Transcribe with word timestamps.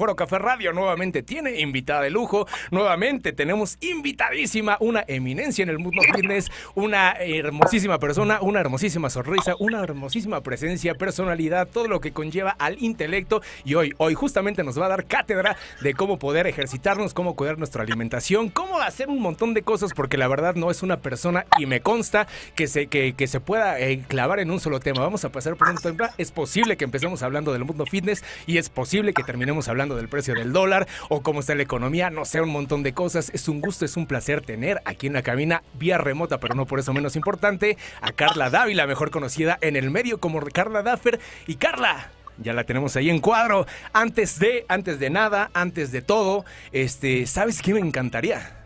Foro 0.00 0.14
Café 0.14 0.38
Radio 0.38 0.72
nuevamente 0.72 1.24
tiene 1.24 1.58
invitada 1.58 2.02
de 2.02 2.10
lujo. 2.10 2.46
Nuevamente 2.70 3.32
tenemos 3.32 3.78
invitadísima 3.80 4.76
una 4.78 5.02
eminencia 5.08 5.64
en 5.64 5.70
el 5.70 5.80
mundo 5.80 6.00
fitness, 6.14 6.52
una 6.76 7.14
hermosísima 7.18 7.98
persona, 7.98 8.38
una 8.40 8.60
hermosísima 8.60 9.10
sonrisa, 9.10 9.56
una 9.58 9.82
hermosísima 9.82 10.40
presencia, 10.40 10.94
personalidad, 10.94 11.66
todo 11.66 11.88
lo 11.88 12.00
que 12.00 12.12
conlleva 12.12 12.52
al 12.60 12.80
intelecto. 12.80 13.42
Y 13.64 13.74
hoy, 13.74 13.92
hoy 13.96 14.14
justamente 14.14 14.62
nos 14.62 14.80
va 14.80 14.86
a 14.86 14.90
dar 14.90 15.06
cátedra 15.06 15.56
de 15.80 15.94
cómo 15.94 16.20
poder 16.20 16.46
ejercitarnos, 16.46 17.12
cómo 17.12 17.34
cuidar 17.34 17.58
nuestra 17.58 17.82
alimentación, 17.82 18.50
cómo 18.50 18.78
hacer 18.78 19.08
un 19.08 19.20
montón 19.20 19.52
de 19.52 19.62
cosas, 19.62 19.94
porque 19.94 20.16
la 20.16 20.28
verdad 20.28 20.54
no 20.54 20.70
es 20.70 20.84
una 20.84 21.00
persona 21.00 21.44
y 21.58 21.66
me 21.66 21.80
consta 21.80 22.28
que 22.54 22.68
se, 22.68 22.86
que, 22.86 23.14
que 23.14 23.26
se 23.26 23.40
pueda 23.40 23.80
eh, 23.80 24.04
clavar 24.06 24.38
en 24.38 24.52
un 24.52 24.60
solo 24.60 24.78
tema. 24.78 25.00
Vamos 25.00 25.24
a 25.24 25.32
pasar 25.32 25.56
por 25.56 25.70
un 25.70 25.76
tema. 25.78 26.12
Es 26.18 26.30
posible 26.30 26.76
que 26.76 26.84
empecemos 26.84 27.24
hablando 27.24 27.52
del 27.52 27.64
mundo 27.64 27.84
fitness 27.84 28.22
y 28.46 28.58
es 28.58 28.68
posible 28.68 29.12
que 29.12 29.24
terminemos 29.24 29.66
hablando 29.66 29.87
del 29.96 30.08
precio 30.08 30.34
del 30.34 30.52
dólar 30.52 30.86
o 31.08 31.22
cómo 31.22 31.40
está 31.40 31.54
la 31.54 31.62
economía, 31.62 32.10
no 32.10 32.24
sé, 32.24 32.40
un 32.40 32.50
montón 32.50 32.82
de 32.82 32.92
cosas. 32.92 33.30
Es 33.34 33.48
un 33.48 33.60
gusto, 33.60 33.84
es 33.84 33.96
un 33.96 34.06
placer 34.06 34.42
tener 34.42 34.80
aquí 34.84 35.06
en 35.06 35.12
la 35.12 35.22
cabina, 35.22 35.62
vía 35.74 35.98
remota, 35.98 36.38
pero 36.38 36.54
no 36.54 36.66
por 36.66 36.78
eso 36.78 36.92
menos 36.92 37.16
importante, 37.16 37.76
a 38.00 38.12
Carla 38.12 38.50
Dávila, 38.50 38.86
mejor 38.86 39.10
conocida 39.10 39.58
en 39.60 39.76
el 39.76 39.90
medio 39.90 40.18
como 40.18 40.40
Carla 40.40 40.82
Daffer. 40.82 41.20
Y 41.46 41.56
Carla, 41.56 42.10
ya 42.38 42.52
la 42.52 42.64
tenemos 42.64 42.96
ahí 42.96 43.10
en 43.10 43.20
cuadro. 43.20 43.66
Antes 43.92 44.38
de, 44.38 44.64
antes 44.68 44.98
de 44.98 45.10
nada, 45.10 45.50
antes 45.54 45.92
de 45.92 46.02
todo, 46.02 46.44
este, 46.72 47.26
¿sabes 47.26 47.62
qué 47.62 47.74
me 47.74 47.80
encantaría? 47.80 48.56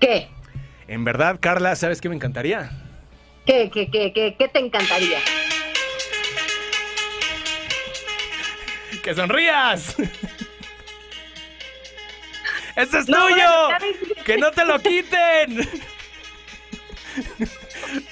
¿Qué? 0.00 0.28
En 0.86 1.04
verdad, 1.04 1.38
Carla, 1.40 1.76
¿sabes 1.76 2.00
qué 2.00 2.08
me 2.08 2.14
encantaría? 2.14 2.70
¿Qué, 3.44 3.70
qué, 3.72 3.90
qué, 3.90 4.12
qué, 4.12 4.36
qué 4.38 4.48
te 4.48 4.58
encantaría? 4.58 5.18
¡Que 9.08 9.14
sonrías! 9.14 9.96
¡Este 12.76 12.98
es 12.98 13.08
No, 13.08 13.26
tuyo! 13.26 13.68
¡Que 14.22 14.36
no 14.36 14.50
te 14.50 14.66
lo 14.66 14.78
quiten! 14.80 15.56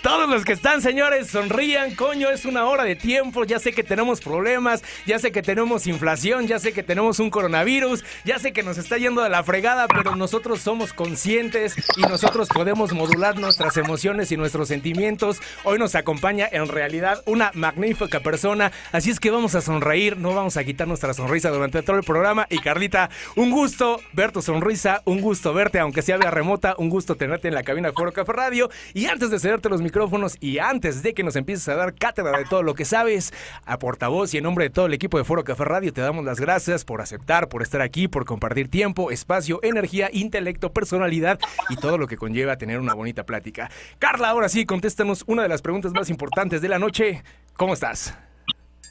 Todos 0.02 0.28
los 0.28 0.44
que 0.44 0.52
están, 0.52 0.80
señores, 0.80 1.28
sonrían, 1.28 1.94
coño, 1.94 2.30
es 2.30 2.44
una 2.44 2.64
hora 2.66 2.84
de 2.84 2.96
tiempo, 2.96 3.44
ya 3.44 3.58
sé 3.58 3.72
que 3.72 3.82
tenemos 3.82 4.20
problemas, 4.20 4.82
ya 5.06 5.18
sé 5.18 5.32
que 5.32 5.42
tenemos 5.42 5.86
inflación, 5.86 6.46
ya 6.46 6.58
sé 6.58 6.72
que 6.72 6.82
tenemos 6.82 7.20
un 7.20 7.30
coronavirus, 7.30 8.04
ya 8.24 8.38
sé 8.38 8.52
que 8.52 8.62
nos 8.62 8.78
está 8.78 8.96
yendo 8.96 9.22
de 9.22 9.28
la 9.28 9.42
fregada, 9.44 9.86
pero 9.88 10.16
nosotros 10.16 10.60
somos 10.60 10.92
conscientes 10.92 11.74
y 11.96 12.02
nosotros 12.02 12.48
podemos 12.48 12.92
modular 12.92 13.38
nuestras 13.38 13.76
emociones 13.76 14.32
y 14.32 14.36
nuestros 14.36 14.68
sentimientos. 14.68 15.40
Hoy 15.64 15.78
nos 15.78 15.94
acompaña 15.94 16.48
en 16.50 16.68
realidad 16.68 17.22
una 17.26 17.50
magnífica 17.54 18.20
persona, 18.20 18.72
así 18.92 19.10
es 19.10 19.20
que 19.20 19.30
vamos 19.30 19.54
a 19.54 19.60
sonreír, 19.60 20.16
no 20.16 20.34
vamos 20.34 20.56
a 20.56 20.64
quitar 20.64 20.88
nuestra 20.88 21.12
sonrisa 21.12 21.50
durante 21.50 21.82
todo 21.82 21.96
el 21.96 22.04
programa. 22.04 22.46
Y 22.48 22.58
Carlita, 22.58 23.10
un 23.34 23.50
gusto 23.50 24.00
ver 24.12 24.32
tu 24.32 24.42
sonrisa, 24.42 25.02
un 25.04 25.20
gusto 25.20 25.52
verte, 25.52 25.78
aunque 25.78 26.02
sea 26.02 26.16
vía 26.16 26.30
remota, 26.30 26.74
un 26.78 26.88
gusto 26.88 27.16
tenerte 27.16 27.48
en 27.48 27.54
la 27.54 27.62
cabina 27.62 27.88
de 27.88 27.94
Foro 27.94 28.12
Café 28.12 28.32
Radio. 28.32 28.70
Y 28.94 29.06
antes 29.06 29.30
de 29.30 29.38
cederte 29.38 29.65
los 29.70 29.82
micrófonos 29.82 30.36
y 30.40 30.58
antes 30.58 31.02
de 31.02 31.14
que 31.14 31.22
nos 31.22 31.36
empieces 31.36 31.68
a 31.68 31.74
dar 31.74 31.94
cátedra 31.94 32.38
de 32.38 32.44
todo 32.44 32.62
lo 32.62 32.74
que 32.74 32.84
sabes, 32.84 33.32
a 33.64 33.78
portavoz 33.78 34.34
y 34.34 34.38
en 34.38 34.44
nombre 34.44 34.64
de 34.64 34.70
todo 34.70 34.86
el 34.86 34.94
equipo 34.94 35.18
de 35.18 35.24
Foro 35.24 35.44
Café 35.44 35.64
Radio, 35.64 35.92
te 35.92 36.00
damos 36.00 36.24
las 36.24 36.40
gracias 36.40 36.84
por 36.84 37.00
aceptar, 37.00 37.48
por 37.48 37.62
estar 37.62 37.80
aquí, 37.80 38.08
por 38.08 38.24
compartir 38.24 38.68
tiempo, 38.68 39.10
espacio, 39.10 39.60
energía, 39.62 40.08
intelecto, 40.12 40.72
personalidad 40.72 41.38
y 41.68 41.76
todo 41.76 41.98
lo 41.98 42.06
que 42.06 42.16
conlleva 42.16 42.56
tener 42.56 42.78
una 42.80 42.94
bonita 42.94 43.24
plática. 43.24 43.70
Carla, 43.98 44.30
ahora 44.30 44.48
sí, 44.48 44.66
contéstanos 44.66 45.24
una 45.26 45.42
de 45.42 45.48
las 45.48 45.62
preguntas 45.62 45.92
más 45.92 46.10
importantes 46.10 46.62
de 46.62 46.68
la 46.68 46.78
noche. 46.78 47.22
¿Cómo 47.56 47.74
estás? 47.74 48.16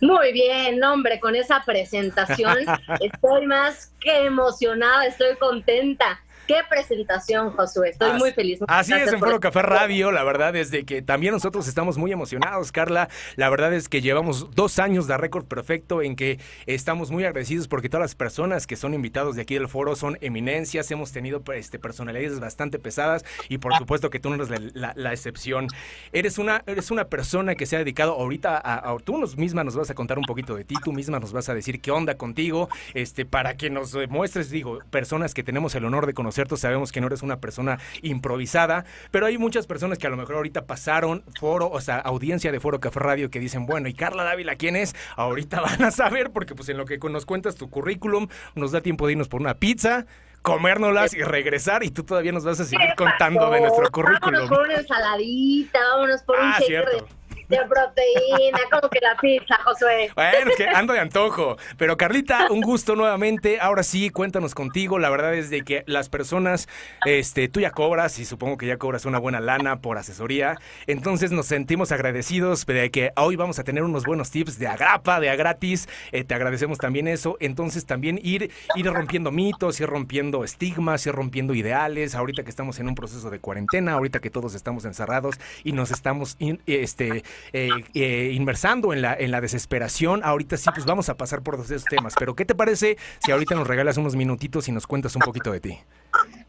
Muy 0.02 0.34
bien, 0.34 0.84
hombre, 0.84 1.20
con 1.20 1.36
esa 1.36 1.64
presentación 1.66 2.58
estoy 3.00 3.46
más 3.48 3.94
que 4.00 4.26
emocionada, 4.26 5.06
estoy 5.06 5.36
contenta. 5.38 6.20
Qué 6.48 6.56
presentación, 6.70 7.52
Josué. 7.52 7.90
Estoy 7.90 8.14
muy 8.20 8.32
feliz. 8.32 8.60
Así 8.68 8.94
es 8.94 9.12
en 9.14 9.20
Foro 9.20 9.40
Café 9.40 9.62
Radio, 9.64 10.12
la 10.12 10.24
verdad 10.24 10.56
es 10.56 10.70
de 10.72 10.86
que 10.86 11.02
también 11.02 11.34
nosotros 11.34 11.68
estamos 11.68 11.98
muy 11.98 12.12
emocionados, 12.12 12.72
Carla. 12.72 13.10
La 13.36 13.50
verdad 13.50 13.74
es 13.74 13.90
que 13.90 14.02
llevamos 14.02 14.52
dos 14.54 14.78
años 14.80 15.08
de 15.08 15.18
récord 15.18 15.46
perfecto 15.46 16.02
en 16.02 16.16
que 16.16 16.40
estamos 16.68 17.10
muy 17.12 17.24
agradecidos 17.26 17.68
porque 17.68 17.90
todas 17.90 18.04
las 18.04 18.16
personas 18.16 18.68
que 18.68 18.76
son 18.76 18.94
invitados 18.94 19.36
de 19.36 19.42
aquí 19.42 19.56
del 19.56 19.68
foro 19.68 19.96
son 19.96 20.18
eminencias, 20.22 20.90
hemos 20.92 21.12
tenido 21.12 21.42
este, 21.54 21.80
personalidades 21.80 22.40
bastante 22.40 22.78
pesadas 22.80 23.26
y 23.50 23.58
por 23.58 23.74
supuesto 23.76 24.10
que 24.10 24.20
tú 24.20 24.30
no 24.30 24.36
eres 24.36 24.50
la, 24.50 24.60
la- 24.74 24.94
la 24.96 25.12
excepción. 25.14 25.68
Eres 26.12 26.38
una, 26.38 26.62
eres 26.68 26.92
una 26.92 27.06
persona 27.06 27.56
que 27.56 27.66
se 27.66 27.76
ha 27.76 27.80
dedicado 27.80 28.14
ahorita 28.14 28.58
a, 28.58 28.92
a- 28.92 28.98
tú 29.04 29.18
nos 29.18 29.38
misma 29.38 29.64
nos 29.64 29.76
vas 29.76 29.90
a 29.90 29.94
contar 29.96 30.20
un 30.20 30.26
poquito 30.26 30.56
de 30.56 30.64
ti, 30.64 30.76
tú 30.84 30.92
misma 30.94 31.20
nos 31.20 31.34
vas 31.34 31.50
a 31.50 31.54
decir 31.56 31.82
qué 31.82 31.92
onda 31.92 32.16
contigo, 32.16 32.70
este, 32.94 33.26
para 33.26 33.58
que 33.58 33.70
nos 33.70 33.96
muestres, 34.10 34.50
digo, 34.50 34.80
personas 34.92 35.34
que 35.34 35.44
tenemos 35.44 35.74
el 35.76 35.86
honor 35.86 36.06
de 36.06 36.14
conocerte, 36.36 36.58
sabemos 36.58 36.92
que 36.92 37.02
no 37.02 37.08
eres 37.08 37.22
una 37.24 37.40
persona 37.40 37.80
improvisada, 38.02 38.86
pero 39.12 39.26
hay 39.26 39.38
muchas 39.38 39.68
personas 39.68 39.98
que 39.98 40.08
a 40.08 40.10
lo 40.10 40.18
mejor 40.18 40.36
ahorita 40.36 40.66
pasaron 40.66 41.24
foro, 41.40 41.70
o 41.70 41.80
sea, 41.80 42.00
audiencia 42.00 42.52
de 42.52 42.60
Foro 42.60 42.80
Café 42.80 43.00
Radio 43.00 43.30
que 43.30 43.40
dicen, 43.40 43.66
bueno, 43.66 43.88
¿y 43.88 43.94
Carla 43.94 44.24
Dávila 44.24 44.56
quién 44.56 44.76
es? 44.76 44.96
Ahorita 45.16 45.62
van 45.62 45.84
a 45.84 45.92
saber 45.92 46.32
porque 46.32 46.56
pues 46.56 46.68
en 46.70 46.78
lo 46.78 46.86
que 46.86 46.98
nos 46.98 47.26
cuentas 47.26 47.56
tu 47.56 47.70
currículum 47.70 48.28
nos 48.56 48.72
da 48.72 48.82
tiempo 48.82 49.06
de 49.06 49.14
irnos 49.14 49.30
por 49.30 49.40
una 49.40 49.56
pizza, 49.56 50.06
comérnoslas 50.42 51.14
y 51.14 51.24
regresar 51.24 51.84
y 51.84 51.90
tú 51.90 52.04
todavía 52.04 52.32
nos 52.32 52.44
vas 52.44 52.60
a 52.60 52.66
seguir 52.66 52.88
¿Qué 52.90 52.96
contando 52.96 53.50
de 53.50 53.62
nuestro 53.62 53.90
currículum. 53.90 54.42
Vámonos 54.42 54.50
por 54.50 54.68
una 54.68 54.76
ensaladita, 54.76 55.80
vámonos 55.94 56.24
por 56.24 56.40
un 56.40 56.46
Ah, 56.46 56.56
shake 56.60 56.68
cierto. 56.68 57.08
De, 57.48 57.58
proteína, 57.58 58.60
como 58.72 58.90
que 58.90 59.00
la 59.02 59.16
pizza, 59.20 59.58
Josué. 59.64 60.10
Bueno, 60.16 60.52
que 60.58 60.68
ando 60.68 60.94
de 60.94 61.00
antojo. 61.00 61.58
Pero 61.78 61.98
Carlita, 61.98 62.48
un 62.50 62.62
gusto 62.62 62.96
nuevamente. 62.96 63.60
Ahora 63.60 63.84
sí, 63.84 64.10
cuéntanos 64.10 64.56
contigo. 64.56 65.00
La 65.00 65.10
verdad 65.10 65.34
es 65.34 65.50
de 65.50 65.64
que 65.64 65.84
las 65.88 66.10
personas, 66.10 66.68
este, 67.06 67.48
tú 67.48 67.60
ya 67.60 67.72
cobras 67.72 68.20
y 68.20 68.26
supongo 68.26 68.58
que 68.58 68.68
ya 68.68 68.78
cobras 68.78 69.06
una 69.06 69.20
buena 69.20 69.40
lana 69.40 69.82
por 69.82 69.98
asesoría. 69.98 70.58
Entonces 70.88 71.32
nos 71.32 71.46
sentimos 71.48 71.92
agradecidos 71.92 72.66
de 72.66 72.90
que 72.92 73.12
hoy 73.16 73.36
vamos 73.36 73.60
a 73.60 73.64
tener 73.64 73.84
unos 73.84 74.06
buenos 74.06 74.32
tips 74.32 74.60
de 74.60 74.68
agrapa, 74.68 75.20
de 75.20 75.30
a 75.30 75.36
gratis. 75.36 75.88
Eh, 76.12 76.24
te 76.24 76.34
agradecemos 76.34 76.78
también 76.78 77.08
eso. 77.08 77.38
Entonces 77.40 77.86
también 77.86 78.20
ir, 78.24 78.52
ir 78.76 78.86
rompiendo 78.86 79.32
mitos, 79.32 79.80
ir 79.80 79.88
rompiendo 79.88 80.44
estigmas, 80.44 81.06
ir 81.06 81.14
rompiendo 81.14 81.54
ideales. 81.54 82.16
Ahorita 82.16 82.44
que 82.44 82.50
estamos 82.50 82.80
en 82.80 82.88
un 82.88 82.96
proceso 82.96 83.30
de 83.30 83.40
cuarentena, 83.40 83.94
ahorita 83.94 84.20
que 84.20 84.30
todos 84.30 84.56
estamos 84.56 84.86
encerrados 84.86 85.36
y 85.64 85.72
nos 85.72 85.92
estamos 85.92 86.38
este, 86.66 87.24
eh, 87.54 87.70
eh, 87.94 88.32
inmersando 88.34 88.94
en 88.94 89.02
la, 89.02 89.14
en 89.14 89.32
la 89.32 89.42
desesperación. 89.42 90.22
Ahorita 90.24 90.58
sí, 90.58 90.70
pues 90.74 90.86
vamos 90.86 91.10
a 91.10 91.18
pasar 91.18 91.42
por 91.42 91.56
todos 91.56 91.72
esos 91.72 91.86
temas. 91.86 92.14
Pero, 92.18 92.36
¿qué 92.36 92.46
te 92.46 92.56
parece 92.56 92.98
si 93.24 93.32
ahorita 93.32 93.56
nos 93.56 93.68
regalas 93.68 93.98
unos 93.98 94.16
minutitos 94.16 94.68
y 94.68 94.72
nos 94.72 94.88
cuentas 94.88 95.16
un 95.16 95.22
poquito 95.22 95.52
de 95.52 95.60
ti? 95.60 95.80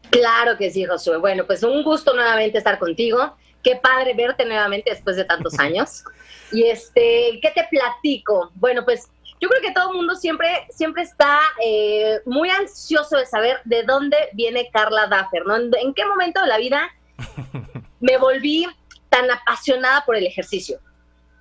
Claro 0.09 0.57
que 0.57 0.71
sí, 0.71 0.85
Josué. 0.85 1.17
Bueno, 1.17 1.45
pues 1.45 1.63
un 1.63 1.83
gusto 1.83 2.13
nuevamente 2.13 2.57
estar 2.57 2.79
contigo. 2.79 3.35
Qué 3.63 3.75
padre 3.75 4.13
verte 4.13 4.45
nuevamente 4.45 4.91
después 4.91 5.15
de 5.15 5.25
tantos 5.25 5.53
años. 5.59 6.03
Y 6.51 6.65
este, 6.65 7.39
¿qué 7.41 7.51
te 7.53 7.67
platico? 7.69 8.51
Bueno, 8.55 8.85
pues 8.85 9.09
yo 9.39 9.49
creo 9.49 9.61
que 9.61 9.71
todo 9.71 9.91
el 9.91 9.97
mundo 9.97 10.15
siempre, 10.15 10.47
siempre 10.69 11.03
está 11.03 11.39
eh, 11.63 12.19
muy 12.25 12.49
ansioso 12.49 13.17
de 13.17 13.25
saber 13.25 13.57
de 13.65 13.83
dónde 13.83 14.17
viene 14.33 14.69
Carla 14.71 15.07
Daffer, 15.07 15.45
¿no? 15.45 15.55
¿En, 15.55 15.71
en 15.79 15.93
qué 15.93 16.05
momento 16.05 16.41
de 16.41 16.47
la 16.47 16.57
vida 16.57 16.89
me 17.99 18.17
volví 18.17 18.65
tan 19.09 19.29
apasionada 19.29 20.03
por 20.05 20.15
el 20.15 20.25
ejercicio? 20.25 20.79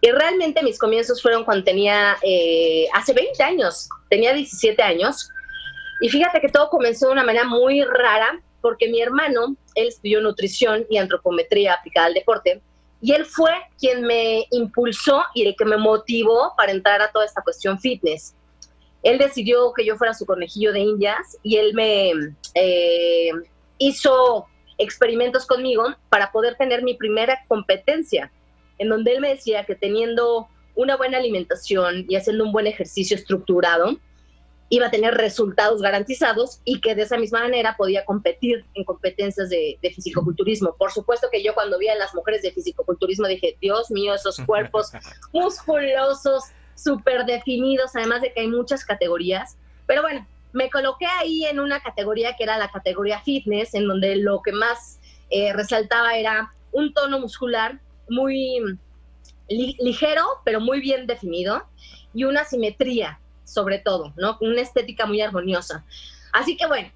Y 0.01 0.11
realmente 0.11 0.63
mis 0.63 0.79
comienzos 0.79 1.23
fueron 1.23 1.45
cuando 1.45 1.65
tenía, 1.65 2.17
eh, 2.23 2.87
hace 2.93 3.13
20 3.13 3.43
años, 3.43 3.89
tenía 4.09 4.33
17 4.33 4.81
años. 4.83 5.31
Y 6.01 6.09
fíjate 6.09 6.41
que 6.41 6.49
todo 6.49 6.69
comenzó 6.69 7.07
de 7.07 7.13
una 7.13 7.25
manera 7.25 7.45
muy 7.45 7.83
rara, 7.83 8.41
porque 8.61 8.89
mi 8.89 9.01
hermano, 9.01 9.57
él 9.75 9.89
estudió 9.89 10.21
nutrición 10.21 10.87
y 10.91 10.99
antropometría 10.99 11.75
aplicada 11.75 12.07
al 12.07 12.15
deporte, 12.15 12.63
y 13.01 13.13
él 13.13 13.25
fue 13.25 13.51
quien 13.79 14.03
me 14.03 14.47
impulsó 14.51 15.23
y 15.35 15.47
el 15.47 15.57
que 15.57 15.65
me 15.65 15.77
motivó 15.77 16.53
para 16.57 16.73
entrar 16.73 17.01
a 17.03 17.11
toda 17.11 17.25
esta 17.25 17.43
cuestión 17.43 17.79
fitness. 17.79 18.35
Él 19.03 19.19
decidió 19.19 19.73
que 19.75 19.85
yo 19.85 19.97
fuera 19.97 20.15
su 20.15 20.27
conejillo 20.27 20.73
de 20.73 20.81
indias 20.81 21.39
y 21.43 21.57
él 21.57 21.75
me 21.75 22.13
eh, 22.55 23.31
hizo 23.79 24.47
experimentos 24.79 25.47
conmigo 25.47 25.85
para 26.09 26.33
poder 26.33 26.57
tener 26.57 26.83
mi 26.83 26.95
primera 26.95 27.45
competencia, 27.49 28.31
en 28.79 28.89
donde 28.89 29.13
él 29.13 29.21
me 29.21 29.31
decía 29.31 29.65
que 29.65 29.75
teniendo 29.75 30.49
una 30.75 30.97
buena 30.97 31.19
alimentación 31.19 32.05
y 32.09 32.17
haciendo 32.17 32.45
un 32.45 32.53
buen 32.53 32.67
ejercicio 32.67 33.17
estructurado, 33.17 33.99
iba 34.69 34.87
a 34.87 34.91
tener 34.91 35.15
resultados 35.15 35.81
garantizados 35.81 36.61
y 36.65 36.81
que 36.81 36.95
de 36.95 37.03
esa 37.03 37.17
misma 37.17 37.41
manera 37.41 37.77
podía 37.77 38.05
competir 38.05 38.65
en 38.75 38.85
competencias 38.85 39.49
de, 39.49 39.79
de 39.81 39.91
fisicoculturismo. 39.91 40.75
Por 40.77 40.91
supuesto 40.91 41.29
que 41.31 41.43
yo 41.43 41.55
cuando 41.55 41.79
vi 41.79 41.89
a 41.89 41.95
las 41.95 42.15
mujeres 42.15 42.43
de 42.43 42.51
fisicoculturismo 42.51 43.29
dije, 43.29 43.57
Dios 43.61 43.91
mío, 43.91 44.15
esos 44.15 44.39
cuerpos 44.41 44.91
musculosos, 45.33 46.45
súper 46.75 47.25
definidos, 47.25 47.95
además 47.95 48.23
de 48.23 48.33
que 48.33 48.41
hay 48.41 48.49
muchas 48.49 48.85
categorías. 48.85 49.57
Pero 49.87 50.03
bueno, 50.03 50.27
me 50.57 50.71
coloqué 50.71 51.05
ahí 51.07 51.45
en 51.45 51.61
una 51.61 51.81
categoría 51.81 52.35
que 52.35 52.45
era 52.45 52.57
la 52.57 52.71
categoría 52.71 53.21
fitness, 53.21 53.75
en 53.75 53.87
donde 53.87 54.17
lo 54.17 54.41
que 54.41 54.53
más 54.53 54.99
eh, 55.29 55.53
resaltaba 55.53 56.17
era 56.17 56.55
un 56.73 56.95
tono 56.95 57.19
muscular 57.21 57.79
muy 58.09 58.61
li- 59.49 59.77
ligero, 59.79 60.25
pero 60.47 60.61
muy 60.61 60.81
bien 60.81 61.07
definido, 61.07 61.63
y 62.15 62.25
una 62.25 62.45
simetría 62.45 63.21
sobre 63.45 63.79
todo, 63.79 64.15
¿no? 64.17 64.39
Una 64.41 64.63
estética 64.63 65.05
muy 65.05 65.21
armoniosa. 65.21 65.85
Así 66.33 66.57
que 66.57 66.67
bueno, 66.67 66.91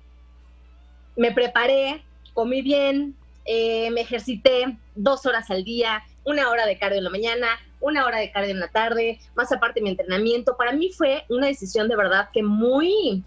me 1.17 1.31
preparé, 1.31 2.03
comí 2.33 2.62
bien, 2.62 3.15
eh, 3.45 3.91
me 3.91 4.01
ejercité 4.01 4.79
dos 4.95 5.27
horas 5.27 5.51
al 5.51 5.65
día, 5.65 6.03
una 6.25 6.49
hora 6.49 6.65
de 6.65 6.79
cardio 6.79 6.99
en 6.99 7.05
la 7.05 7.11
mañana, 7.11 7.49
una 7.81 8.05
hora 8.05 8.19
de 8.19 8.31
cardio 8.31 8.53
en 8.53 8.61
la 8.61 8.69
tarde, 8.69 9.19
más 9.35 9.50
aparte 9.53 9.81
mi 9.81 9.91
entrenamiento. 9.91 10.56
Para 10.56 10.73
mí 10.73 10.91
fue 10.93 11.25
una 11.29 11.47
decisión 11.47 11.88
de 11.88 11.97
verdad 11.97 12.29
que 12.32 12.43
muy, 12.43 13.25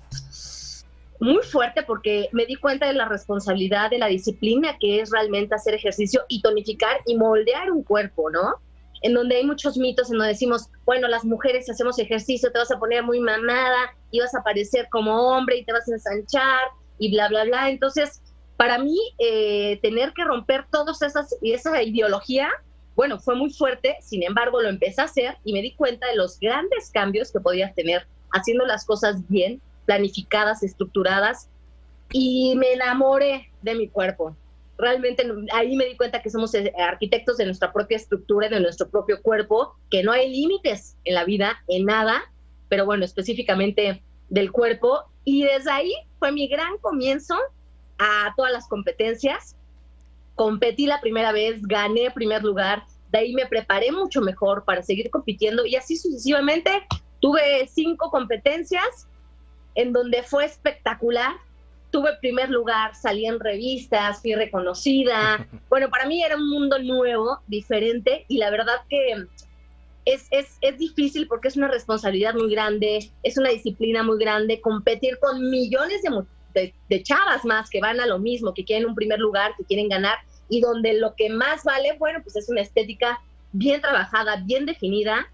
muy 1.19 1.43
fuerte 1.43 1.83
porque 1.83 2.29
me 2.31 2.45
di 2.45 2.55
cuenta 2.55 2.87
de 2.87 2.93
la 2.93 3.05
responsabilidad, 3.05 3.89
de 3.89 3.97
la 3.97 4.07
disciplina 4.07 4.77
que 4.79 5.01
es 5.01 5.11
realmente 5.11 5.55
hacer 5.55 5.73
ejercicio 5.73 6.21
y 6.27 6.41
tonificar 6.41 7.01
y 7.05 7.17
moldear 7.17 7.71
un 7.71 7.83
cuerpo, 7.83 8.29
¿no? 8.29 8.55
En 9.01 9.13
donde 9.13 9.35
hay 9.35 9.45
muchos 9.45 9.77
mitos 9.77 10.09
en 10.09 10.17
donde 10.17 10.33
decimos, 10.33 10.69
bueno, 10.85 11.07
las 11.07 11.25
mujeres 11.25 11.69
hacemos 11.69 11.99
ejercicio, 11.99 12.51
te 12.51 12.59
vas 12.59 12.71
a 12.71 12.79
poner 12.79 13.03
muy 13.03 13.19
mamada 13.19 13.93
y 14.11 14.19
vas 14.19 14.33
a 14.33 14.43
parecer 14.43 14.87
como 14.89 15.13
hombre 15.29 15.57
y 15.57 15.65
te 15.65 15.73
vas 15.73 15.89
a 15.89 15.93
ensanchar 15.93 16.67
y 16.99 17.11
bla, 17.11 17.27
bla, 17.27 17.43
bla. 17.43 17.69
Entonces, 17.69 18.21
para 18.57 18.77
mí, 18.77 18.97
eh, 19.17 19.79
tener 19.81 20.13
que 20.13 20.23
romper 20.23 20.65
esas, 21.01 21.35
esa 21.41 21.81
ideología, 21.83 22.49
bueno, 22.95 23.19
fue 23.19 23.35
muy 23.35 23.51
fuerte, 23.51 23.97
sin 24.01 24.23
embargo, 24.23 24.61
lo 24.61 24.69
empecé 24.69 25.01
a 25.01 25.05
hacer 25.05 25.37
y 25.43 25.53
me 25.53 25.61
di 25.61 25.71
cuenta 25.73 26.07
de 26.07 26.15
los 26.15 26.39
grandes 26.39 26.91
cambios 26.91 27.31
que 27.31 27.39
podías 27.39 27.73
tener 27.73 28.05
haciendo 28.31 28.65
las 28.65 28.85
cosas 28.85 29.27
bien, 29.29 29.61
planificadas, 29.85 30.63
estructuradas, 30.63 31.49
y 32.11 32.55
me 32.55 32.73
enamoré 32.73 33.49
de 33.61 33.75
mi 33.75 33.87
cuerpo. 33.87 34.35
Realmente 34.77 35.25
ahí 35.51 35.75
me 35.75 35.85
di 35.85 35.97
cuenta 35.97 36.21
que 36.21 36.29
somos 36.29 36.53
eh, 36.53 36.71
arquitectos 36.77 37.37
de 37.37 37.45
nuestra 37.45 37.73
propia 37.73 37.97
estructura, 37.97 38.49
de 38.49 38.59
nuestro 38.59 38.87
propio 38.89 39.21
cuerpo, 39.21 39.75
que 39.89 40.03
no 40.03 40.11
hay 40.11 40.29
límites 40.29 40.95
en 41.05 41.15
la 41.15 41.25
vida, 41.25 41.63
en 41.67 41.85
nada, 41.85 42.21
pero 42.69 42.85
bueno, 42.85 43.05
específicamente 43.05 44.03
del 44.29 44.51
cuerpo. 44.51 45.03
Y 45.25 45.43
desde 45.43 45.71
ahí 45.71 45.93
fue 46.19 46.31
mi 46.31 46.47
gran 46.47 46.77
comienzo 46.79 47.35
a 47.97 48.33
todas 48.35 48.51
las 48.51 48.67
competencias. 48.67 49.55
Competí 50.35 50.87
la 50.87 50.99
primera 50.99 51.31
vez, 51.31 51.61
gané 51.61 52.11
primer 52.11 52.43
lugar, 52.43 52.83
de 53.13 53.19
ahí 53.19 53.33
me 53.33 53.45
preparé 53.45 53.91
mucho 53.91 54.21
mejor 54.21 54.65
para 54.65 54.81
seguir 54.81 55.11
compitiendo 55.11 55.65
y 55.65 55.75
así 55.75 55.95
sucesivamente 55.95 56.71
tuve 57.21 57.67
cinco 57.67 58.09
competencias 58.09 59.07
en 59.75 59.93
donde 59.93 60.23
fue 60.23 60.45
espectacular. 60.45 61.35
Tuve 61.91 62.17
primer 62.19 62.49
lugar, 62.49 62.95
salí 62.95 63.27
en 63.27 63.39
revistas, 63.39 64.21
fui 64.21 64.33
reconocida. 64.33 65.47
Bueno, 65.69 65.89
para 65.89 66.07
mí 66.07 66.23
era 66.23 66.35
un 66.35 66.49
mundo 66.49 66.77
nuevo, 66.79 67.39
diferente 67.47 68.25
y 68.27 68.37
la 68.37 68.49
verdad 68.49 68.75
que 68.89 69.11
es, 70.05 70.27
es, 70.31 70.57
es, 70.61 70.77
difícil 70.77 71.27
porque 71.27 71.47
es 71.47 71.57
una 71.57 71.67
responsabilidad 71.67 72.33
muy 72.33 72.51
grande, 72.51 73.11
es 73.23 73.37
una 73.37 73.49
disciplina 73.49 74.03
muy 74.03 74.19
grande, 74.19 74.61
competir 74.61 75.17
con 75.19 75.49
millones 75.49 76.01
de, 76.01 76.09
de, 76.53 77.03
chavas 77.03 77.45
más 77.45 77.69
que 77.69 77.79
van 77.79 77.99
a 77.99 78.05
lo 78.05 78.19
mismo, 78.19 78.53
que 78.53 78.65
quieren 78.65 78.87
un 78.87 78.95
primer 78.95 79.19
lugar, 79.19 79.53
que 79.57 79.63
quieren 79.63 79.89
ganar, 79.89 80.17
y 80.49 80.61
donde 80.61 80.93
lo 80.93 81.15
que 81.15 81.29
más 81.29 81.63
vale, 81.63 81.95
bueno, 81.97 82.19
pues 82.21 82.35
es 82.35 82.49
una 82.49 82.61
estética 82.61 83.19
bien 83.51 83.81
trabajada, 83.81 84.37
bien 84.45 84.65
definida, 84.65 85.27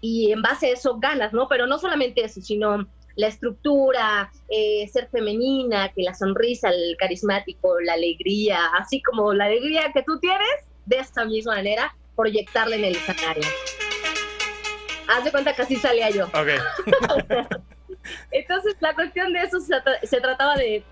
y 0.00 0.32
en 0.32 0.42
base 0.42 0.66
a 0.68 0.72
eso 0.72 0.98
ganas, 0.98 1.32
¿no? 1.32 1.48
Pero 1.48 1.66
no 1.66 1.78
solamente 1.78 2.24
eso, 2.24 2.40
sino 2.40 2.86
la 3.16 3.26
estructura, 3.26 4.30
eh, 4.48 4.88
ser 4.88 5.08
femenina, 5.10 5.92
que 5.92 6.02
la 6.02 6.14
sonrisa, 6.14 6.70
el 6.70 6.96
carismático, 6.98 7.80
la 7.80 7.94
alegría, 7.94 8.66
así 8.78 9.02
como 9.02 9.32
la 9.34 9.46
alegría 9.46 9.90
que 9.92 10.02
tú 10.02 10.18
tienes, 10.20 10.48
de 10.86 10.98
esta 10.98 11.24
misma 11.24 11.56
manera, 11.56 11.94
proyectarla 12.16 12.76
en 12.76 12.84
el 12.84 12.96
escenario. 12.96 13.44
Haz 15.08 15.24
de 15.24 15.30
cuenta 15.30 15.52
que 15.54 15.62
así 15.62 15.76
salía 15.76 16.10
yo. 16.10 16.26
Ok. 16.26 17.60
Entonces, 18.30 18.76
la 18.80 18.94
cuestión 18.94 19.32
de 19.32 19.42
eso 19.42 19.58
se, 19.60 20.20
trataba 20.20 20.56
de, 20.56 20.84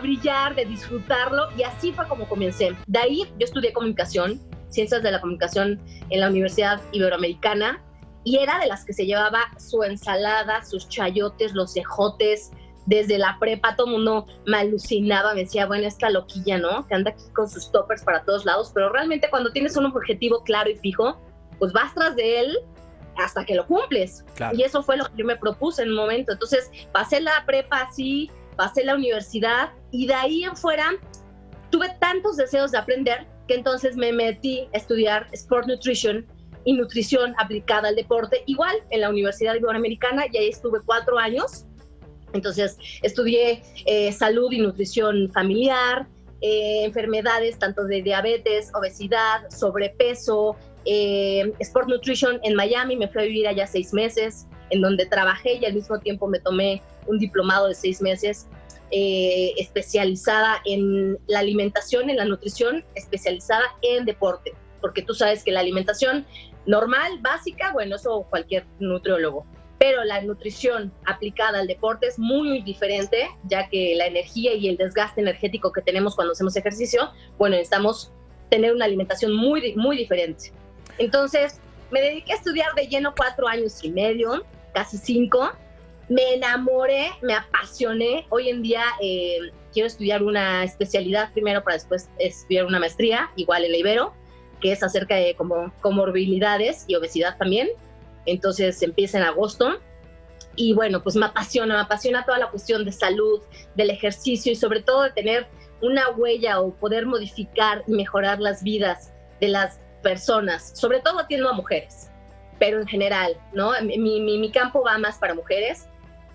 brillar, 0.00 0.54
de 0.54 0.64
disfrutarlo, 0.64 1.48
y 1.56 1.62
así 1.62 1.92
fue 1.92 2.06
como 2.08 2.28
comencé. 2.28 2.76
De 2.86 2.98
ahí 2.98 3.22
yo 3.38 3.44
estudié 3.44 3.72
comunicación, 3.72 4.40
ciencias 4.70 5.02
de 5.02 5.10
la 5.10 5.20
comunicación 5.20 5.80
en 6.10 6.20
la 6.20 6.28
Universidad 6.28 6.80
Iberoamericana, 6.92 7.82
y 8.24 8.38
era 8.38 8.58
de 8.58 8.66
las 8.66 8.84
que 8.84 8.92
se 8.92 9.06
llevaba 9.06 9.40
su 9.58 9.82
ensalada, 9.82 10.64
sus 10.64 10.88
chayotes, 10.88 11.52
los 11.52 11.74
cejotes. 11.74 12.50
Desde 12.86 13.18
la 13.18 13.36
prepa 13.38 13.76
todo 13.76 13.86
mundo 13.86 14.26
me 14.46 14.58
alucinaba, 14.58 15.34
me 15.34 15.40
decía, 15.40 15.66
bueno, 15.66 15.86
esta 15.86 16.10
loquilla, 16.10 16.58
¿no? 16.58 16.86
Que 16.86 16.94
anda 16.94 17.10
aquí 17.10 17.22
con 17.34 17.48
sus 17.48 17.70
toppers 17.70 18.02
para 18.02 18.24
todos 18.24 18.44
lados, 18.44 18.72
pero 18.74 18.90
realmente 18.90 19.28
cuando 19.30 19.52
tienes 19.52 19.76
un 19.76 19.86
objetivo 19.86 20.42
claro 20.42 20.70
y 20.70 20.76
fijo, 20.76 21.18
pues 21.58 21.72
vas 21.72 21.94
tras 21.94 22.16
de 22.16 22.40
él 22.40 22.58
hasta 23.16 23.44
que 23.44 23.54
lo 23.54 23.66
cumples. 23.66 24.24
Y 24.52 24.62
eso 24.62 24.82
fue 24.82 24.96
lo 24.96 25.04
que 25.04 25.16
yo 25.16 25.24
me 25.24 25.36
propuse 25.36 25.82
en 25.82 25.90
un 25.90 25.96
momento. 25.96 26.32
Entonces, 26.32 26.70
pasé 26.92 27.20
la 27.20 27.44
prepa 27.46 27.82
así, 27.82 28.30
pasé 28.56 28.84
la 28.84 28.94
universidad 28.94 29.70
y 29.90 30.06
de 30.06 30.14
ahí 30.14 30.44
en 30.44 30.56
fuera 30.56 30.90
tuve 31.70 31.88
tantos 32.00 32.36
deseos 32.36 32.70
de 32.70 32.78
aprender 32.78 33.26
que 33.48 33.54
entonces 33.54 33.96
me 33.96 34.12
metí 34.12 34.68
a 34.72 34.76
estudiar 34.76 35.26
Sport 35.32 35.66
Nutrition 35.66 36.26
y 36.64 36.72
nutrición 36.72 37.34
aplicada 37.38 37.88
al 37.88 37.96
deporte, 37.96 38.42
igual 38.46 38.76
en 38.90 39.02
la 39.02 39.10
Universidad 39.10 39.54
Iberoamericana, 39.54 40.24
y 40.30 40.36
ahí 40.38 40.48
estuve 40.48 40.80
cuatro 40.84 41.18
años. 41.18 41.66
Entonces, 42.32 42.78
estudié 43.02 43.62
eh, 43.86 44.12
salud 44.12 44.50
y 44.50 44.60
nutrición 44.60 45.30
familiar, 45.32 46.08
eh, 46.40 46.84
enfermedades 46.84 47.58
tanto 47.58 47.84
de 47.84 48.02
diabetes, 48.02 48.70
obesidad, 48.74 49.48
sobrepeso, 49.50 50.56
eh, 50.84 51.52
Sport 51.60 51.88
Nutrition 51.88 52.38
en 52.42 52.54
Miami, 52.54 52.96
me 52.96 53.08
fui 53.08 53.22
a 53.22 53.24
vivir 53.24 53.48
allá 53.48 53.66
seis 53.66 53.92
meses, 53.92 54.46
en 54.70 54.80
donde 54.80 55.06
trabajé 55.06 55.54
y 55.54 55.64
al 55.64 55.74
mismo 55.74 55.98
tiempo 55.98 56.26
me 56.26 56.40
tomé 56.40 56.82
un 57.06 57.18
diplomado 57.18 57.68
de 57.68 57.74
seis 57.74 58.00
meses 58.00 58.46
eh, 58.90 59.54
especializada 59.56 60.60
en 60.64 61.18
la 61.26 61.40
alimentación, 61.40 62.10
en 62.10 62.16
la 62.16 62.24
nutrición, 62.24 62.84
especializada 62.94 63.64
en 63.82 64.04
deporte, 64.04 64.52
porque 64.80 65.02
tú 65.02 65.14
sabes 65.14 65.42
que 65.42 65.50
la 65.50 65.60
alimentación 65.60 66.26
normal, 66.66 67.18
básica, 67.20 67.72
bueno, 67.72 67.96
eso 67.96 68.26
cualquier 68.30 68.66
nutriólogo, 68.78 69.46
pero 69.78 70.04
la 70.04 70.22
nutrición 70.22 70.92
aplicada 71.06 71.60
al 71.60 71.66
deporte 71.66 72.06
es 72.06 72.18
muy 72.18 72.62
diferente, 72.62 73.28
ya 73.44 73.68
que 73.68 73.94
la 73.96 74.06
energía 74.06 74.54
y 74.54 74.68
el 74.68 74.76
desgaste 74.76 75.20
energético 75.20 75.72
que 75.72 75.82
tenemos 75.82 76.14
cuando 76.14 76.32
hacemos 76.32 76.56
ejercicio, 76.56 77.10
bueno, 77.38 77.56
necesitamos 77.56 78.12
tener 78.50 78.72
una 78.72 78.84
alimentación 78.84 79.34
muy, 79.34 79.74
muy 79.74 79.96
diferente. 79.96 80.52
Entonces, 80.98 81.60
me 81.90 82.00
dediqué 82.00 82.32
a 82.32 82.36
estudiar 82.36 82.74
de 82.74 82.86
lleno 82.86 83.14
cuatro 83.16 83.48
años 83.48 83.82
y 83.82 83.90
medio, 83.90 84.44
casi 84.72 84.98
cinco. 84.98 85.52
Me 86.08 86.34
enamoré, 86.34 87.10
me 87.22 87.34
apasioné. 87.34 88.26
Hoy 88.30 88.48
en 88.48 88.62
día 88.62 88.84
eh, 89.00 89.38
quiero 89.72 89.86
estudiar 89.86 90.22
una 90.22 90.64
especialidad 90.64 91.32
primero 91.32 91.62
para 91.62 91.74
después 91.74 92.08
estudiar 92.18 92.66
una 92.66 92.78
maestría, 92.78 93.30
igual 93.36 93.64
en 93.64 93.72
la 93.72 93.78
Ibero, 93.78 94.14
que 94.60 94.72
es 94.72 94.82
acerca 94.82 95.16
de 95.16 95.34
como, 95.34 95.72
comorbilidades 95.80 96.84
y 96.88 96.94
obesidad 96.94 97.36
también. 97.38 97.68
Entonces 98.26 98.82
empieza 98.82 99.18
en 99.18 99.24
agosto. 99.24 99.78
Y 100.56 100.72
bueno, 100.72 101.02
pues 101.02 101.16
me 101.16 101.26
apasiona, 101.26 101.74
me 101.74 101.80
apasiona 101.80 102.24
toda 102.24 102.38
la 102.38 102.50
cuestión 102.50 102.84
de 102.84 102.92
salud, 102.92 103.40
del 103.74 103.90
ejercicio 103.90 104.52
y 104.52 104.56
sobre 104.56 104.82
todo 104.82 105.02
de 105.02 105.10
tener 105.10 105.48
una 105.82 106.10
huella 106.10 106.60
o 106.60 106.72
poder 106.74 107.06
modificar 107.06 107.82
y 107.88 107.92
mejorar 107.92 108.40
las 108.40 108.62
vidas 108.62 109.12
de 109.40 109.48
las 109.48 109.80
personas, 110.04 110.70
sobre 110.74 111.00
todo 111.00 111.18
atiendo 111.18 111.48
a 111.48 111.54
mujeres, 111.54 112.10
pero 112.60 112.80
en 112.80 112.86
general, 112.86 113.36
¿no? 113.52 113.72
Mi, 113.82 114.50
campo 114.52 114.84
va 114.84 114.96
más 114.98 115.18
para 115.18 115.34
mujeres, 115.34 115.88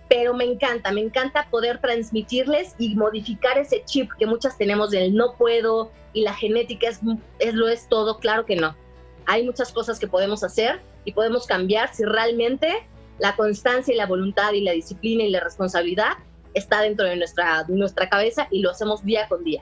pero 0.09 0.33
me 0.33 0.43
encanta, 0.43 0.91
me 0.91 1.01
encanta 1.01 1.47
poder 1.49 1.79
transmitirles 1.79 2.75
y 2.77 2.95
modificar 2.95 3.57
ese 3.57 3.83
chip 3.85 4.11
que 4.19 4.25
muchas 4.25 4.57
tenemos 4.57 4.89
del 4.89 5.15
no 5.15 5.35
puedo 5.38 5.91
y 6.11 6.23
la 6.23 6.33
genética 6.33 6.89
es, 6.89 6.99
es 7.38 7.53
lo 7.53 7.69
es 7.69 7.88
todo, 7.88 8.17
claro 8.19 8.45
que 8.45 8.57
no. 8.57 8.75
Hay 9.27 9.45
muchas 9.45 9.71
cosas 9.71 9.99
que 9.99 10.07
podemos 10.07 10.43
hacer 10.43 10.81
y 11.05 11.13
podemos 11.13 11.45
cambiar 11.45 11.93
si 11.93 12.03
realmente 12.03 12.88
la 13.19 13.35
constancia 13.35 13.93
y 13.93 13.97
la 13.97 14.07
voluntad 14.07 14.53
y 14.53 14.61
la 14.61 14.71
disciplina 14.71 15.23
y 15.23 15.29
la 15.29 15.41
responsabilidad 15.41 16.13
está 16.53 16.81
dentro 16.81 17.05
de 17.05 17.15
nuestra, 17.15 17.65
nuestra 17.67 18.09
cabeza 18.09 18.47
y 18.51 18.61
lo 18.61 18.71
hacemos 18.71 19.03
día 19.03 19.27
con 19.27 19.43
día. 19.43 19.61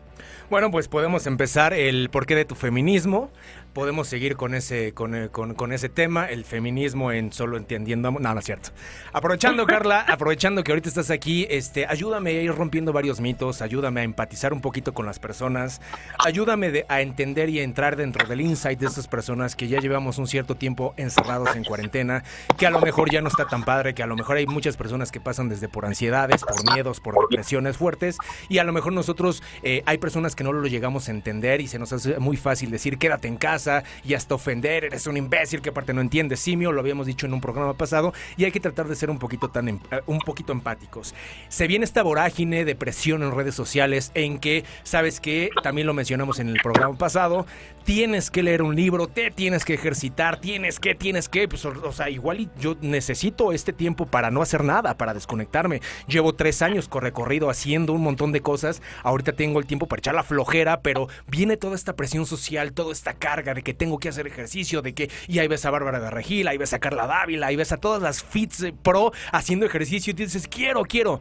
Bueno, 0.50 0.72
pues 0.72 0.88
podemos 0.88 1.28
empezar 1.28 1.74
el 1.74 2.10
porqué 2.10 2.36
de 2.36 2.46
tu 2.46 2.56
feminismo 2.56 3.30
podemos 3.78 4.08
seguir 4.08 4.38
con 4.38 4.56
ese, 4.56 4.88
eh, 4.88 4.94
con, 4.94 5.54
con, 5.54 5.72
ese 5.72 5.88
tema, 5.88 6.26
el 6.26 6.46
feminismo 6.46 7.12
en 7.12 7.32
solo 7.32 7.58
entendiendo. 7.58 8.10
No, 8.10 8.20
no 8.34 8.40
es 8.40 8.44
cierto. 8.44 8.72
Aprovechando, 9.14 9.66
Carla, 9.68 10.02
aprovechando 10.02 10.64
que 10.64 10.72
ahorita 10.72 10.90
estás 10.90 11.12
aquí, 11.12 11.46
este, 11.48 11.86
ayúdame 11.86 12.32
a 12.32 12.42
ir 12.42 12.56
rompiendo 12.56 12.92
varios 12.92 13.22
mitos, 13.22 13.62
ayúdame 13.62 14.02
a 14.02 14.04
empatizar 14.04 14.52
un 14.52 14.62
poquito 14.62 14.96
con 14.96 15.06
las 15.06 15.20
personas, 15.20 15.80
ayúdame 16.18 16.86
a 16.90 17.02
entender 17.02 17.50
y 17.50 17.60
a 17.60 17.64
entrar 17.64 17.98
dentro 17.98 18.28
del 18.28 18.42
insight 18.42 18.80
de 18.80 18.88
esas 18.88 19.08
personas 19.08 19.56
que 19.56 19.68
ya 19.68 19.80
llevamos 19.80 20.18
un 20.18 20.26
cierto 20.26 20.56
tiempo 20.56 20.96
encerrados 20.98 21.56
en 21.56 21.64
cuarentena, 21.64 22.24
que 22.58 22.66
a 22.66 22.72
lo 22.72 22.82
mejor 22.82 23.12
ya 23.12 23.22
no 23.22 23.28
está 23.28 23.46
tan 23.46 23.64
padre, 23.64 23.94
que 23.94 24.02
a 24.02 24.08
lo 24.08 24.16
mejor 24.16 24.38
hay 24.38 24.48
muchas 24.48 24.76
personas 24.76 25.12
que 25.12 25.22
pasan 25.22 25.50
desde 25.50 25.70
por 25.70 25.86
ansiedades, 25.86 26.44
por 26.44 26.74
miedos, 26.74 27.00
por 27.00 27.14
depresiones 27.30 27.78
fuertes, 27.78 28.18
y 28.50 28.58
a 28.58 28.64
lo 28.64 28.74
mejor 28.74 28.94
nosotros 28.94 29.44
eh, 29.62 29.84
hay 29.86 30.00
personas 30.00 30.36
que 30.36 30.44
no 30.44 30.52
lo 30.52 30.66
llegamos 30.66 31.10
a 31.10 31.12
entender 31.12 31.62
y 31.62 31.68
se 31.68 31.78
nos 31.78 31.94
hace 31.94 32.18
muy 32.18 32.38
fácil 32.38 32.72
decir 32.72 32.98
quédate 32.98 33.28
en 33.28 33.38
casa 33.38 33.67
y 34.04 34.14
hasta 34.14 34.36
ofender, 34.36 34.86
eres 34.86 35.08
un 35.08 35.18
imbécil 35.18 35.62
que 35.62 35.70
aparte 35.70 35.94
no 35.94 36.02
entiendes 36.02 36.40
simio, 36.40 36.72
lo 36.72 36.82
habíamos 36.82 37.08
dicho 37.08 37.26
en 37.26 37.34
un 37.34 37.42
programa 37.42 37.76
pasado, 37.76 38.14
y 38.36 38.46
hay 38.46 38.52
que 38.52 38.60
tratar 38.60 38.88
de 38.88 38.96
ser 38.96 39.10
un 39.10 39.20
poquito 39.20 39.50
tan 39.50 39.68
em, 39.68 39.80
eh, 39.92 40.02
un 40.08 40.20
poquito 40.20 40.52
empáticos. 40.52 41.14
Se 41.50 41.68
viene 41.68 41.86
esta 41.86 42.04
vorágine 42.04 42.66
de 42.66 42.76
presión 42.76 43.24
en 43.24 43.34
redes 43.34 43.56
sociales 43.56 44.12
en 44.14 44.40
que, 44.40 44.64
sabes 44.84 45.20
que, 45.20 45.50
también 45.64 45.88
lo 45.88 45.94
mencionamos 45.94 46.40
en 46.40 46.50
el 46.50 46.60
programa 46.62 46.98
pasado, 46.98 47.46
tienes 47.84 48.30
que 48.30 48.44
leer 48.44 48.62
un 48.62 48.76
libro, 48.76 49.08
te 49.08 49.32
tienes 49.32 49.64
que 49.64 49.74
ejercitar, 49.74 50.40
tienes 50.40 50.80
que, 50.80 50.96
tienes 50.96 51.30
que, 51.30 51.48
pues, 51.48 51.64
o, 51.66 51.92
sea, 51.92 52.10
igual 52.10 52.50
yo 52.60 52.76
necesito 52.82 53.54
este 53.54 53.74
tiempo 53.74 54.06
para 54.06 54.32
no 54.32 54.42
hacer 54.42 54.64
nada, 54.64 54.98
para 54.98 55.14
desconectarme. 55.14 55.82
Llevo 56.08 56.34
tres 56.34 56.62
años 56.62 56.90
recorrido 57.00 57.50
haciendo 57.50 57.94
un 57.94 58.02
montón 58.02 58.32
de 58.32 58.42
cosas, 58.42 58.82
ahorita 59.04 59.34
tengo 59.34 59.60
el 59.60 59.66
tiempo 59.66 59.88
para 59.88 60.00
echar 60.00 60.16
la 60.16 60.24
flojera, 60.24 60.82
pero 60.82 61.08
viene 61.28 61.58
toda 61.58 61.76
esta 61.76 61.96
presión 61.96 62.26
social, 62.26 62.74
toda 62.74 62.92
esta 62.92 63.14
carga 63.14 63.54
de 63.58 63.64
que 63.64 63.74
tengo 63.74 63.98
que 63.98 64.10
hacer 64.10 64.28
ejercicio, 64.28 64.84
de 64.84 64.94
que, 64.94 65.10
y 65.28 65.40
ahí 65.40 65.48
ves 65.48 65.66
a 65.66 65.72
Bárbara 65.72 66.00
de 66.00 66.12
Regil, 66.12 66.48
ahí 66.48 66.58
ves 66.58 66.74
a 66.74 66.80
Carla 66.80 67.08
Dávila, 67.08 67.48
ahí 67.48 67.56
ves 67.56 67.72
a 67.72 67.78
todas 67.78 68.02
las 68.02 68.24
fits 68.24 68.68
pro 68.84 69.12
haciendo 69.32 69.66
ejercicio 69.66 70.12
y 70.12 70.14
dices, 70.14 70.48
quiero, 70.48 70.84
quiero. 70.84 71.20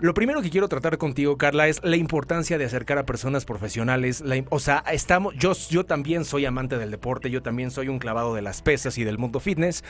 Lo 0.00 0.12
primero 0.12 0.42
que 0.42 0.50
quiero 0.50 0.68
tratar 0.68 0.98
contigo, 0.98 1.38
Carla, 1.38 1.68
es 1.68 1.82
la 1.84 1.96
importancia 1.96 2.58
de 2.58 2.64
acercar 2.64 2.98
a 2.98 3.06
personas 3.06 3.44
profesionales. 3.44 4.24
o 4.50 4.58
sea, 4.58 4.84
estamos, 4.92 5.34
yo, 5.38 5.52
yo 5.70 5.86
también 5.86 6.24
soy 6.24 6.44
amante 6.44 6.76
del 6.78 6.90
deporte, 6.90 7.30
yo 7.30 7.42
también 7.42 7.70
soy 7.70 7.88
un 7.88 7.98
clavado 7.98 8.34
de 8.34 8.42
las 8.42 8.60
pesas 8.60 8.98
y 8.98 9.04
del 9.04 9.18
mundo 9.18 9.38
fitness. 9.38 9.84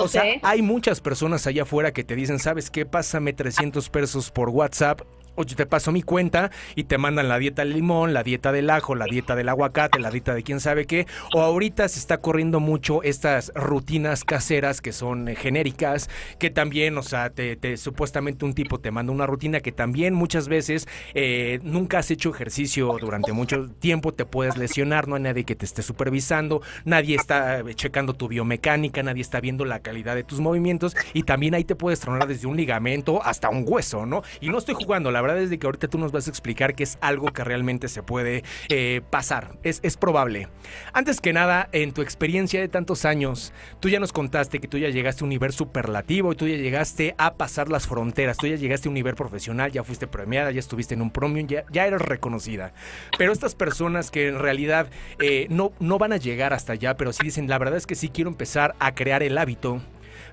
o 0.00 0.08
sea, 0.08 0.24
hay 0.42 0.62
muchas 0.62 1.00
personas 1.02 1.46
allá 1.46 1.62
afuera 1.64 1.92
que 1.92 2.02
te 2.02 2.16
dicen, 2.16 2.38
¿sabes 2.38 2.70
qué? 2.70 2.86
Pásame 2.86 3.34
300 3.34 3.90
pesos 3.90 4.30
por 4.30 4.48
WhatsApp 4.48 5.02
oye, 5.38 5.54
te 5.54 5.66
paso 5.66 5.92
mi 5.92 6.02
cuenta 6.02 6.50
y 6.74 6.84
te 6.84 6.98
mandan 6.98 7.28
la 7.28 7.38
dieta 7.38 7.62
del 7.62 7.74
limón, 7.74 8.12
la 8.12 8.22
dieta 8.22 8.50
del 8.52 8.68
ajo, 8.70 8.94
la 8.94 9.06
dieta 9.06 9.36
del 9.36 9.48
aguacate, 9.48 10.00
la 10.00 10.10
dieta 10.10 10.34
de 10.34 10.42
quién 10.42 10.60
sabe 10.60 10.86
qué. 10.86 11.06
O 11.32 11.40
ahorita 11.40 11.88
se 11.88 12.00
está 12.00 12.18
corriendo 12.18 12.58
mucho 12.60 13.02
estas 13.04 13.52
rutinas 13.54 14.24
caseras 14.24 14.80
que 14.80 14.92
son 14.92 15.28
eh, 15.28 15.36
genéricas, 15.36 16.10
que 16.38 16.50
también, 16.50 16.98
o 16.98 17.02
sea, 17.02 17.30
te, 17.30 17.76
supuestamente 17.76 18.44
un 18.44 18.54
tipo 18.54 18.80
te 18.80 18.90
manda 18.90 19.12
una 19.12 19.26
rutina 19.26 19.60
que 19.60 19.70
también 19.70 20.14
muchas 20.14 20.48
veces 20.48 20.88
eh, 21.14 21.60
nunca 21.62 21.98
has 21.98 22.10
hecho 22.10 22.30
ejercicio 22.30 22.96
durante 23.00 23.32
mucho 23.32 23.68
tiempo, 23.68 24.12
te 24.12 24.24
puedes 24.24 24.56
lesionar, 24.56 25.06
no 25.06 25.14
hay 25.14 25.22
nadie 25.22 25.44
que 25.44 25.54
te 25.54 25.64
esté 25.64 25.82
supervisando, 25.82 26.62
nadie 26.84 27.14
está 27.14 27.60
eh, 27.60 27.74
checando 27.74 28.14
tu 28.14 28.26
biomecánica, 28.26 29.02
nadie 29.02 29.22
está 29.22 29.40
viendo 29.40 29.64
la 29.64 29.80
calidad 29.80 30.16
de 30.16 30.24
tus 30.24 30.40
movimientos 30.40 30.96
y 31.12 31.22
también 31.22 31.54
ahí 31.54 31.64
te 31.64 31.76
puedes 31.76 32.00
tronar 32.00 32.26
desde 32.26 32.48
un 32.48 32.56
ligamento 32.56 33.22
hasta 33.22 33.48
un 33.48 33.64
hueso, 33.66 34.04
¿no? 34.04 34.22
Y 34.40 34.48
no 34.48 34.58
estoy 34.58 34.74
jugando, 34.74 35.10
la 35.10 35.20
verdad 35.20 35.27
verdad 35.32 35.44
es 35.44 35.50
de 35.50 35.58
que 35.58 35.66
ahorita 35.66 35.88
tú 35.88 35.98
nos 35.98 36.12
vas 36.12 36.26
a 36.26 36.30
explicar 36.30 36.74
que 36.74 36.84
es 36.84 36.98
algo 37.00 37.32
que 37.32 37.44
realmente 37.44 37.88
se 37.88 38.02
puede 38.02 38.44
eh, 38.68 39.00
pasar. 39.10 39.58
Es, 39.62 39.80
es 39.82 39.96
probable. 39.96 40.48
Antes 40.92 41.20
que 41.20 41.32
nada, 41.32 41.68
en 41.72 41.92
tu 41.92 42.02
experiencia 42.02 42.60
de 42.60 42.68
tantos 42.68 43.04
años, 43.04 43.52
tú 43.80 43.88
ya 43.88 44.00
nos 44.00 44.12
contaste 44.12 44.60
que 44.60 44.68
tú 44.68 44.78
ya 44.78 44.88
llegaste 44.90 45.22
a 45.22 45.24
un 45.24 45.30
nivel 45.30 45.52
superlativo 45.52 46.32
y 46.32 46.36
tú 46.36 46.46
ya 46.46 46.56
llegaste 46.56 47.14
a 47.18 47.34
pasar 47.34 47.68
las 47.68 47.86
fronteras. 47.86 48.36
Tú 48.36 48.46
ya 48.46 48.56
llegaste 48.56 48.88
a 48.88 48.90
un 48.90 48.94
nivel 48.94 49.14
profesional, 49.14 49.72
ya 49.72 49.84
fuiste 49.84 50.06
premiada, 50.06 50.50
ya 50.50 50.60
estuviste 50.60 50.94
en 50.94 51.02
un 51.02 51.10
premium, 51.10 51.46
ya, 51.46 51.64
ya 51.70 51.88
reconocida. 51.96 52.72
Pero 53.16 53.32
estas 53.32 53.54
personas 53.54 54.10
que 54.10 54.28
en 54.28 54.38
realidad 54.38 54.88
eh, 55.20 55.46
no, 55.50 55.72
no 55.80 55.98
van 55.98 56.12
a 56.12 56.16
llegar 56.16 56.52
hasta 56.52 56.74
allá, 56.74 56.96
pero 56.96 57.12
sí 57.12 57.24
dicen, 57.24 57.48
la 57.48 57.58
verdad 57.58 57.76
es 57.76 57.86
que 57.86 57.94
sí 57.94 58.08
quiero 58.08 58.30
empezar 58.30 58.74
a 58.78 58.94
crear 58.94 59.22
el 59.22 59.38
hábito 59.38 59.80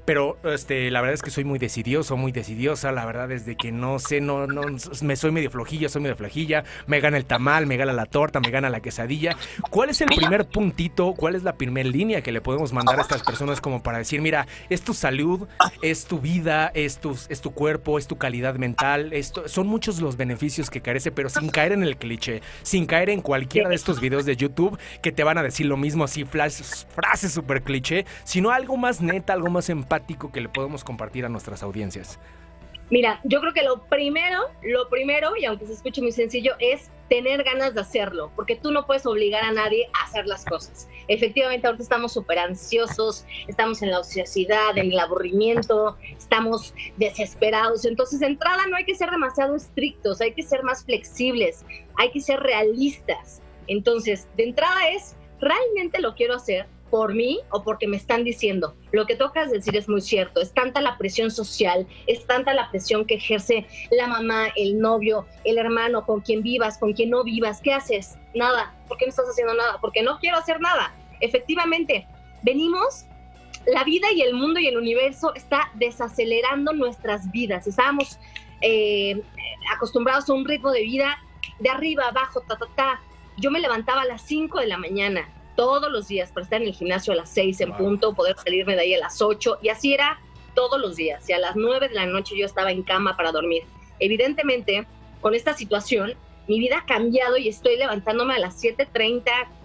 pero 0.06 0.38
este, 0.44 0.92
la 0.92 1.02
verdad 1.02 1.16
es 1.16 1.24
que 1.24 1.32
soy 1.32 1.44
muy 1.44 1.58
decidioso, 1.58 2.16
muy 2.16 2.32
decidiosa. 2.32 2.92
La 2.92 3.06
verdad 3.06 3.32
es 3.32 3.46
de 3.46 3.56
que 3.56 3.72
no 3.72 3.98
sé, 3.98 4.22
no, 4.22 4.46
no, 4.46 4.62
me 5.02 5.16
soy 5.16 5.32
medio 5.32 5.50
flojilla, 5.50 5.90
soy 5.90 6.04
medio 6.04 6.16
flojilla. 6.16 6.64
Me 6.86 7.00
gana 7.00 7.18
el 7.18 7.26
tamal, 7.26 7.66
me 7.66 7.76
gana 7.76 7.92
la 7.92 8.06
torta, 8.06 8.40
me 8.40 8.52
gana 8.52 8.70
la 8.70 8.82
quesadilla. 8.82 9.36
¿Cuál 9.72 9.90
es 9.90 10.02
el 10.02 10.08
primer 10.08 10.48
puntito? 10.48 11.14
¿Cuál 11.14 11.36
es 11.36 11.44
la 11.44 11.56
primera 11.56 11.90
línea 11.90 12.22
que 12.22 12.32
le 12.32 12.40
podemos 12.40 12.72
mandar 12.72 13.00
a 13.00 13.02
estas 13.02 13.24
personas 13.24 13.60
como 13.62 13.82
para 13.82 13.98
decir, 13.98 14.22
mira, 14.22 14.48
es 14.70 14.84
tu 14.84 14.94
salud, 14.94 15.48
es 15.82 16.06
tu 16.06 16.20
vida, 16.20 16.72
es 16.76 17.00
tu, 17.00 17.18
es 17.30 17.42
tu 17.42 17.52
cuerpo, 17.52 17.98
es 17.98 18.06
tu 18.06 18.18
calidad 18.18 18.56
mental? 18.56 19.12
Esto, 19.12 19.48
son 19.48 19.66
muchos 19.66 20.00
los 20.02 20.18
beneficios 20.18 20.70
que 20.70 20.82
carece, 20.82 21.12
pero 21.12 21.30
sin 21.30 21.50
caer 21.50 21.72
en 21.72 21.82
el 21.82 21.98
cliché, 21.98 22.42
sin 22.62 22.86
caer 22.86 23.10
en 23.10 23.22
cualquiera 23.22 23.70
de 23.70 23.76
estos 23.76 24.00
videos 24.00 24.26
de 24.26 24.36
YouTube 24.36 24.78
que 25.02 25.12
te 25.12 25.24
van 25.24 25.40
a 25.40 25.44
decir 25.44 25.66
lo 25.66 25.78
mismo 25.78 26.04
así, 26.04 26.26
flash, 26.26 26.62
frases 26.94 27.32
súper 27.32 27.64
cliché, 27.64 28.06
sino 28.24 28.52
algo 28.52 28.78
más 28.78 29.02
neta, 29.02 29.34
algo 29.34 29.50
más 29.50 29.68
empático 29.70 29.95
que 30.02 30.42
le 30.42 30.50
podemos 30.50 30.84
compartir 30.84 31.26
a 31.26 31.30
nuestras 31.30 31.64
audiencias? 31.64 32.20
Mira, 32.92 33.20
yo 33.24 33.42
creo 33.42 33.52
que 33.52 33.64
lo 33.64 33.84
primero, 33.86 34.42
lo 34.62 34.90
primero, 34.90 35.36
y 35.36 35.46
aunque 35.46 35.66
se 35.66 35.74
escuche 35.74 36.02
muy 36.04 36.12
sencillo, 36.12 36.54
es 36.60 36.92
tener 37.10 37.44
ganas 37.44 37.74
de 37.74 37.82
hacerlo, 37.82 38.32
porque 38.36 38.56
tú 38.56 38.72
no 38.72 38.86
puedes 38.86 39.08
obligar 39.08 39.44
a 39.44 39.52
nadie 39.52 39.88
a 39.94 40.06
hacer 40.06 40.28
las 40.28 40.46
cosas. 40.46 40.88
Efectivamente, 41.08 41.66
ahorita 41.66 41.82
estamos 41.82 42.14
súper 42.14 42.38
ansiosos, 42.38 43.26
estamos 43.48 43.82
en 43.82 43.90
la 43.90 44.00
ociosidad, 44.00 44.78
en 44.78 44.92
el 44.92 45.00
aburrimiento, 45.00 45.98
estamos 46.16 46.76
desesperados. 46.98 47.86
Entonces, 47.86 48.20
de 48.20 48.28
entrada 48.28 48.68
no 48.68 48.76
hay 48.76 48.86
que 48.86 48.96
ser 48.96 49.10
demasiado 49.10 49.56
estrictos, 49.56 50.22
hay 50.22 50.34
que 50.34 50.44
ser 50.44 50.62
más 50.62 50.86
flexibles, 50.86 51.66
hay 51.98 52.12
que 52.12 52.22
ser 52.22 52.40
realistas. 52.40 53.42
Entonces, 53.66 54.28
de 54.38 54.44
entrada 54.44 54.90
es, 54.90 55.16
¿realmente 55.40 56.00
lo 56.02 56.14
quiero 56.14 56.36
hacer? 56.36 56.68
Por 56.96 57.14
mí 57.14 57.42
o 57.50 57.62
porque 57.62 57.90
me 57.90 57.98
están 57.98 58.24
diciendo. 58.24 58.74
Lo 58.94 59.06
que 59.06 59.18
tocas 59.18 59.52
decir 59.52 59.76
es 59.76 59.90
muy 59.90 60.00
cierto. 60.00 60.40
Es 60.40 60.54
tanta 60.54 60.80
la 60.80 60.98
presión 60.98 61.30
social, 61.30 61.86
es 62.08 62.26
tanta 62.26 62.54
la 62.54 62.72
presión 62.72 63.04
que 63.04 63.16
ejerce 63.16 63.66
la 63.92 64.08
mamá, 64.08 64.48
el 64.56 64.80
novio, 64.80 65.26
el 65.44 65.58
hermano, 65.58 66.06
con 66.06 66.22
quien 66.22 66.42
vivas, 66.42 66.78
con 66.78 66.94
quien 66.94 67.10
no 67.10 67.26
vivas. 67.26 67.60
¿Qué 67.60 67.74
haces? 67.74 68.18
Nada. 68.34 68.74
¿Por 68.88 68.98
qué 68.98 69.08
no 69.08 69.10
estás 69.10 69.28
haciendo 69.28 69.56
nada? 69.56 69.78
Porque 69.82 70.04
no 70.04 70.20
quiero 70.20 70.38
hacer 70.38 70.62
nada. 70.62 70.96
Efectivamente, 71.20 72.08
venimos, 72.44 73.04
la 73.68 73.84
vida 73.84 74.08
y 74.14 74.22
el 74.22 74.34
mundo 74.34 74.62
y 74.62 74.68
el 74.68 74.78
universo 74.78 75.36
está 75.36 75.70
desacelerando 75.74 76.72
nuestras 76.72 77.30
vidas. 77.30 77.68
Estábamos 77.68 78.20
eh, 78.62 79.22
acostumbrados 79.76 80.30
a 80.30 80.34
un 80.34 80.46
ritmo 80.46 80.72
de 80.72 80.84
vida 80.84 81.18
de 81.60 81.70
arriba, 81.70 82.08
abajo, 82.08 82.40
ta, 82.48 82.56
ta, 82.56 82.68
ta. 82.74 83.02
Yo 83.36 83.52
me 83.52 83.60
levantaba 83.60 84.04
a 84.04 84.06
las 84.06 84.22
5 84.22 84.62
de 84.62 84.68
la 84.68 84.78
mañana 84.78 85.30
todos 85.56 85.92
los 85.92 86.08
días 86.08 86.32
para 86.32 86.44
estar 86.44 86.62
en 86.62 86.68
el 86.68 86.74
gimnasio 86.74 87.14
a 87.14 87.16
las 87.16 87.30
6 87.30 87.62
en 87.62 87.74
punto, 87.74 88.14
poder 88.14 88.36
salirme 88.38 88.76
de 88.76 88.82
ahí 88.82 88.94
a 88.94 89.00
las 89.00 89.22
8 89.22 89.60
y 89.62 89.70
así 89.70 89.94
era 89.94 90.20
todos 90.54 90.80
los 90.80 90.96
días. 90.96 91.30
Y 91.30 91.34
a 91.34 91.40
las 91.40 91.56
9 91.56 91.90
de 91.90 91.96
la 91.96 92.06
noche 92.06 92.36
yo 92.38 92.46
estaba 92.46 92.72
en 92.72 92.84
cama 92.84 93.16
para 93.16 93.32
dormir. 93.32 93.64
Evidentemente, 94.00 94.86
con 95.22 95.36
esta 95.36 95.54
situación, 95.54 96.14
mi 96.48 96.60
vida 96.60 96.80
ha 96.80 96.86
cambiado 96.86 97.38
y 97.38 97.48
estoy 97.48 97.78
levantándome 97.78 98.36
a 98.36 98.40
las 98.40 98.64
7.30, 98.64 99.24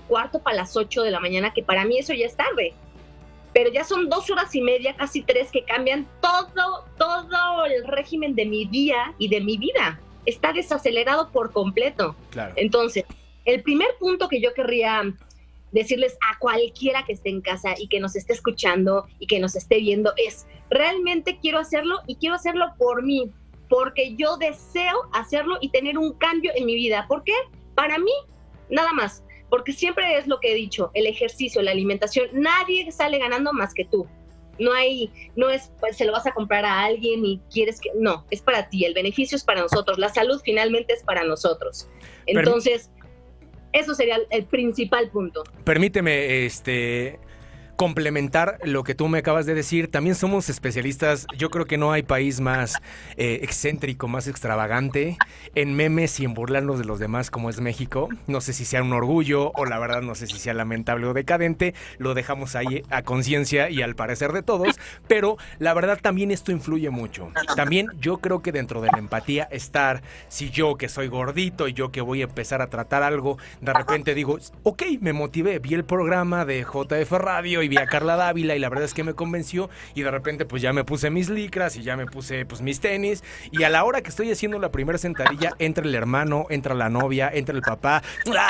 cuarto 0.08 0.40
para 0.40 0.56
las 0.56 0.76
8 0.76 1.02
de 1.02 1.10
la 1.10 1.20
mañana, 1.20 1.52
que 1.52 1.62
para 1.62 1.84
mí 1.84 1.98
eso 1.98 2.12
ya 2.12 2.26
es 2.26 2.36
tarde. 2.36 2.74
Pero 3.52 3.70
ya 3.70 3.84
son 3.84 4.08
dos 4.08 4.30
horas 4.30 4.54
y 4.54 4.62
media, 4.62 4.94
casi 4.94 5.22
tres, 5.22 5.50
que 5.50 5.64
cambian 5.64 6.06
todo, 6.20 6.84
todo 6.96 7.64
el 7.64 7.84
régimen 7.86 8.34
de 8.36 8.46
mi 8.46 8.64
día 8.64 9.12
y 9.18 9.28
de 9.28 9.40
mi 9.40 9.56
vida. 9.56 9.98
Está 10.24 10.52
desacelerado 10.52 11.30
por 11.30 11.52
completo. 11.52 12.14
Entonces, 12.54 13.04
el 13.44 13.62
primer 13.62 13.88
punto 13.98 14.28
que 14.28 14.40
yo 14.40 14.54
querría 14.54 15.02
decirles 15.72 16.16
a 16.28 16.38
cualquiera 16.38 17.04
que 17.04 17.12
esté 17.12 17.30
en 17.30 17.40
casa 17.40 17.74
y 17.78 17.88
que 17.88 18.00
nos 18.00 18.16
esté 18.16 18.32
escuchando 18.32 19.06
y 19.18 19.26
que 19.26 19.38
nos 19.38 19.56
esté 19.56 19.78
viendo 19.78 20.12
es, 20.16 20.46
realmente 20.68 21.38
quiero 21.40 21.58
hacerlo 21.58 22.00
y 22.06 22.16
quiero 22.16 22.34
hacerlo 22.34 22.66
por 22.78 23.02
mí, 23.02 23.30
porque 23.68 24.16
yo 24.16 24.36
deseo 24.36 25.08
hacerlo 25.12 25.58
y 25.60 25.70
tener 25.70 25.96
un 25.98 26.12
cambio 26.14 26.52
en 26.54 26.66
mi 26.66 26.74
vida. 26.74 27.06
¿Por 27.08 27.22
qué? 27.24 27.34
Para 27.74 27.98
mí, 27.98 28.12
nada 28.68 28.92
más, 28.92 29.22
porque 29.48 29.72
siempre 29.72 30.16
es 30.16 30.26
lo 30.26 30.40
que 30.40 30.52
he 30.52 30.54
dicho, 30.54 30.90
el 30.94 31.06
ejercicio, 31.06 31.62
la 31.62 31.72
alimentación, 31.72 32.28
nadie 32.32 32.90
sale 32.92 33.18
ganando 33.18 33.52
más 33.52 33.74
que 33.74 33.84
tú. 33.84 34.06
No 34.58 34.74
hay, 34.74 35.10
no 35.36 35.48
es, 35.48 35.72
pues, 35.80 35.96
se 35.96 36.04
lo 36.04 36.12
vas 36.12 36.26
a 36.26 36.32
comprar 36.32 36.66
a 36.66 36.84
alguien 36.84 37.24
y 37.24 37.40
quieres 37.50 37.80
que, 37.80 37.90
no, 37.94 38.26
es 38.30 38.42
para 38.42 38.68
ti, 38.68 38.84
el 38.84 38.92
beneficio 38.92 39.36
es 39.36 39.44
para 39.44 39.62
nosotros, 39.62 39.98
la 39.98 40.10
salud 40.10 40.40
finalmente 40.44 40.92
es 40.92 41.02
para 41.02 41.24
nosotros. 41.24 41.88
Entonces, 42.26 42.90
eso 43.72 43.94
sería 43.94 44.18
el 44.30 44.44
principal 44.44 45.10
punto. 45.10 45.44
Permíteme, 45.64 46.44
este, 46.46 47.18
complementar 47.80 48.58
lo 48.62 48.84
que 48.84 48.94
tú 48.94 49.08
me 49.08 49.20
acabas 49.20 49.46
de 49.46 49.54
decir, 49.54 49.90
también 49.90 50.14
somos 50.14 50.50
especialistas, 50.50 51.26
yo 51.34 51.48
creo 51.48 51.64
que 51.64 51.78
no 51.78 51.92
hay 51.92 52.02
país 52.02 52.38
más 52.38 52.74
eh, 53.16 53.38
excéntrico, 53.40 54.06
más 54.06 54.28
extravagante 54.28 55.16
en 55.54 55.72
memes 55.72 56.20
y 56.20 56.26
en 56.26 56.34
burlarnos 56.34 56.78
de 56.78 56.84
los 56.84 56.98
demás 56.98 57.30
como 57.30 57.48
es 57.48 57.58
México. 57.62 58.10
No 58.26 58.42
sé 58.42 58.52
si 58.52 58.66
sea 58.66 58.82
un 58.82 58.92
orgullo 58.92 59.50
o 59.54 59.64
la 59.64 59.78
verdad 59.78 60.02
no 60.02 60.14
sé 60.14 60.26
si 60.26 60.38
sea 60.38 60.52
lamentable 60.52 61.06
o 61.06 61.14
decadente, 61.14 61.72
lo 61.96 62.12
dejamos 62.12 62.54
ahí 62.54 62.82
a 62.90 63.00
conciencia 63.00 63.70
y 63.70 63.80
al 63.80 63.96
parecer 63.96 64.32
de 64.32 64.42
todos, 64.42 64.78
pero 65.08 65.38
la 65.58 65.72
verdad 65.72 65.98
también 66.02 66.30
esto 66.32 66.52
influye 66.52 66.90
mucho. 66.90 67.32
También 67.56 67.86
yo 67.98 68.18
creo 68.18 68.42
que 68.42 68.52
dentro 68.52 68.82
de 68.82 68.90
la 68.92 68.98
empatía 68.98 69.44
estar, 69.44 70.02
si 70.28 70.50
yo 70.50 70.76
que 70.76 70.90
soy 70.90 71.08
gordito 71.08 71.66
y 71.66 71.72
yo 71.72 71.90
que 71.90 72.02
voy 72.02 72.20
a 72.20 72.24
empezar 72.24 72.60
a 72.60 72.66
tratar 72.66 73.02
algo, 73.02 73.38
de 73.62 73.72
repente 73.72 74.14
digo, 74.14 74.36
ok, 74.64 74.82
me 75.00 75.14
motivé, 75.14 75.60
vi 75.60 75.72
el 75.72 75.86
programa 75.86 76.44
de 76.44 76.60
JF 76.60 77.12
Radio 77.12 77.62
y 77.62 77.69
vi 77.70 77.78
a 77.78 77.86
Carla 77.86 78.16
Dávila 78.16 78.54
y 78.54 78.58
la 78.58 78.68
verdad 78.68 78.84
es 78.84 78.92
que 78.92 79.04
me 79.04 79.14
convenció 79.14 79.70
y 79.94 80.02
de 80.02 80.10
repente 80.10 80.44
pues 80.44 80.60
ya 80.60 80.74
me 80.74 80.84
puse 80.84 81.08
mis 81.08 81.30
licras 81.30 81.76
y 81.76 81.82
ya 81.82 81.96
me 81.96 82.04
puse 82.04 82.44
pues 82.44 82.60
mis 82.60 82.80
tenis 82.80 83.24
y 83.50 83.62
a 83.62 83.70
la 83.70 83.84
hora 83.84 84.02
que 84.02 84.10
estoy 84.10 84.30
haciendo 84.30 84.58
la 84.58 84.70
primera 84.70 84.98
sentadilla 84.98 85.54
entra 85.58 85.84
el 85.84 85.94
hermano, 85.94 86.46
entra 86.50 86.74
la 86.74 86.90
novia, 86.90 87.30
entra 87.32 87.54
el 87.54 87.62
papá. 87.62 88.02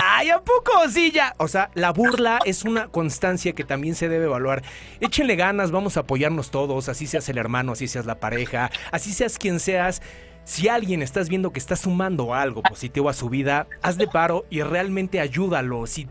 ¡Ay, 0.02 0.30
a 0.30 0.40
poco 0.40 0.72
sí 0.88 1.12
ya! 1.12 1.34
O 1.36 1.46
sea, 1.46 1.70
la 1.74 1.92
burla 1.92 2.40
es 2.44 2.64
una 2.64 2.88
constancia 2.88 3.52
que 3.52 3.64
también 3.64 3.94
se 3.94 4.08
debe 4.08 4.24
evaluar. 4.24 4.62
Échenle 5.00 5.36
ganas, 5.36 5.70
vamos 5.70 5.96
a 5.96 6.00
apoyarnos 6.00 6.50
todos, 6.50 6.88
así 6.88 7.06
seas 7.06 7.28
el 7.28 7.38
hermano, 7.38 7.72
así 7.72 7.86
seas 7.86 8.06
la 8.06 8.18
pareja, 8.18 8.70
así 8.90 9.12
seas 9.12 9.38
quien 9.38 9.60
seas. 9.60 10.00
Si 10.50 10.66
alguien 10.66 11.00
estás 11.00 11.28
viendo 11.28 11.52
que 11.52 11.61
está 11.61 11.76
sumando 11.76 12.35
algo 12.35 12.61
positivo 12.61 13.09
a 13.09 13.12
su 13.12 13.28
vida, 13.28 13.69
haz 13.83 13.97
de 13.97 14.09
paro 14.09 14.47
y 14.50 14.62
realmente 14.62 15.21
ayúdalo. 15.21 15.87
Si, 15.87 16.09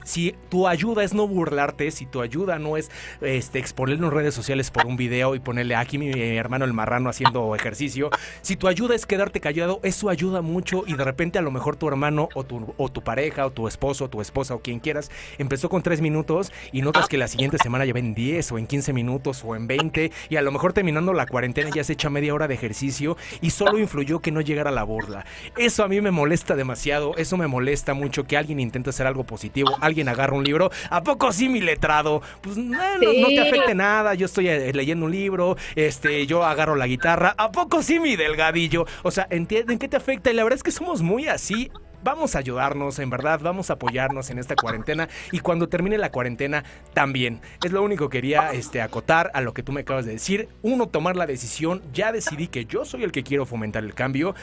tu 0.47 0.65
ayuda 0.65 1.03
es 1.03 1.13
no 1.13 1.27
burlarte, 1.27 1.91
si 1.91 2.05
tu 2.05 2.21
ayuda 2.21 2.57
no 2.57 2.77
es 2.77 2.89
este, 3.19 3.59
exponerlo 3.59 4.07
en 4.07 4.13
redes 4.13 4.33
sociales 4.33 4.71
por 4.71 4.85
un 4.85 4.95
video 4.95 5.35
y 5.35 5.41
ponerle 5.41 5.75
aquí 5.75 5.97
mi, 5.97 6.11
hermano 6.37 6.63
el 6.63 6.71
marrano 6.71 7.09
haciendo 7.09 7.53
ejercicio, 7.53 8.11
si 8.41 8.55
tu 8.55 8.69
ayuda 8.69 8.95
es 8.95 9.05
quedarte 9.05 9.41
callado, 9.41 9.81
eso 9.83 10.07
ayuda 10.07 10.41
mucho 10.41 10.85
y 10.87 10.93
de 10.93 11.03
repente 11.03 11.37
a 11.37 11.41
lo 11.41 11.51
mejor 11.51 11.75
tu 11.75 11.89
hermano 11.89 12.29
o 12.33 12.45
tu, 12.45 13.03
pareja 13.03 13.45
o 13.45 13.51
tu 13.51 13.67
esposo 13.67 14.05
o 14.05 14.09
tu 14.09 14.21
esposa 14.21 14.55
o 14.55 14.61
quien 14.61 14.79
quieras 14.79 15.11
empezó 15.37 15.67
con 15.67 15.83
tres 15.83 15.99
minutos 15.99 16.53
y 16.71 16.81
notas 16.81 17.09
que 17.09 17.17
la 17.17 17.27
siguiente 17.27 17.57
semana 17.57 17.83
ya 17.83 17.91
en 17.93 18.13
10 18.13 18.53
o 18.53 18.57
en 18.57 18.67
15 18.67 18.93
minutos 18.93 19.43
o 19.43 19.57
en 19.57 19.67
20 19.67 20.13
y 20.29 20.35
a 20.37 20.41
lo 20.41 20.53
mejor 20.53 20.71
terminando 20.71 21.11
la 21.11 21.25
cuarentena 21.25 21.71
ya 21.75 21.83
se 21.83 21.91
echa 21.91 22.09
media 22.09 22.33
hora 22.33 22.47
de 22.47 22.53
ejercicio 22.53 23.17
y 23.41 23.49
solo 23.49 23.77
influyó 23.79 24.21
que 24.21 24.28
no 24.31 24.41
llegara 24.41 24.69
a 24.69 24.73
la 24.73 24.83
burla. 24.83 25.25
Eso 25.57 25.83
a 25.83 25.87
mí 25.87 26.01
me 26.01 26.11
molesta 26.11 26.55
demasiado, 26.55 27.15
eso 27.17 27.37
me 27.37 27.47
molesta 27.47 27.93
mucho 27.93 28.25
que 28.25 28.37
alguien 28.37 28.59
intente 28.59 28.89
hacer 28.89 29.07
algo 29.07 29.23
positivo, 29.23 29.75
alguien 29.81 30.09
agarra 30.09 30.35
un 30.35 30.43
libro, 30.43 30.71
¿a 30.89 31.03
poco 31.03 31.31
sí 31.31 31.49
mi 31.49 31.61
letrado? 31.61 32.21
Pues 32.41 32.57
no, 32.57 32.77
no, 32.77 33.27
te 33.27 33.39
afecte 33.39 33.75
nada, 33.75 34.13
yo 34.13 34.25
estoy 34.25 34.47
eh, 34.47 34.71
leyendo 34.73 35.05
un 35.05 35.11
libro, 35.11 35.57
este, 35.75 36.25
yo 36.25 36.43
agarro 36.43 36.75
la 36.75 36.87
guitarra, 36.87 37.35
¿a 37.37 37.51
poco 37.51 37.83
sí 37.83 37.99
mi 37.99 38.15
delgadillo? 38.15 38.85
O 39.03 39.11
sea, 39.11 39.27
¿entienden 39.29 39.79
qué 39.79 39.87
te 39.87 39.97
afecta? 39.97 40.31
Y 40.31 40.33
la 40.33 40.43
verdad 40.43 40.57
es 40.57 40.63
que 40.63 40.71
somos 40.71 41.01
muy 41.01 41.27
así 41.27 41.71
vamos 42.03 42.35
a 42.35 42.39
ayudarnos, 42.39 42.99
en 42.99 43.09
verdad, 43.09 43.39
vamos 43.41 43.69
a 43.69 43.73
apoyarnos 43.73 44.29
en 44.29 44.39
esta 44.39 44.55
cuarentena 44.55 45.09
y 45.31 45.39
cuando 45.39 45.69
termine 45.69 45.97
la 45.97 46.11
cuarentena 46.11 46.63
también. 46.93 47.41
Es 47.63 47.71
lo 47.71 47.81
único 47.83 48.09
que 48.09 48.19
quería 48.19 48.51
este, 48.51 48.81
acotar 48.81 49.31
a 49.33 49.39
lo 49.39 49.53
que 49.53 49.63
tú 49.63 49.71
me 49.71 49.81
acabas 49.81 50.05
de 50.05 50.11
decir. 50.11 50.49
Uno, 50.61 50.87
tomar 50.87 51.15
la 51.15 51.25
decisión, 51.25 51.81
ya 51.93 52.11
decidí 52.11 52.47
que 52.47 52.65
yo 52.65 52.83
soy 52.83 53.03
el 53.03 53.13
que 53.13 53.23
quiero 53.23 53.45
fomentar 53.45 53.83
el 53.85 53.93
cambio, 53.93 54.35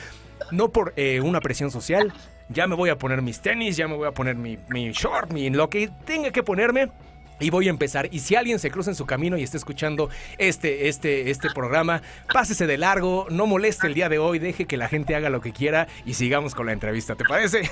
no 0.50 0.70
por 0.70 0.94
eh, 0.96 1.20
una 1.20 1.40
presión 1.40 1.70
social. 1.70 2.12
Ya 2.48 2.66
me 2.66 2.74
voy 2.74 2.90
a 2.90 2.96
poner 2.96 3.20
mis 3.22 3.42
tenis, 3.42 3.76
ya 3.76 3.86
me 3.86 3.96
voy 3.96 4.06
a 4.08 4.12
poner 4.12 4.36
mi, 4.36 4.56
mi 4.68 4.92
short, 4.92 5.30
mi, 5.30 5.50
lo 5.50 5.68
que 5.68 5.90
tenga 6.06 6.30
que 6.30 6.42
ponerme 6.42 6.90
y 7.40 7.50
voy 7.50 7.66
a 7.66 7.70
empezar. 7.70 8.08
Y 8.12 8.20
si 8.20 8.34
alguien 8.34 8.58
se 8.58 8.70
cruza 8.70 8.90
en 8.90 8.96
su 8.96 9.06
camino 9.06 9.36
y 9.36 9.42
está 9.42 9.56
escuchando 9.56 10.08
este, 10.38 10.88
este, 10.88 11.30
este 11.30 11.50
programa, 11.50 12.02
pásese 12.32 12.66
de 12.66 12.78
largo, 12.78 13.26
no 13.30 13.46
moleste 13.46 13.86
el 13.86 13.94
día 13.94 14.08
de 14.08 14.18
hoy, 14.18 14.38
deje 14.38 14.66
que 14.66 14.76
la 14.76 14.88
gente 14.88 15.14
haga 15.14 15.30
lo 15.30 15.40
que 15.40 15.52
quiera 15.52 15.86
y 16.04 16.14
sigamos 16.14 16.54
con 16.54 16.66
la 16.66 16.72
entrevista. 16.72 17.14
¿Te 17.14 17.24
parece? 17.24 17.70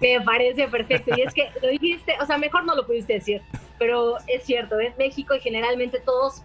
Me 0.00 0.20
parece 0.20 0.68
perfecto. 0.68 1.12
Y 1.16 1.22
es 1.22 1.34
que 1.34 1.50
lo 1.60 1.68
dijiste, 1.68 2.14
o 2.20 2.26
sea, 2.26 2.38
mejor 2.38 2.64
no 2.64 2.74
lo 2.74 2.86
pudiste 2.86 3.14
decir, 3.14 3.42
pero 3.78 4.16
es 4.26 4.44
cierto, 4.44 4.78
en 4.80 4.94
México 4.96 5.34
y 5.34 5.40
generalmente 5.40 6.00
todos 6.00 6.42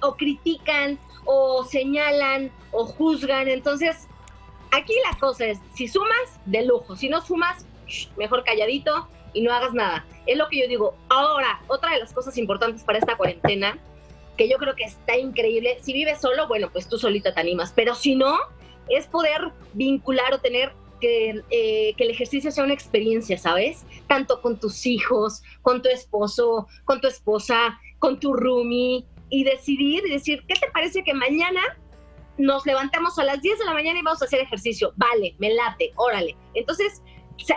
o 0.00 0.16
critican 0.16 0.98
o 1.24 1.64
señalan 1.64 2.50
o 2.70 2.86
juzgan. 2.86 3.48
Entonces, 3.48 4.08
aquí 4.70 4.94
la 5.10 5.18
cosa 5.18 5.46
es, 5.46 5.58
si 5.74 5.88
sumas, 5.88 6.40
de 6.46 6.64
lujo. 6.64 6.96
Si 6.96 7.08
no 7.08 7.20
sumas, 7.20 7.66
mejor 8.16 8.44
calladito 8.44 9.08
y 9.36 9.42
no 9.42 9.52
hagas 9.52 9.74
nada. 9.74 10.06
Es 10.26 10.36
lo 10.36 10.48
que 10.48 10.60
yo 10.60 10.68
digo. 10.68 10.96
Ahora, 11.08 11.60
otra 11.68 11.92
de 11.92 12.00
las 12.00 12.12
cosas 12.12 12.38
importantes 12.38 12.82
para 12.82 12.98
esta 12.98 13.16
cuarentena, 13.16 13.78
que 14.36 14.48
yo 14.48 14.56
creo 14.56 14.74
que 14.74 14.84
está 14.84 15.16
increíble, 15.16 15.78
si 15.82 15.92
vives 15.92 16.20
solo, 16.20 16.48
bueno, 16.48 16.70
pues 16.72 16.88
tú 16.88 16.98
solita 16.98 17.32
te 17.34 17.40
animas, 17.40 17.72
pero 17.74 17.94
si 17.94 18.16
no, 18.16 18.36
es 18.88 19.06
poder 19.06 19.52
vincular 19.74 20.32
o 20.34 20.38
tener 20.38 20.72
que, 21.00 21.42
eh, 21.50 21.94
que, 21.96 22.04
el 22.04 22.10
ejercicio 22.10 22.50
sea 22.50 22.64
una 22.64 22.72
experiencia, 22.72 23.36
¿sabes? 23.36 23.84
Tanto 24.06 24.40
con 24.40 24.58
tus 24.58 24.86
hijos, 24.86 25.42
con 25.62 25.82
tu 25.82 25.88
esposo, 25.88 26.66
con 26.84 27.00
tu 27.00 27.08
esposa, 27.08 27.78
con 27.98 28.18
tu 28.18 28.32
roomie, 28.32 29.04
y 29.28 29.44
decidir 29.44 30.04
y 30.06 30.12
decir, 30.12 30.44
¿qué 30.46 30.54
te 30.54 30.70
parece 30.70 31.02
que 31.02 31.14
mañana 31.14 31.60
nos 32.38 32.66
levantamos 32.66 33.18
a 33.18 33.24
las 33.24 33.40
10 33.40 33.58
de 33.58 33.64
la 33.64 33.72
mañana 33.72 33.98
y 33.98 34.02
vamos 34.02 34.22
a 34.22 34.26
hacer 34.26 34.40
ejercicio? 34.40 34.92
Vale, 34.96 35.34
me 35.38 35.52
late, 35.54 35.92
órale. 35.96 36.36
Entonces, 36.54 37.02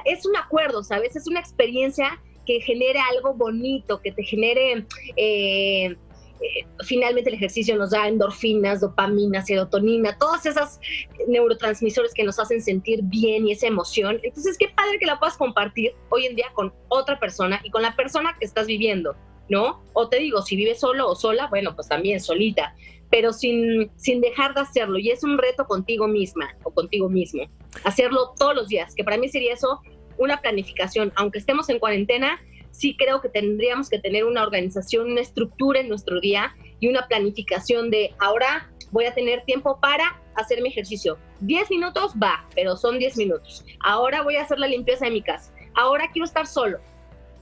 es 0.06 0.26
un 0.26 0.36
acuerdo, 0.36 0.84
¿sabes? 0.84 1.16
Es 1.16 1.28
una 1.28 1.40
experiencia 1.40 2.22
que 2.46 2.62
genere 2.62 3.00
algo 3.16 3.34
bonito, 3.34 4.02
que 4.02 4.12
te 4.12 4.24
genere... 4.24 4.86
Eh, 5.16 5.96
eh, 6.42 6.66
finalmente 6.86 7.30
el 7.30 7.36
ejercicio 7.36 7.76
nos 7.76 7.92
da 7.92 8.08
endorfinas, 8.08 8.80
dopamina, 8.80 9.42
serotonina, 9.42 10.18
todas 10.18 10.46
esas 10.46 10.80
neurotransmisores 11.28 12.14
que 12.14 12.24
nos 12.24 12.40
hacen 12.40 12.62
sentir 12.62 13.02
bien 13.04 13.46
y 13.46 13.52
esa 13.52 13.68
emoción. 13.68 14.20
Entonces, 14.24 14.58
qué 14.58 14.70
padre 14.70 15.00
que 15.00 15.06
la 15.06 15.20
puedas 15.20 15.36
compartir 15.36 15.94
hoy 16.10 16.28
en 16.28 16.36
día 16.36 16.48
con 16.54 16.74
otra 16.88 17.20
persona 17.20 17.60
y 17.64 17.70
con 17.72 17.82
la 17.82 17.94
persona 17.96 18.38
que 18.40 18.46
estás 18.46 18.68
viviendo, 18.68 19.18
¿no? 19.50 19.84
O 19.94 20.08
te 20.08 20.20
digo, 20.20 20.42
si 20.42 20.56
vives 20.56 20.80
solo 20.80 21.10
o 21.10 21.16
sola, 21.16 21.48
bueno, 21.48 21.76
pues 21.76 21.90
también 21.90 22.22
solita, 22.22 22.74
pero 23.10 23.34
sin, 23.34 23.92
sin 23.96 24.22
dejar 24.22 24.54
de 24.54 24.62
hacerlo. 24.62 25.00
Y 25.00 25.10
es 25.10 25.24
un 25.24 25.38
reto 25.38 25.66
contigo 25.66 26.08
misma 26.08 26.56
o 26.64 26.72
contigo 26.72 27.10
mismo 27.10 27.44
hacerlo 27.84 28.34
todos 28.38 28.56
los 28.56 28.68
días, 28.68 28.96
que 28.96 29.04
para 29.04 29.18
mí 29.18 29.30
sería 29.30 29.54
eso 29.54 29.82
una 30.18 30.42
planificación. 30.42 31.14
Aunque 31.16 31.40
estemos 31.40 31.70
en 31.70 31.80
cuarentena, 31.80 32.40
sí 32.72 32.96
creo 32.98 33.22
que 33.22 33.30
tendríamos 33.30 33.90
que 33.90 34.00
tener 34.00 34.26
una 34.26 34.44
organización, 34.44 35.12
una 35.12 35.22
estructura 35.22 35.80
en 35.80 35.90
nuestro 35.90 36.20
día 36.20 36.56
y 36.80 36.88
una 36.88 37.08
planificación 37.08 37.90
de 37.90 38.14
ahora 38.20 38.70
voy 38.92 39.06
a 39.06 39.14
tener 39.14 39.44
tiempo 39.46 39.80
para 39.80 40.22
hacer 40.36 40.62
mi 40.62 40.70
ejercicio. 40.70 41.18
10 41.42 41.70
minutos 41.70 42.14
va, 42.22 42.46
pero 42.56 42.76
son 42.76 43.00
10 43.00 43.18
minutos. 43.18 43.66
Ahora 43.82 44.24
voy 44.24 44.36
a 44.36 44.44
hacer 44.44 44.60
la 44.60 44.68
limpieza 44.68 45.06
de 45.06 45.12
mi 45.12 45.22
casa. 45.22 45.54
Ahora 45.76 46.10
quiero 46.12 46.26
estar 46.26 46.48
solo. 46.48 46.80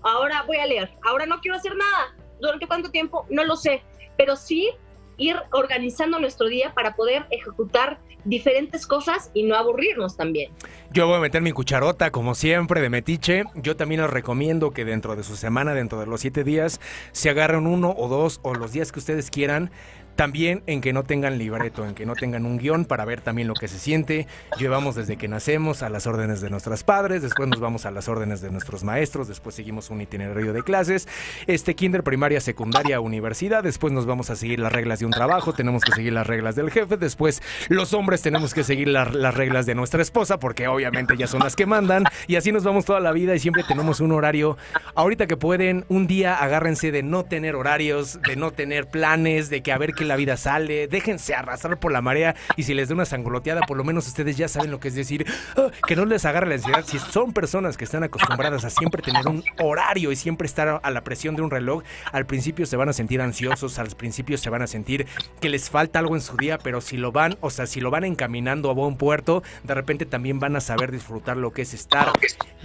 Ahora 0.03 0.43
voy 0.43 0.57
a 0.57 0.65
leer. 0.65 0.91
Ahora 1.03 1.25
no 1.25 1.39
quiero 1.39 1.57
hacer 1.57 1.75
nada. 1.75 2.15
¿Durante 2.39 2.67
cuánto 2.67 2.91
tiempo? 2.91 3.25
No 3.29 3.43
lo 3.45 3.55
sé. 3.55 3.81
Pero 4.17 4.35
sí 4.35 4.69
ir 5.17 5.35
organizando 5.51 6.19
nuestro 6.19 6.47
día 6.47 6.73
para 6.73 6.95
poder 6.95 7.25
ejecutar 7.29 7.99
diferentes 8.23 8.85
cosas 8.85 9.31
y 9.33 9.43
no 9.43 9.55
aburrirnos 9.55 10.17
también. 10.17 10.51
Yo 10.91 11.07
voy 11.07 11.17
a 11.17 11.19
meter 11.19 11.41
mi 11.41 11.51
cucharota, 11.51 12.11
como 12.11 12.35
siempre, 12.35 12.81
de 12.81 12.89
metiche. 12.89 13.43
Yo 13.55 13.75
también 13.75 14.01
les 14.01 14.09
recomiendo 14.09 14.71
que 14.71 14.85
dentro 14.85 15.15
de 15.15 15.23
su 15.23 15.35
semana, 15.35 15.73
dentro 15.73 15.99
de 15.99 16.07
los 16.07 16.21
siete 16.21 16.43
días, 16.43 16.79
se 17.11 17.29
agarren 17.29 17.67
uno 17.67 17.93
o 17.97 18.07
dos 18.07 18.39
o 18.43 18.53
los 18.53 18.73
días 18.73 18.91
que 18.91 18.99
ustedes 18.99 19.29
quieran 19.29 19.71
también 20.17 20.63
en 20.65 20.81
que 20.81 20.91
no 20.91 21.03
tengan 21.03 21.37
libreto, 21.37 21.85
en 21.85 21.93
que 21.93 22.05
no 22.05 22.15
tengan 22.15 22.45
un 22.45 22.57
guion 22.57 22.85
para 22.85 23.05
ver 23.05 23.21
también 23.21 23.47
lo 23.47 23.53
que 23.53 23.67
se 23.67 23.79
siente. 23.79 24.27
Llevamos 24.59 24.95
desde 24.95 25.15
que 25.15 25.27
nacemos 25.27 25.83
a 25.83 25.89
las 25.89 26.07
órdenes 26.07 26.41
de 26.41 26.49
nuestros 26.49 26.83
padres, 26.83 27.21
después 27.21 27.47
nos 27.47 27.59
vamos 27.59 27.85
a 27.85 27.91
las 27.91 28.09
órdenes 28.09 28.41
de 28.41 28.51
nuestros 28.51 28.83
maestros, 28.83 29.27
después 29.27 29.55
seguimos 29.55 29.89
un 29.91 30.01
itinerario 30.01 30.53
de 30.53 30.63
clases, 30.63 31.07
este 31.45 31.75
kinder, 31.75 32.03
primaria, 32.03 32.41
secundaria, 32.41 32.99
universidad, 32.99 33.63
después 33.63 33.93
nos 33.93 34.07
vamos 34.07 34.31
a 34.31 34.35
seguir 34.35 34.59
las 34.59 34.73
reglas 34.73 34.99
de 34.99 35.05
un 35.05 35.11
trabajo, 35.11 35.53
tenemos 35.53 35.83
que 35.83 35.91
seguir 35.91 36.13
las 36.13 36.25
reglas 36.25 36.55
del 36.55 36.71
jefe, 36.71 36.97
después 36.97 37.43
los 37.69 37.93
hombres 37.93 38.23
tenemos 38.23 38.55
que 38.55 38.63
seguir 38.63 38.87
las 38.87 39.35
reglas 39.35 39.67
de 39.67 39.75
nuestra 39.75 40.01
esposa, 40.01 40.39
porque 40.39 40.67
obviamente 40.67 41.15
ya 41.15 41.27
son 41.27 41.41
las 41.41 41.55
que 41.55 41.67
mandan, 41.67 42.05
y 42.25 42.37
así 42.37 42.51
nos 42.51 42.63
vamos 42.63 42.85
toda 42.85 42.99
la 42.99 43.11
vida 43.11 43.35
y 43.35 43.39
siempre 43.39 43.63
tenemos 43.63 43.99
un 43.99 44.11
horario. 44.11 44.57
Ahorita 44.95 45.27
que 45.27 45.37
pueden, 45.37 45.85
un 45.89 46.07
día 46.07 46.35
agárrense 46.35 46.91
de 46.91 47.03
no 47.03 47.23
tener 47.23 47.55
horarios, 47.55 48.19
de 48.27 48.35
no 48.35 48.49
tener 48.49 48.87
planes, 48.87 49.51
de 49.51 49.61
que 49.61 49.71
a 49.71 49.77
ver 49.77 49.93
qué 49.93 50.06
la 50.07 50.15
vida 50.15 50.37
sale, 50.37 50.87
déjense 50.87 51.35
arrastrar 51.35 51.79
por 51.79 51.91
la 51.91 52.01
marea 52.01 52.35
y 52.55 52.63
si 52.63 52.73
les 52.73 52.89
da 52.89 52.95
una 52.95 53.05
sangoloteada, 53.05 53.61
por 53.61 53.77
lo 53.77 53.83
menos 53.83 54.07
ustedes 54.07 54.37
ya 54.37 54.47
saben 54.47 54.71
lo 54.71 54.79
que 54.79 54.87
es 54.89 54.95
decir, 54.95 55.25
ah, 55.55 55.69
que 55.87 55.95
no 55.95 56.05
les 56.05 56.25
agarre 56.25 56.47
la 56.47 56.55
ansiedad. 56.55 56.83
Si 56.85 56.99
son 56.99 57.33
personas 57.33 57.77
que 57.77 57.83
están 57.83 58.03
acostumbradas 58.03 58.65
a 58.65 58.69
siempre 58.69 59.01
tener 59.01 59.27
un 59.27 59.43
horario 59.59 60.11
y 60.11 60.15
siempre 60.15 60.45
estar 60.45 60.79
a 60.81 60.91
la 60.91 61.03
presión 61.03 61.35
de 61.35 61.41
un 61.41 61.51
reloj, 61.51 61.83
al 62.11 62.25
principio 62.25 62.65
se 62.65 62.77
van 62.77 62.89
a 62.89 62.93
sentir 62.93 63.21
ansiosos, 63.21 63.79
al 63.79 63.89
principio 63.89 64.37
se 64.37 64.49
van 64.49 64.61
a 64.61 64.67
sentir 64.67 65.07
que 65.39 65.49
les 65.49 65.69
falta 65.69 65.99
algo 65.99 66.15
en 66.15 66.21
su 66.21 66.37
día, 66.37 66.57
pero 66.57 66.81
si 66.81 66.97
lo 66.97 67.11
van, 67.11 67.37
o 67.41 67.49
sea, 67.49 67.65
si 67.67 67.81
lo 67.81 67.91
van 67.91 68.03
encaminando 68.03 68.69
a 68.69 68.73
buen 68.73 68.97
puerto, 68.97 69.43
de 69.63 69.73
repente 69.73 70.05
también 70.05 70.39
van 70.39 70.55
a 70.55 70.61
saber 70.61 70.91
disfrutar 70.91 71.37
lo 71.37 71.51
que 71.51 71.63
es 71.63 71.73
estar 71.73 72.11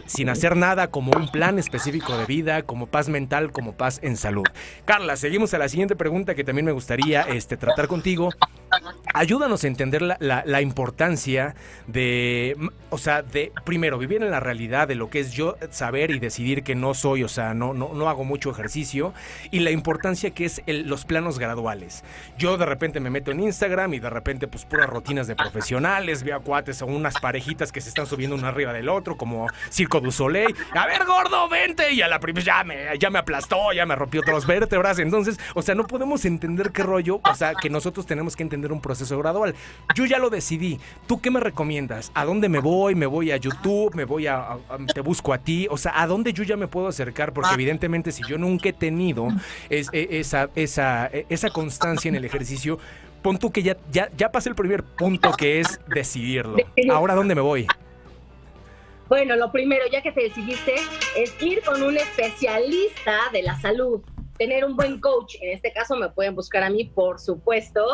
sin 0.07 0.29
hacer 0.29 0.57
nada 0.57 0.91
como 0.91 1.13
un 1.17 1.31
plan 1.31 1.59
específico 1.59 2.17
de 2.17 2.27
vida, 2.27 2.63
como 2.63 2.87
paz 2.87 3.09
mental, 3.09 3.53
como 3.53 3.73
paz 3.73 4.01
en 4.03 4.17
salud. 4.17 4.45
Carla, 4.85 5.17
seguimos 5.17 5.55
a 5.55 5.59
la 5.59 5.69
siguiente 5.69 5.97
pregunta 5.97 6.35
que 6.35 6.45
también 6.45 6.67
me 6.67 6.73
gustaría 6.73 7.23
este, 7.37 7.57
tratar 7.57 7.89
contigo. 7.89 8.31
ayúdanos 9.15 9.65
a 9.65 9.67
entender 9.67 10.03
la, 10.03 10.17
la, 10.19 10.63
importancia 10.63 11.55
de, 11.87 12.57
o 12.91 12.99
sea, 12.99 13.23
de 13.23 13.53
primero 13.65 13.99
vivir 13.99 14.23
en 14.23 14.31
la 14.31 14.41
realidad 14.41 14.89
de 14.89 14.95
lo 14.95 15.11
que 15.11 15.21
es 15.21 15.33
yo 15.33 15.57
saber 15.71 16.11
y 16.11 16.19
decidir 16.19 16.63
que 16.63 16.75
no 16.75 16.95
soy, 16.95 17.23
o 17.23 17.29
sea, 17.29 17.53
no, 17.53 17.75
no, 17.75 17.93
no 17.93 18.09
hago 18.09 18.25
mucho 18.25 18.51
ejercicio 18.51 19.13
y 19.51 19.61
la 19.61 19.71
importancia 19.71 20.31
que 20.31 20.47
es 20.47 20.63
los 20.67 21.05
planos 21.05 21.39
graduales. 21.39 22.03
Yo 22.39 22.57
de 22.57 22.67
repente 22.67 23.01
me 23.01 23.11
meto 23.11 23.31
en 23.31 23.41
Instagram 23.41 23.95
y 23.95 24.01
de 24.01 24.11
repente 24.11 24.49
pues 24.49 24.65
puras 24.65 24.89
rutinas 24.89 25.27
de 25.27 25.37
profesionales, 25.37 26.23
veo 26.23 26.41
cuates 26.41 26.81
o 26.83 26.87
unas 26.87 27.21
parejitas 27.21 27.73
que 27.73 27.81
se 27.81 27.89
están 27.91 28.07
subiendo 28.07 28.37
uno 28.37 28.47
arriba 28.47 28.73
del 28.73 28.89
otro 28.89 29.17
como 29.17 29.49
Circo 29.71 30.01
du 30.01 30.11
Soleil. 30.11 30.55
A 30.75 30.87
ver, 30.87 31.05
gordo, 31.05 31.49
vente 31.49 31.93
y 31.93 32.03
a 32.03 32.09
la 32.09 32.19
primera 32.21 32.33
ya 32.43 32.65
me, 32.65 32.99
ya 32.99 33.11
me 33.11 33.19
aplastó, 33.19 33.73
ya 33.73 33.87
me 33.87 33.95
rompió 33.95 34.21
otros 34.21 34.47
vértebras. 34.47 34.99
Entonces, 34.99 35.39
o 35.55 35.63
sea, 35.63 35.75
no 35.75 35.87
podemos 35.87 36.25
entender 36.25 36.73
qué 36.73 36.83
rollo, 36.83 37.21
o 37.25 37.35
sea, 37.35 37.55
que 37.55 37.71
nosotros 37.71 38.07
tenemos 38.07 38.37
que 38.37 38.43
entender 38.43 38.73
un 38.73 38.81
proceso 38.81 39.19
gradual. 39.19 39.55
Yo 39.95 40.07
ya 40.07 40.19
lo 40.19 40.31
decidí. 40.31 40.81
¿Tú 41.07 41.21
qué 41.21 41.31
me 41.31 41.41
recomiendas? 41.41 42.11
¿A 42.15 42.25
dónde 42.25 42.49
me 42.49 42.59
voy? 42.59 42.95
¿Me 42.95 43.07
voy 43.07 43.31
a 43.31 43.37
YouTube? 43.37 43.95
¿Me 43.95 44.05
voy 44.05 44.27
a, 44.27 44.59
te 44.93 45.01
busco 45.01 45.33
a 45.33 45.39
ti? 45.39 45.67
O 45.71 45.77
sea, 45.77 46.01
¿a 46.01 46.07
dónde 46.07 46.33
yo 46.33 46.43
ya 46.43 46.57
me 46.57 46.69
puedo 46.69 46.89
acercar? 46.89 47.33
Porque 47.33 47.55
evidentemente 47.55 48.13
si 48.13 48.23
yo 48.29 48.39
nunca 48.39 48.71
he 48.71 48.73
tenido 48.73 49.29
e, 49.71 49.85
esa, 49.93 50.51
esa, 50.55 51.07
esa 51.07 51.51
constancia 51.51 52.09
en 52.09 52.17
el 52.17 52.25
ejercicio, 52.25 52.79
pon 53.23 53.39
tú 53.39 53.51
que 53.53 53.63
ya, 53.63 53.77
ya, 53.91 54.11
ya 54.17 54.33
pasé 54.33 54.49
el 54.49 54.55
primer 54.55 54.83
punto 54.83 55.33
que 55.33 55.61
es 55.61 55.81
decidirlo. 55.87 56.57
Ahora, 56.91 57.15
¿dónde 57.15 57.35
me 57.35 57.41
voy? 57.41 57.67
Bueno, 59.09 59.37
lo 59.37 59.53
primero, 59.53 59.85
ya 59.93 60.03
que 60.03 60.11
te 60.11 60.23
decidiste, 60.23 60.75
es 61.17 61.35
ir 61.43 61.63
con 61.63 61.83
un 61.83 61.97
especialista 61.99 63.19
de 63.33 63.43
la 63.43 63.61
salud 63.61 64.01
tener 64.39 64.65
un 64.65 64.77
buen 64.77 65.01
coach, 65.01 65.37
en 65.41 65.53
este 65.53 65.73
caso 65.73 65.97
me 65.97 66.09
pueden 66.09 66.35
buscar 66.35 66.63
a 66.63 66.71
mí, 66.71 66.85
por 66.85 67.21
supuesto, 67.21 67.85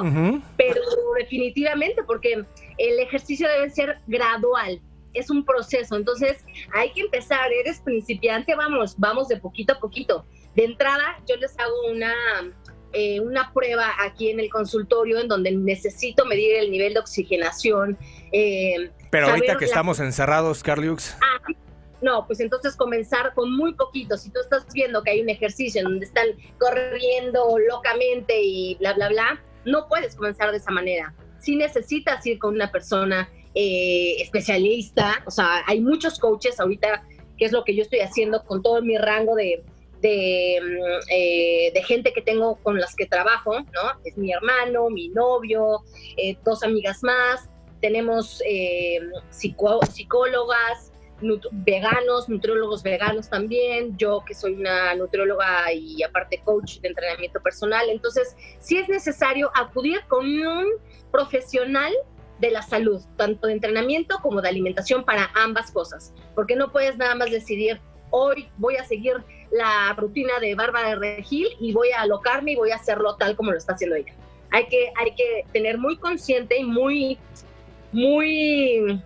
pero 0.56 0.80
definitivamente 1.18 2.02
porque 2.04 2.44
el 2.78 3.00
ejercicio 3.00 3.48
debe 3.48 3.70
ser 3.70 3.98
gradual, 4.06 4.80
es 5.14 5.30
un 5.30 5.44
proceso, 5.44 5.96
entonces 5.96 6.44
hay 6.72 6.92
que 6.92 7.00
empezar, 7.00 7.52
eres 7.52 7.80
principiante, 7.80 8.54
vamos, 8.54 8.94
vamos 8.98 9.28
de 9.28 9.36
poquito 9.36 9.74
a 9.74 9.80
poquito. 9.80 10.24
De 10.54 10.64
entrada, 10.64 11.20
yo 11.26 11.36
les 11.36 11.58
hago 11.58 11.74
una, 11.90 12.12
eh, 12.92 13.20
una 13.20 13.52
prueba 13.52 13.92
aquí 14.00 14.30
en 14.30 14.40
el 14.40 14.50
consultorio 14.50 15.18
en 15.18 15.28
donde 15.28 15.52
necesito 15.52 16.24
medir 16.24 16.56
el 16.56 16.70
nivel 16.70 16.94
de 16.94 17.00
oxigenación. 17.00 17.98
Eh, 18.32 18.90
pero 19.10 19.28
ahorita 19.28 19.56
que 19.56 19.64
estamos 19.64 20.00
encerrados, 20.00 20.62
Carliux. 20.62 21.16
Ah, 21.20 21.52
no, 22.00 22.26
pues 22.26 22.40
entonces 22.40 22.76
comenzar 22.76 23.34
con 23.34 23.56
muy 23.56 23.74
poquito. 23.74 24.16
Si 24.16 24.30
tú 24.30 24.40
estás 24.40 24.66
viendo 24.72 25.02
que 25.02 25.10
hay 25.10 25.20
un 25.20 25.28
ejercicio 25.28 25.80
en 25.80 25.84
donde 25.86 26.06
están 26.06 26.26
corriendo 26.58 27.58
locamente 27.58 28.40
y 28.40 28.76
bla, 28.76 28.94
bla, 28.94 29.08
bla, 29.08 29.42
no 29.64 29.88
puedes 29.88 30.14
comenzar 30.14 30.50
de 30.52 30.58
esa 30.58 30.70
manera. 30.70 31.14
Si 31.40 31.56
necesitas 31.56 32.24
ir 32.26 32.38
con 32.38 32.54
una 32.54 32.70
persona 32.70 33.28
eh, 33.54 34.16
especialista, 34.20 35.22
o 35.26 35.30
sea, 35.30 35.64
hay 35.66 35.80
muchos 35.80 36.18
coaches 36.18 36.60
ahorita, 36.60 37.04
que 37.36 37.44
es 37.44 37.52
lo 37.52 37.64
que 37.64 37.74
yo 37.74 37.82
estoy 37.82 38.00
haciendo 38.00 38.44
con 38.44 38.62
todo 38.62 38.80
mi 38.82 38.96
rango 38.96 39.34
de, 39.34 39.64
de, 40.00 40.60
mm, 40.62 41.00
eh, 41.10 41.82
gente 41.84 42.12
que 42.12 42.22
tengo 42.22 42.56
con 42.62 42.78
las 42.78 42.94
que 42.94 43.06
trabajo, 43.06 43.60
¿no? 43.60 44.00
Es 44.04 44.16
mi 44.16 44.32
hermano, 44.32 44.90
mi 44.90 45.08
novio, 45.08 45.82
eh, 46.16 46.36
dos 46.44 46.62
amigas 46.62 47.02
más, 47.02 47.48
tenemos 47.80 48.42
psicólogas, 49.30 50.87
veganos, 51.52 52.28
nutriólogos 52.28 52.82
veganos 52.82 53.28
también, 53.28 53.96
yo 53.96 54.22
que 54.26 54.34
soy 54.34 54.54
una 54.54 54.94
nutrióloga 54.94 55.72
y 55.72 56.02
aparte 56.02 56.40
coach 56.44 56.80
de 56.80 56.88
entrenamiento 56.88 57.40
personal. 57.40 57.88
Entonces, 57.88 58.36
sí 58.58 58.78
es 58.78 58.88
necesario 58.88 59.50
acudir 59.54 60.00
con 60.08 60.26
un 60.26 60.66
profesional 61.10 61.92
de 62.38 62.50
la 62.50 62.62
salud, 62.62 63.02
tanto 63.16 63.48
de 63.48 63.54
entrenamiento 63.54 64.18
como 64.22 64.40
de 64.40 64.48
alimentación 64.48 65.04
para 65.04 65.30
ambas 65.34 65.70
cosas, 65.72 66.14
porque 66.34 66.54
no 66.54 66.70
puedes 66.70 66.96
nada 66.96 67.14
más 67.14 67.30
decidir, 67.30 67.80
hoy 68.10 68.48
voy 68.56 68.76
a 68.76 68.84
seguir 68.84 69.14
la 69.50 69.92
rutina 69.94 70.38
de 70.40 70.54
Bárbara 70.54 70.90
de 70.90 70.96
Regil 70.96 71.48
y 71.60 71.72
voy 71.72 71.90
a 71.90 72.02
alocarme 72.02 72.52
y 72.52 72.56
voy 72.56 72.70
a 72.70 72.76
hacerlo 72.76 73.16
tal 73.16 73.34
como 73.34 73.50
lo 73.50 73.58
está 73.58 73.72
haciendo 73.72 73.96
ella. 73.96 74.14
Hay 74.50 74.66
que, 74.68 74.92
hay 74.96 75.14
que 75.14 75.44
tener 75.52 75.78
muy 75.78 75.96
consciente 75.96 76.56
y 76.58 76.64
muy, 76.64 77.18
muy 77.92 79.02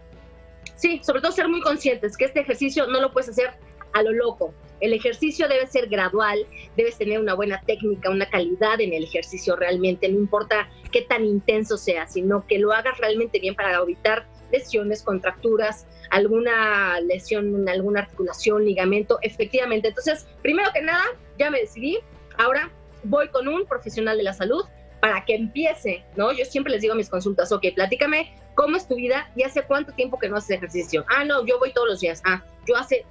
Sí, 0.83 1.01
sobre 1.05 1.21
todo 1.21 1.31
ser 1.31 1.47
muy 1.47 1.61
conscientes 1.61 2.16
que 2.16 2.25
este 2.25 2.40
ejercicio 2.40 2.88
no 2.88 3.01
lo 3.01 3.12
puedes 3.12 3.29
hacer 3.29 3.53
a 3.92 4.03
lo 4.03 4.11
loco. 4.11 4.53
El 4.81 4.92
ejercicio 4.92 5.47
debe 5.47 5.68
ser 5.68 5.88
gradual, 5.88 6.45
debes 6.77 6.99
tener 6.99 7.21
una 7.21 7.35
buena 7.35 7.61
técnica, 7.64 8.11
una 8.11 8.29
calidad 8.29 8.81
en 8.81 8.92
el 8.92 9.05
ejercicio 9.05 9.55
realmente, 9.55 10.09
no 10.09 10.18
importa 10.18 10.68
qué 10.90 11.03
tan 11.03 11.25
intenso 11.25 11.77
sea, 11.77 12.09
sino 12.09 12.45
que 12.49 12.59
lo 12.59 12.73
hagas 12.73 12.99
realmente 12.99 13.38
bien 13.38 13.55
para 13.55 13.77
evitar 13.77 14.27
lesiones, 14.51 15.05
contracturas, 15.05 15.87
alguna 16.11 17.01
lesión 17.03 17.55
en 17.55 17.68
alguna 17.68 18.01
articulación, 18.01 18.64
ligamento, 18.64 19.21
efectivamente. 19.23 19.87
Entonces, 19.87 20.27
primero 20.42 20.68
que 20.75 20.83
nada, 20.83 21.05
ya 21.38 21.49
me 21.53 21.61
decidí, 21.61 22.01
ahora 22.38 22.73
voy 23.05 23.29
con 23.29 23.47
un 23.47 23.66
profesional 23.66 24.16
de 24.16 24.25
la 24.25 24.33
salud 24.33 24.64
para 25.01 25.25
que 25.25 25.37
empiece, 25.37 26.05
¿no? 26.16 26.33
Yo 26.33 26.45
siempre 26.45 26.73
les 26.73 26.83
digo 26.83 26.97
mis 26.97 27.09
consultas, 27.09 27.53
ok, 27.53 27.66
platícame 27.73 28.35
cómo 28.55 28.77
es 28.77 28.87
tu 28.87 28.97
vida 28.97 29.31
y 29.37 29.43
hace 29.43 29.62
cuánto 29.62 29.93
tiempo 29.93 30.19
que 30.19 30.29
no 30.29 30.37
haces 30.37 30.57
ejercicio. 30.57 31.05
Ah, 31.09 31.25
no, 31.25 31.45
yo 31.47 31.59
voy 31.59 31.73
todos 31.73 31.88
los 31.88 32.01
días. 32.01 32.23
Ah, 32.25 32.43
yo 32.67 32.77
hace 32.77 33.05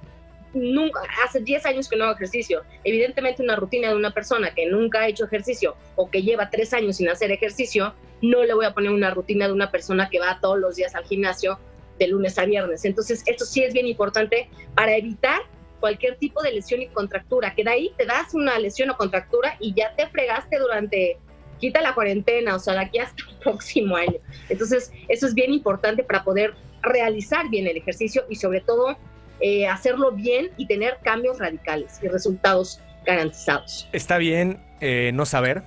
nunca, 0.54 1.00
hace 1.24 1.40
10 1.40 1.66
años 1.66 1.88
que 1.88 1.96
no 1.96 2.04
hago 2.04 2.14
ejercicio. 2.14 2.62
Evidentemente 2.84 3.42
una 3.42 3.56
rutina 3.56 3.88
de 3.88 3.96
una 3.96 4.12
persona 4.12 4.54
que 4.54 4.66
nunca 4.66 5.00
ha 5.00 5.08
hecho 5.08 5.24
ejercicio 5.24 5.76
o 5.96 6.10
que 6.10 6.22
lleva 6.22 6.50
3 6.50 6.74
años 6.74 6.96
sin 6.96 7.08
hacer 7.08 7.30
ejercicio, 7.30 7.94
no 8.20 8.44
le 8.44 8.54
voy 8.54 8.66
a 8.66 8.74
poner 8.74 8.90
una 8.90 9.10
rutina 9.10 9.46
de 9.46 9.52
una 9.52 9.70
persona 9.70 10.08
que 10.08 10.20
va 10.20 10.38
todos 10.40 10.58
los 10.58 10.76
días 10.76 10.94
al 10.94 11.04
gimnasio 11.04 11.58
de 11.98 12.08
lunes 12.08 12.38
a 12.38 12.44
viernes. 12.44 12.84
Entonces, 12.84 13.22
esto 13.26 13.44
sí 13.44 13.62
es 13.62 13.72
bien 13.72 13.86
importante 13.86 14.48
para 14.74 14.96
evitar 14.96 15.42
cualquier 15.80 16.16
tipo 16.16 16.40
de 16.42 16.52
lesión 16.52 16.80
y 16.80 16.86
contractura, 16.88 17.54
que 17.54 17.64
de 17.64 17.70
ahí 17.70 17.92
te 17.98 18.06
das 18.06 18.34
una 18.34 18.56
lesión 18.58 18.90
o 18.90 18.96
contractura 18.96 19.56
y 19.58 19.74
ya 19.74 19.94
te 19.96 20.06
fregaste 20.06 20.58
durante 20.58 21.18
quita 21.62 21.80
la 21.80 21.94
cuarentena, 21.94 22.56
o 22.56 22.58
sea, 22.58 22.74
de 22.74 22.80
aquí 22.80 22.98
hasta 22.98 23.22
el 23.30 23.36
próximo 23.38 23.94
año. 23.94 24.18
Entonces, 24.48 24.92
eso 25.08 25.28
es 25.28 25.32
bien 25.32 25.52
importante 25.52 26.02
para 26.02 26.24
poder 26.24 26.54
realizar 26.82 27.48
bien 27.48 27.68
el 27.68 27.76
ejercicio 27.76 28.24
y 28.28 28.34
sobre 28.34 28.60
todo 28.60 28.96
eh, 29.40 29.68
hacerlo 29.68 30.10
bien 30.10 30.50
y 30.56 30.66
tener 30.66 30.98
cambios 31.04 31.38
radicales 31.38 32.00
y 32.02 32.08
resultados 32.08 32.80
garantizados. 33.06 33.88
Está 33.92 34.18
bien 34.18 34.58
eh, 34.80 35.12
no 35.14 35.24
saber, 35.24 35.62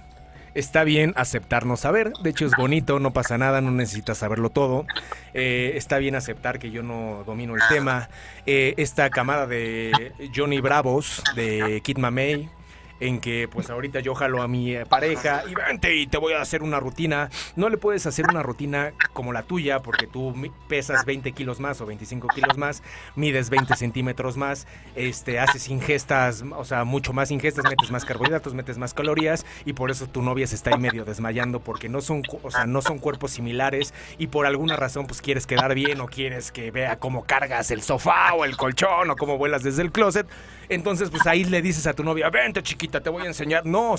está 0.54 0.84
bien 0.84 1.14
aceptar 1.16 1.66
no 1.66 1.78
saber. 1.78 2.12
De 2.22 2.32
hecho, 2.32 2.46
es 2.46 2.52
bonito, 2.58 3.00
no 3.00 3.14
pasa 3.14 3.38
nada, 3.38 3.62
no 3.62 3.72
necesitas 3.72 4.18
saberlo 4.18 4.50
todo. 4.50 4.86
Eh, 5.34 5.74
está 5.76 5.98
bien 5.98 6.16
aceptar 6.16 6.60
que 6.60 6.72
yo 6.72 6.84
no 6.84 7.24
domino 7.26 7.56
el 7.56 7.62
tema. 7.70 8.10
esta 8.46 9.10
camada 9.10 9.48
de 9.48 10.12
Johnny 10.36 10.60
Bravos, 10.60 11.24
de 11.38 11.80
Kid 11.86 12.00
Mamey, 12.00 12.50
en 13.00 13.20
que 13.20 13.48
pues 13.48 13.70
ahorita 13.70 14.00
yo 14.00 14.16
jalo 14.16 14.42
a 14.42 14.48
mi 14.48 14.76
eh, 14.76 14.86
pareja 14.86 15.44
y 15.50 15.54
vente 15.54 15.96
y 15.96 16.08
te 16.08 16.18
voy 16.18 16.34
a 16.34 16.42
hacer 16.42 16.64
una 16.64 16.80
rutina. 16.80 17.30
No 17.56 17.70
le 17.70 17.78
puedes 17.78 18.06
hacer 18.06 18.26
una 18.30 18.44
rutina 18.44 18.94
como 19.14 19.34
la 19.34 19.44
tuya 19.44 19.82
porque 19.82 20.08
tú 20.08 20.34
pesas 20.68 21.06
20 21.06 21.32
kilos 21.34 21.60
más 21.60 21.82
o 21.82 21.86
25 21.86 22.28
kilos 22.30 22.58
más, 22.58 22.84
mides 23.16 23.50
20 23.50 23.76
centímetros 23.76 24.38
más, 24.38 24.68
este, 24.96 25.40
haces 25.40 25.68
ingestas, 25.70 26.44
o 26.56 26.66
sea, 26.66 26.84
mucho 26.84 27.14
más 27.14 27.32
ingestas, 27.32 27.66
metes 27.66 27.92
más 27.92 28.06
carbohidratos, 28.06 28.54
metes 28.54 28.78
más 28.78 28.94
calorías 28.94 29.46
y 29.66 29.74
por 29.74 29.92
eso 29.92 30.08
tu 30.08 30.22
novia 30.22 30.48
se 30.48 30.56
está 30.56 30.72
ahí 30.72 30.80
medio 30.80 31.06
desmayando 31.06 31.60
porque 31.60 31.90
no 31.90 32.02
son, 32.02 32.22
o 32.44 32.52
sea, 32.52 32.66
no 32.66 32.82
son 32.82 33.00
cuerpos 33.00 33.32
similares 33.32 33.94
y 34.18 34.28
por 34.28 34.46
alguna 34.46 34.76
razón 34.76 35.08
pues 35.08 35.22
quieres 35.22 35.48
quedar 35.48 35.76
bien 35.76 36.02
o 36.02 36.08
quieres 36.08 36.52
que 36.52 36.72
vea 36.72 36.98
cómo 36.98 37.26
cargas 37.26 37.72
el 37.72 37.82
sofá 37.82 38.34
o 38.34 38.46
el 38.46 38.58
colchón 38.58 39.10
o 39.10 39.16
cómo 39.16 39.38
vuelas 39.38 39.64
desde 39.64 39.82
el 39.82 39.92
closet. 39.92 40.28
Entonces 40.70 41.10
pues 41.10 41.26
ahí 41.28 41.44
le 41.44 41.62
dices 41.62 41.88
a 41.88 41.94
tu 41.94 42.04
novia, 42.04 42.30
vente 42.30 42.62
chiquita 42.64 43.02
te 43.02 43.10
voy 43.10 43.24
a 43.24 43.28
enseñar. 43.28 43.66
No, 43.66 43.96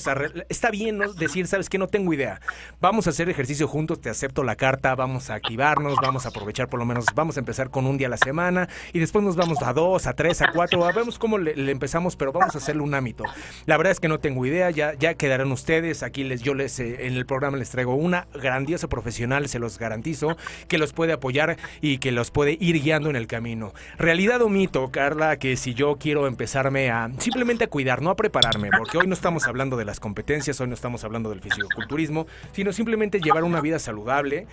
está 0.48 0.70
bien 0.70 1.00
decir, 1.16 1.46
sabes 1.46 1.68
que 1.68 1.79
no 1.79 1.87
tengo 1.87 2.12
idea. 2.12 2.40
Vamos 2.81 3.07
a 3.07 3.11
hacer 3.11 3.29
ejercicio 3.29 3.68
juntos, 3.68 4.00
te 4.00 4.11
acepto 4.11 4.42
la 4.42 4.57
carta, 4.57 4.94
vamos 4.94 5.31
a 5.31 5.35
activarnos, 5.35 5.96
vamos 6.02 6.26
a 6.26 6.31
aprovechar 6.31 6.68
por 6.68 6.79
lo 6.79 6.87
menos, 6.87 7.07
vamos 7.14 7.37
a 7.37 7.40
empezar 7.40 7.70
con 7.70 7.87
un 7.87 7.98
día 7.98 8.07
a 8.07 8.11
la 8.11 8.16
semana 8.16 8.68
y 8.92 8.98
después 8.98 9.24
nos 9.24 9.37
vamos 9.37 9.62
a 9.62 9.72
dos, 9.72 10.07
a 10.07 10.12
tres, 10.14 10.42
a 10.42 10.52
cuatro, 10.52 10.85
a 10.85 10.92
vemos 10.92 11.18
cómo 11.18 11.38
le, 11.38 11.70
empezamos, 11.70 12.16
pero 12.16 12.33
vamos 12.33 12.55
a 12.55 12.59
hacerle 12.59 12.83
un 12.83 12.94
ámbito. 12.94 13.24
La 13.66 13.76
verdad 13.76 13.92
es 13.92 14.00
que 14.00 14.09
no 14.09 14.18
tengo 14.18 14.44
idea, 14.46 14.70
ya, 14.70 14.94
ya 14.94 15.14
quedarán 15.14 15.52
ustedes, 15.52 16.02
aquí 16.02 16.24
les, 16.24 16.42
yo 16.42 16.55
les, 16.55 16.79
eh, 16.81 17.07
en 17.07 17.14
el 17.14 17.26
programa 17.26 17.57
les 17.57 17.70
traigo 17.70 17.94
una 17.94 18.26
grandiosa 18.35 18.88
profesional, 18.88 19.48
se 19.48 19.59
los 19.59 19.79
garantizo, 19.79 20.37
que 20.68 20.79
los 20.79 20.92
puede 20.92 21.12
apoyar 21.12 21.57
y 21.81 21.98
que 21.98 22.12
los 22.12 22.31
puede 22.31 22.57
ir 22.61 22.83
guiando 22.83 23.11
en 23.11 23.16
el 23.16 23.26
camino. 23.26 23.72
Realidad 23.98 24.42
o 24.42 24.48
mito, 24.48 24.90
Carla, 24.90 25.37
que 25.38 25.57
si 25.57 25.74
yo 25.74 25.96
quiero 25.96 26.26
a 26.57 27.11
simplemente 27.19 27.64
a 27.64 27.66
cuidar, 27.69 28.03
no 28.03 28.11
a 28.11 28.16
prepararme, 28.16 28.71
porque 28.77 28.99
hoy 28.99 29.07
no 29.07 29.14
estamos 29.14 29.47
hablando 29.47 29.77
de 29.77 29.85
las 29.85 30.01
competencias, 30.01 30.61
hoy 30.61 30.69
no 30.69 30.75
estamos 30.75 31.05
hablando 31.05 31.31
del 31.31 31.40
fisicoculturismo, 31.40 32.27
sino 32.53 32.73
simplemente 32.73 33.21
llevar 33.21 33.45
una 33.45 33.61
vida 33.61 33.79
saludable. 33.79 34.47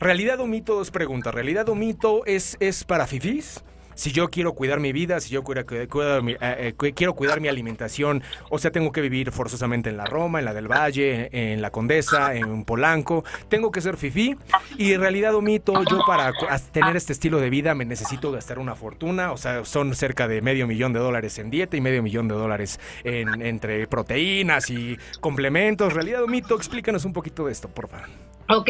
¿Realidad 0.00 0.40
o 0.40 0.46
mito? 0.46 0.74
Dos 0.74 0.90
preguntas. 0.90 1.34
¿Realidad 1.34 1.68
o 1.68 1.74
mito 1.74 2.24
es, 2.26 2.56
es 2.60 2.84
para 2.84 3.06
fifís? 3.06 3.62
Si 3.94 4.12
yo 4.12 4.28
quiero 4.28 4.52
cuidar 4.54 4.80
mi 4.80 4.92
vida, 4.92 5.20
si 5.20 5.30
yo 5.30 5.42
quiero, 5.42 5.66
cuidar 5.88 6.22
mi, 6.22 6.32
eh, 6.32 6.74
eh, 6.80 6.92
quiero 6.94 7.14
cuidar 7.14 7.40
mi 7.40 7.48
alimentación, 7.48 8.22
o 8.50 8.58
sea, 8.58 8.70
tengo 8.70 8.92
que 8.92 9.00
vivir 9.00 9.32
forzosamente 9.32 9.90
en 9.90 9.96
la 9.96 10.04
Roma, 10.04 10.38
en 10.38 10.44
la 10.44 10.54
del 10.54 10.68
Valle, 10.68 11.28
en 11.32 11.62
la 11.62 11.70
Condesa, 11.70 12.34
en 12.34 12.64
Polanco, 12.64 13.24
tengo 13.48 13.70
que 13.70 13.80
ser 13.80 13.96
fifí 13.96 14.36
y 14.78 14.92
en 14.92 15.00
realidad 15.00 15.34
omito, 15.34 15.82
yo 15.84 16.00
para 16.06 16.32
tener 16.72 16.96
este 16.96 17.12
estilo 17.12 17.40
de 17.40 17.50
vida 17.50 17.74
me 17.74 17.84
necesito 17.84 18.32
gastar 18.32 18.58
una 18.58 18.74
fortuna, 18.74 19.32
o 19.32 19.36
sea, 19.36 19.64
son 19.64 19.94
cerca 19.94 20.28
de 20.28 20.40
medio 20.42 20.66
millón 20.66 20.92
de 20.92 21.00
dólares 21.00 21.38
en 21.38 21.50
dieta 21.50 21.76
y 21.76 21.80
medio 21.80 22.02
millón 22.02 22.28
de 22.28 22.34
dólares 22.34 22.80
en, 23.04 23.42
entre 23.42 23.86
proteínas 23.86 24.70
y 24.70 24.98
complementos. 25.20 25.92
Realidad 25.92 26.22
o 26.22 26.26
mito, 26.26 26.56
explícanos 26.56 27.04
un 27.04 27.12
poquito 27.12 27.46
de 27.46 27.52
esto, 27.52 27.68
por 27.68 27.88
favor. 27.88 28.08
Ok, 28.48 28.68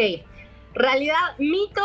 Realidad, 0.73 1.37
mito, 1.37 1.81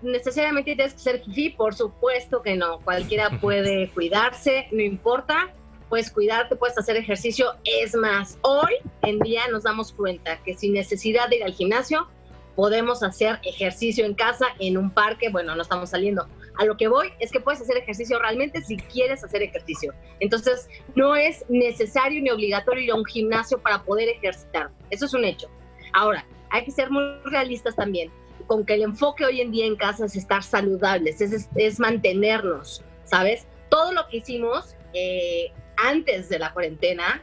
necesariamente 0.00 0.74
tienes 0.74 0.94
que 0.94 1.00
ser 1.00 1.22
fifí, 1.22 1.50
por 1.50 1.74
supuesto 1.74 2.40
que 2.40 2.56
no. 2.56 2.80
Cualquiera 2.80 3.38
puede 3.40 3.90
cuidarse, 3.90 4.68
no 4.72 4.80
importa. 4.80 5.52
Puedes 5.90 6.10
cuidarte, 6.10 6.56
puedes 6.56 6.78
hacer 6.78 6.96
ejercicio. 6.96 7.52
Es 7.64 7.94
más, 7.94 8.38
hoy 8.40 8.72
en 9.02 9.18
día 9.18 9.42
nos 9.50 9.64
damos 9.64 9.92
cuenta 9.92 10.42
que 10.42 10.54
sin 10.54 10.72
necesidad 10.72 11.28
de 11.28 11.36
ir 11.36 11.44
al 11.44 11.52
gimnasio, 11.52 12.08
podemos 12.56 13.02
hacer 13.02 13.38
ejercicio 13.44 14.06
en 14.06 14.14
casa, 14.14 14.46
en 14.58 14.78
un 14.78 14.90
parque. 14.90 15.28
Bueno, 15.28 15.54
no 15.54 15.60
estamos 15.60 15.90
saliendo. 15.90 16.26
A 16.58 16.64
lo 16.64 16.78
que 16.78 16.88
voy 16.88 17.12
es 17.18 17.30
que 17.30 17.40
puedes 17.40 17.60
hacer 17.60 17.76
ejercicio 17.76 18.18
realmente 18.18 18.62
si 18.62 18.78
quieres 18.78 19.22
hacer 19.22 19.42
ejercicio. 19.42 19.92
Entonces, 20.20 20.70
no 20.94 21.14
es 21.16 21.44
necesario 21.50 22.22
ni 22.22 22.30
obligatorio 22.30 22.82
ir 22.82 22.90
a 22.92 22.94
un 22.94 23.04
gimnasio 23.04 23.58
para 23.60 23.82
poder 23.82 24.08
ejercitar. 24.08 24.70
Eso 24.88 25.04
es 25.04 25.12
un 25.12 25.26
hecho. 25.26 25.48
Ahora, 25.92 26.24
hay 26.48 26.64
que 26.64 26.70
ser 26.70 26.90
muy 26.90 27.04
realistas 27.24 27.76
también 27.76 28.10
con 28.52 28.66
que 28.66 28.74
el 28.74 28.82
enfoque 28.82 29.24
hoy 29.24 29.40
en 29.40 29.50
día 29.50 29.64
en 29.64 29.76
casa 29.76 30.04
es 30.04 30.14
estar 30.14 30.42
saludables, 30.42 31.22
es, 31.22 31.80
mantenernos, 31.80 32.84
¿sabes? 33.02 33.46
Todo 33.70 33.92
lo 33.92 34.06
que 34.08 34.18
hicimos 34.18 34.76
eh, 34.92 35.50
antes 35.78 36.28
de 36.28 36.38
la 36.38 36.52
cuarentena 36.52 37.22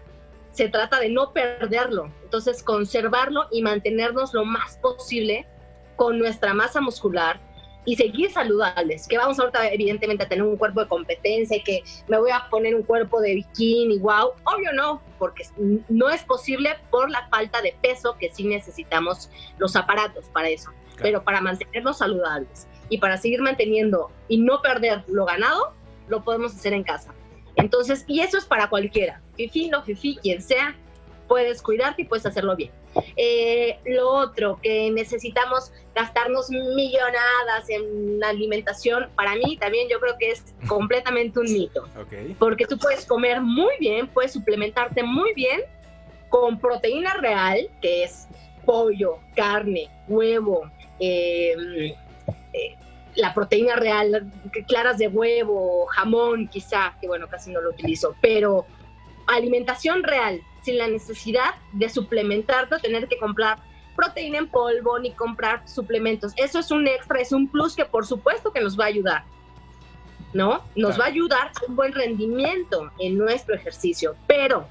se 0.49 0.69
trata 0.69 0.99
de 0.99 1.09
no 1.09 1.31
perderlo, 1.31 2.11
entonces 2.23 2.63
conservarlo 2.63 3.45
y 3.51 3.61
mantenernos 3.61 4.33
lo 4.33 4.43
más 4.43 4.77
posible 4.77 5.45
con 5.97 6.17
nuestra 6.17 6.55
masa 6.55 6.81
muscular 6.81 7.39
y 7.89 7.95
seguir 7.95 8.31
saludables, 8.31 9.07
que 9.07 9.17
vamos 9.17 9.39
ahorita 9.39 9.67
evidentemente 9.71 10.23
a 10.23 10.29
tener 10.29 10.43
un 10.43 10.57
cuerpo 10.57 10.81
de 10.81 10.87
competencia 10.87 11.57
y 11.57 11.63
que 11.63 11.83
me 12.07 12.19
voy 12.19 12.29
a 12.29 12.47
poner 12.51 12.75
un 12.75 12.83
cuerpo 12.83 13.19
de 13.19 13.33
bikini, 13.33 13.97
wow, 13.97 14.33
obvio 14.43 14.71
no, 14.73 15.01
porque 15.17 15.43
no 15.89 16.07
es 16.11 16.21
posible 16.21 16.75
por 16.91 17.09
la 17.09 17.27
falta 17.29 17.63
de 17.63 17.75
peso 17.81 18.15
que 18.19 18.31
sí 18.31 18.43
necesitamos 18.43 19.31
los 19.57 19.75
aparatos 19.75 20.25
para 20.25 20.49
eso. 20.49 20.69
Pero 21.01 21.23
para 21.23 21.41
mantenernos 21.41 21.97
saludables 21.97 22.67
y 22.89 22.99
para 22.99 23.17
seguir 23.17 23.41
manteniendo 23.41 24.11
y 24.27 24.37
no 24.37 24.61
perder 24.61 25.03
lo 25.07 25.25
ganado, 25.25 25.73
lo 26.09 26.23
podemos 26.23 26.53
hacer 26.53 26.73
en 26.73 26.83
casa. 26.83 27.11
Entonces, 27.55 28.05
y 28.05 28.19
eso 28.19 28.37
es 28.37 28.45
para 28.45 28.69
cualquiera, 28.69 29.19
fifi, 29.35 29.67
no 29.67 29.81
fifi, 29.81 30.17
quien 30.17 30.43
sea, 30.43 30.77
puedes 31.29 31.61
cuidarte 31.61 32.01
y 32.01 32.05
puedes 32.05 32.25
hacerlo 32.25 32.57
bien. 32.57 32.71
Eh, 33.15 33.79
lo 33.85 34.09
otro, 34.09 34.59
que 34.61 34.91
necesitamos 34.91 35.71
gastarnos 35.95 36.49
millonadas 36.49 37.69
en 37.69 38.21
alimentación, 38.21 39.09
para 39.15 39.35
mí 39.35 39.55
también 39.55 39.87
yo 39.89 40.01
creo 40.01 40.15
que 40.19 40.31
es 40.31 40.43
completamente 40.67 41.39
un 41.39 41.45
mito. 41.45 41.87
Porque 42.37 42.65
tú 42.65 42.77
puedes 42.77 43.05
comer 43.05 43.39
muy 43.39 43.73
bien, 43.79 44.07
puedes 44.07 44.33
suplementarte 44.33 45.03
muy 45.03 45.33
bien 45.33 45.61
con 46.27 46.59
proteína 46.59 47.13
real, 47.13 47.69
que 47.81 48.03
es 48.03 48.27
pollo, 48.65 49.19
carne, 49.35 49.89
huevo, 50.09 50.69
Em, 50.99 51.93
eh, 52.53 52.75
la 53.15 53.33
proteína 53.33 53.75
real, 53.75 54.31
claras 54.67 54.97
de 54.97 55.07
huevo, 55.07 55.85
jamón 55.87 56.47
quizá, 56.47 56.95
que 57.01 57.07
bueno, 57.07 57.27
casi 57.27 57.51
no 57.51 57.61
lo 57.61 57.71
utilizo, 57.71 58.15
pero 58.21 58.65
alimentación 59.27 60.03
real, 60.03 60.41
sin 60.61 60.77
la 60.77 60.87
necesidad 60.87 61.55
de 61.73 61.89
suplementar, 61.89 62.69
de 62.69 62.79
tener 62.79 63.07
que 63.07 63.17
comprar 63.17 63.59
proteína 63.95 64.37
en 64.37 64.47
polvo 64.47 64.97
ni 64.99 65.11
comprar 65.11 65.67
suplementos. 65.67 66.33
Eso 66.37 66.59
es 66.59 66.71
un 66.71 66.87
extra, 66.87 67.19
es 67.19 67.31
un 67.31 67.49
plus 67.49 67.75
que 67.75 67.85
por 67.85 68.05
supuesto 68.05 68.51
que 68.51 68.61
nos 68.61 68.79
va 68.79 68.85
a 68.85 68.87
ayudar, 68.87 69.23
¿no? 70.33 70.63
Nos 70.75 70.99
va 70.99 71.05
a 71.05 71.07
ayudar 71.07 71.51
un 71.67 71.75
buen 71.75 71.93
rendimiento 71.93 72.91
en 72.99 73.17
nuestro 73.17 73.55
ejercicio, 73.55 74.15
pero 74.27 74.67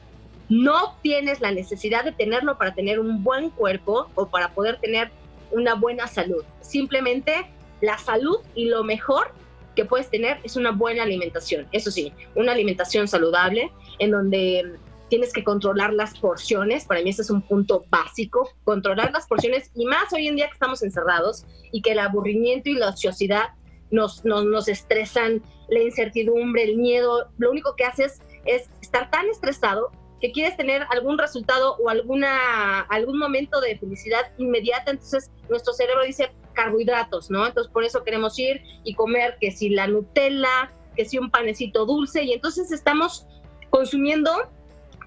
no 0.48 0.96
tienes 1.02 1.40
la 1.40 1.50
necesidad 1.50 2.04
de 2.04 2.12
tenerlo 2.12 2.56
para 2.56 2.74
tener 2.74 2.98
un 3.00 3.22
buen 3.22 3.50
cuerpo 3.50 4.08
o 4.14 4.28
para 4.28 4.48
poder 4.54 4.80
tener 4.80 5.10
una 5.50 5.74
buena 5.74 6.06
salud. 6.06 6.42
Simplemente 6.60 7.50
la 7.80 7.98
salud 7.98 8.38
y 8.54 8.66
lo 8.66 8.82
mejor 8.82 9.32
que 9.76 9.84
puedes 9.84 10.10
tener 10.10 10.40
es 10.42 10.56
una 10.56 10.72
buena 10.72 11.02
alimentación. 11.02 11.66
Eso 11.70 11.90
sí, 11.90 12.12
una 12.34 12.52
alimentación 12.52 13.06
saludable 13.06 13.70
en 13.98 14.10
donde 14.10 14.74
tienes 15.08 15.32
que 15.32 15.44
controlar 15.44 15.92
las 15.92 16.18
porciones. 16.18 16.84
Para 16.84 17.02
mí 17.02 17.10
ese 17.10 17.22
es 17.22 17.30
un 17.30 17.42
punto 17.42 17.84
básico, 17.90 18.50
controlar 18.64 19.12
las 19.12 19.26
porciones 19.26 19.70
y 19.74 19.86
más 19.86 20.12
hoy 20.12 20.28
en 20.28 20.36
día 20.36 20.46
que 20.46 20.54
estamos 20.54 20.82
encerrados 20.82 21.44
y 21.72 21.82
que 21.82 21.92
el 21.92 21.98
aburrimiento 21.98 22.68
y 22.70 22.74
la 22.74 22.90
ociosidad 22.90 23.50
nos, 23.90 24.24
nos, 24.24 24.44
nos 24.44 24.68
estresan, 24.68 25.42
la 25.68 25.80
incertidumbre, 25.80 26.64
el 26.64 26.76
miedo. 26.76 27.30
Lo 27.38 27.50
único 27.50 27.74
que 27.76 27.84
haces 27.84 28.20
es 28.44 28.68
estar 28.82 29.10
tan 29.10 29.28
estresado 29.28 29.90
que 30.20 30.32
quieres 30.32 30.56
tener 30.56 30.84
algún 30.90 31.16
resultado 31.18 31.76
o 31.76 31.88
alguna, 31.88 32.80
algún 32.80 33.18
momento 33.18 33.60
de 33.60 33.78
felicidad 33.78 34.32
inmediata, 34.36 34.90
entonces 34.90 35.30
nuestro 35.48 35.72
cerebro 35.72 36.02
dice 36.04 36.32
carbohidratos, 36.54 37.30
¿no? 37.30 37.46
Entonces 37.46 37.72
por 37.72 37.84
eso 37.84 38.02
queremos 38.02 38.36
ir 38.38 38.62
y 38.82 38.94
comer 38.94 39.36
que 39.40 39.52
si 39.52 39.68
la 39.68 39.86
Nutella, 39.86 40.72
que 40.96 41.04
si 41.04 41.18
un 41.18 41.30
panecito 41.30 41.86
dulce, 41.86 42.24
y 42.24 42.32
entonces 42.32 42.72
estamos 42.72 43.26
consumiendo 43.70 44.50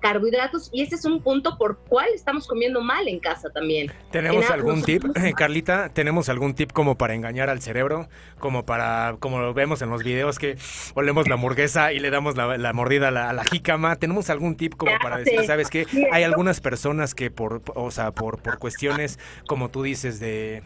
carbohidratos 0.01 0.69
y 0.73 0.81
ese 0.81 0.95
es 0.95 1.05
un 1.05 1.21
punto 1.21 1.57
por 1.57 1.77
cual 1.79 2.07
estamos 2.13 2.47
comiendo 2.47 2.81
mal 2.81 3.07
en 3.07 3.19
casa 3.19 3.49
también. 3.49 3.91
¿Tenemos 4.11 4.49
algún 4.49 4.83
tip, 4.83 5.03
Carlita? 5.37 5.89
¿Tenemos 5.89 6.27
algún 6.29 6.53
tip 6.53 6.71
como 6.71 6.97
para 6.97 7.13
engañar 7.13 7.49
al 7.49 7.61
cerebro? 7.61 8.09
Como 8.39 8.65
para, 8.65 9.15
como 9.19 9.39
lo 9.39 9.53
vemos 9.53 9.81
en 9.81 9.89
los 9.89 10.03
videos 10.03 10.39
que 10.39 10.57
olemos 10.95 11.27
la 11.27 11.35
hamburguesa 11.35 11.93
y 11.93 11.99
le 11.99 12.09
damos 12.09 12.35
la, 12.35 12.73
mordida 12.73 13.09
a 13.09 13.11
la, 13.11 13.29
a 13.29 13.43
jícama. 13.45 13.95
¿Tenemos 13.95 14.29
algún 14.29 14.55
tip 14.55 14.75
como 14.75 14.91
para 15.01 15.19
decir, 15.19 15.43
sabes 15.45 15.69
qué? 15.69 15.85
Hay 16.11 16.23
algunas 16.23 16.59
personas 16.59 17.15
que 17.15 17.31
por, 17.31 17.61
o 17.75 17.91
sea, 17.91 18.11
por, 18.11 18.41
por 18.41 18.57
cuestiones, 18.57 19.19
como 19.47 19.69
tú 19.69 19.83
dices, 19.83 20.19
de 20.19 20.63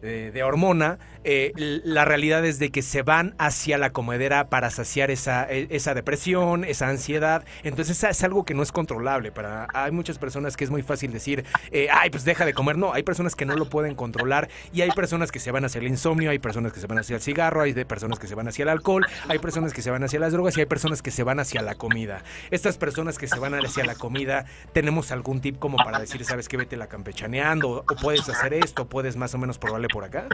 de, 0.00 0.42
hormona, 0.42 0.98
eh, 1.24 1.52
la 1.56 2.04
realidad 2.04 2.44
es 2.44 2.58
de 2.58 2.70
que 2.70 2.82
se 2.82 3.02
van 3.02 3.34
hacia 3.38 3.78
la 3.78 3.90
comedera 3.90 4.48
para 4.48 4.70
saciar 4.70 5.10
esa, 5.10 5.50
e, 5.50 5.66
esa 5.70 5.94
depresión, 5.94 6.64
esa 6.64 6.88
ansiedad. 6.88 7.44
Entonces 7.62 8.02
es 8.02 8.24
algo 8.24 8.44
que 8.44 8.54
no 8.54 8.62
es 8.62 8.72
controlable. 8.72 9.32
Para, 9.32 9.66
hay 9.74 9.90
muchas 9.90 10.18
personas 10.18 10.56
que 10.56 10.64
es 10.64 10.70
muy 10.70 10.82
fácil 10.82 11.12
decir, 11.12 11.44
eh, 11.70 11.88
ay, 11.92 12.10
pues 12.10 12.24
deja 12.24 12.44
de 12.44 12.54
comer. 12.54 12.78
No, 12.78 12.92
hay 12.92 13.02
personas 13.02 13.34
que 13.34 13.44
no 13.44 13.56
lo 13.56 13.68
pueden 13.68 13.94
controlar 13.94 14.48
y 14.72 14.82
hay 14.82 14.90
personas 14.90 15.32
que 15.32 15.40
se 15.40 15.50
van 15.50 15.64
hacia 15.64 15.80
el 15.80 15.88
insomnio, 15.88 16.30
hay 16.30 16.38
personas 16.38 16.72
que 16.72 16.80
se 16.80 16.86
van 16.86 16.98
hacia 16.98 17.16
el 17.16 17.22
cigarro, 17.22 17.62
hay 17.62 17.74
personas 17.84 18.18
que 18.18 18.26
se 18.26 18.34
van 18.34 18.48
hacia 18.48 18.62
el 18.62 18.68
alcohol, 18.68 19.06
hay 19.28 19.38
personas 19.38 19.72
que 19.72 19.82
se 19.82 19.90
van 19.90 20.04
hacia 20.04 20.20
las 20.20 20.32
drogas 20.32 20.56
y 20.56 20.60
hay 20.60 20.66
personas 20.66 21.02
que 21.02 21.10
se 21.10 21.22
van 21.22 21.40
hacia 21.40 21.62
la 21.62 21.74
comida. 21.74 22.22
Estas 22.50 22.78
personas 22.78 23.18
que 23.18 23.26
se 23.26 23.38
van 23.38 23.54
hacia 23.54 23.84
la 23.84 23.94
comida, 23.94 24.44
tenemos 24.72 25.10
algún 25.10 25.40
tip 25.40 25.58
como 25.58 25.76
para 25.76 25.98
decir, 25.98 26.24
sabes 26.24 26.48
que 26.48 26.56
vete 26.56 26.76
la 26.76 26.86
campechaneando 26.86 27.84
o 27.88 27.96
puedes 28.00 28.28
hacer 28.28 28.54
esto, 28.54 28.88
puedes 28.88 29.16
más 29.16 29.34
o 29.34 29.38
menos 29.38 29.58
por 29.88 30.04
acá? 30.04 30.28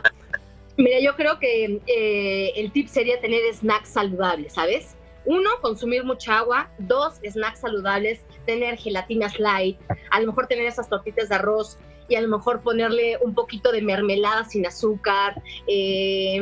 Mira, 0.77 0.99
yo 1.01 1.14
creo 1.14 1.38
que 1.38 1.81
eh, 1.87 2.53
el 2.57 2.73
tip 2.73 2.88
sería 2.88 3.21
tener 3.21 3.40
snacks 3.55 3.90
saludables, 3.90 4.55
¿sabes? 4.55 4.97
Uno, 5.25 5.51
consumir 5.62 6.05
mucha 6.05 6.38
agua. 6.38 6.69
Dos, 6.79 7.14
snacks 7.25 7.61
saludables, 7.61 8.25
tener 8.45 8.77
gelatinas 8.77 9.38
light, 9.38 9.79
a 10.11 10.21
lo 10.21 10.27
mejor 10.29 10.47
tener 10.47 10.67
esas 10.67 10.88
tortitas 10.88 11.29
de 11.29 11.37
arroz 11.37 11.79
y 12.09 12.17
a 12.17 12.21
lo 12.21 12.29
mejor 12.29 12.61
ponerle 12.61 13.19
un 13.23 13.35
poquito 13.35 13.73
de 13.73 13.83
mermelada 13.83 14.45
sin 14.45 14.67
azúcar. 14.67 15.40
Eh, 15.67 16.40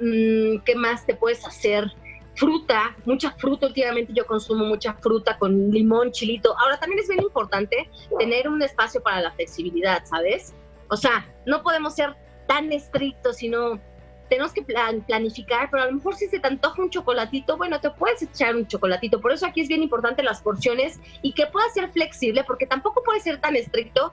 mm, 0.00 0.58
¿Qué 0.64 0.74
más 0.76 1.04
te 1.04 1.14
puedes 1.14 1.46
hacer? 1.46 1.92
Fruta, 2.34 2.96
mucha 3.04 3.32
fruta. 3.32 3.66
Últimamente 3.66 4.12
yo 4.14 4.24
consumo 4.24 4.64
mucha 4.64 4.94
fruta 4.94 5.36
con 5.36 5.70
limón, 5.70 6.12
chilito. 6.12 6.56
Ahora 6.58 6.78
también 6.78 7.00
es 7.00 7.08
bien 7.08 7.22
importante 7.22 7.90
tener 8.18 8.48
un 8.48 8.62
espacio 8.62 9.02
para 9.02 9.20
la 9.20 9.32
flexibilidad, 9.32 10.02
¿sabes? 10.06 10.54
O 10.92 10.96
sea, 10.98 11.26
no 11.46 11.62
podemos 11.62 11.94
ser 11.94 12.14
tan 12.46 12.70
estrictos, 12.70 13.38
sino 13.38 13.80
tenemos 14.28 14.52
que 14.52 14.62
planificar, 14.62 15.70
pero 15.70 15.84
a 15.84 15.86
lo 15.86 15.92
mejor 15.92 16.14
si 16.16 16.28
se 16.28 16.38
te 16.38 16.46
antoja 16.46 16.82
un 16.82 16.90
chocolatito, 16.90 17.56
bueno, 17.56 17.80
te 17.80 17.88
puedes 17.88 18.20
echar 18.20 18.54
un 18.54 18.66
chocolatito. 18.66 19.18
Por 19.18 19.32
eso 19.32 19.46
aquí 19.46 19.62
es 19.62 19.68
bien 19.68 19.82
importante 19.82 20.22
las 20.22 20.42
porciones 20.42 21.00
y 21.22 21.32
que 21.32 21.46
pueda 21.46 21.66
ser 21.70 21.90
flexible, 21.90 22.44
porque 22.44 22.66
tampoco 22.66 23.02
puede 23.02 23.20
ser 23.20 23.40
tan 23.40 23.56
estricto, 23.56 24.12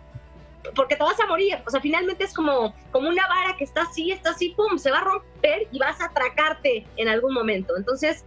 porque 0.74 0.96
te 0.96 1.04
vas 1.04 1.20
a 1.20 1.26
morir. 1.26 1.62
O 1.68 1.70
sea, 1.70 1.82
finalmente 1.82 2.24
es 2.24 2.34
como, 2.34 2.74
como 2.92 3.10
una 3.10 3.28
vara 3.28 3.58
que 3.58 3.66
está 3.66 3.82
así, 3.82 4.12
está 4.12 4.30
así, 4.30 4.54
pum, 4.56 4.78
se 4.78 4.90
va 4.90 5.00
a 5.00 5.04
romper 5.04 5.68
y 5.74 5.80
vas 5.80 6.00
a 6.00 6.06
atracarte 6.06 6.88
en 6.96 7.10
algún 7.10 7.34
momento. 7.34 7.76
Entonces, 7.76 8.24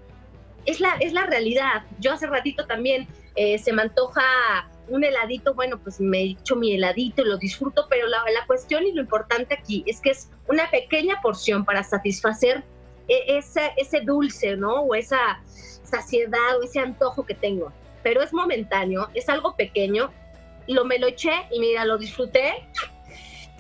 es 0.67 0.79
la, 0.79 0.97
es 1.01 1.15
la 1.15 1.25
realidad. 1.25 1.85
Yo 2.01 2.13
hace 2.13 2.27
ratito 2.27 2.67
también 2.67 3.09
eh, 3.35 3.57
se 3.59 3.73
me 3.73 3.81
antoja 3.81 4.23
un 4.89 5.05
heladito, 5.05 5.55
bueno, 5.55 5.79
pues 5.79 6.01
me 6.01 6.23
echo 6.23 6.57
mi 6.57 6.75
heladito 6.75 7.23
y 7.23 7.27
lo 7.27 7.39
disfruto, 7.39 7.87
pero 7.89 8.07
la, 8.07 8.19
la 8.19 8.47
cuestión 8.47 8.87
y 8.87 8.93
lo 8.93 9.01
importante 9.01 9.55
aquí 9.55 9.85
es 9.87 10.01
que 10.01 10.11
es 10.11 10.31
una 10.49 10.71
pequeña 10.71 11.21
porción 11.23 11.65
para 11.65 11.83
satisfacer 11.83 12.63
e, 13.09 13.39
ese, 13.39 13.73
ese 13.77 14.01
dulce, 14.01 14.57
¿no? 14.57 14.83
O 14.83 14.95
esa 14.95 15.41
saciedad 15.83 16.59
o 16.59 16.63
ese 16.63 16.81
antojo 16.81 17.25
que 17.25 17.35
tengo. 17.35 17.73
Pero 18.03 18.23
es 18.23 18.33
momentáneo, 18.33 19.09
es 19.15 19.29
algo 19.29 19.55
pequeño. 19.57 20.11
Lo 20.67 20.85
me 20.85 20.99
lo 20.99 21.07
eché 21.07 21.33
y 21.51 21.61
mira, 21.61 21.85
lo 21.85 21.99
disfruté 21.99 22.67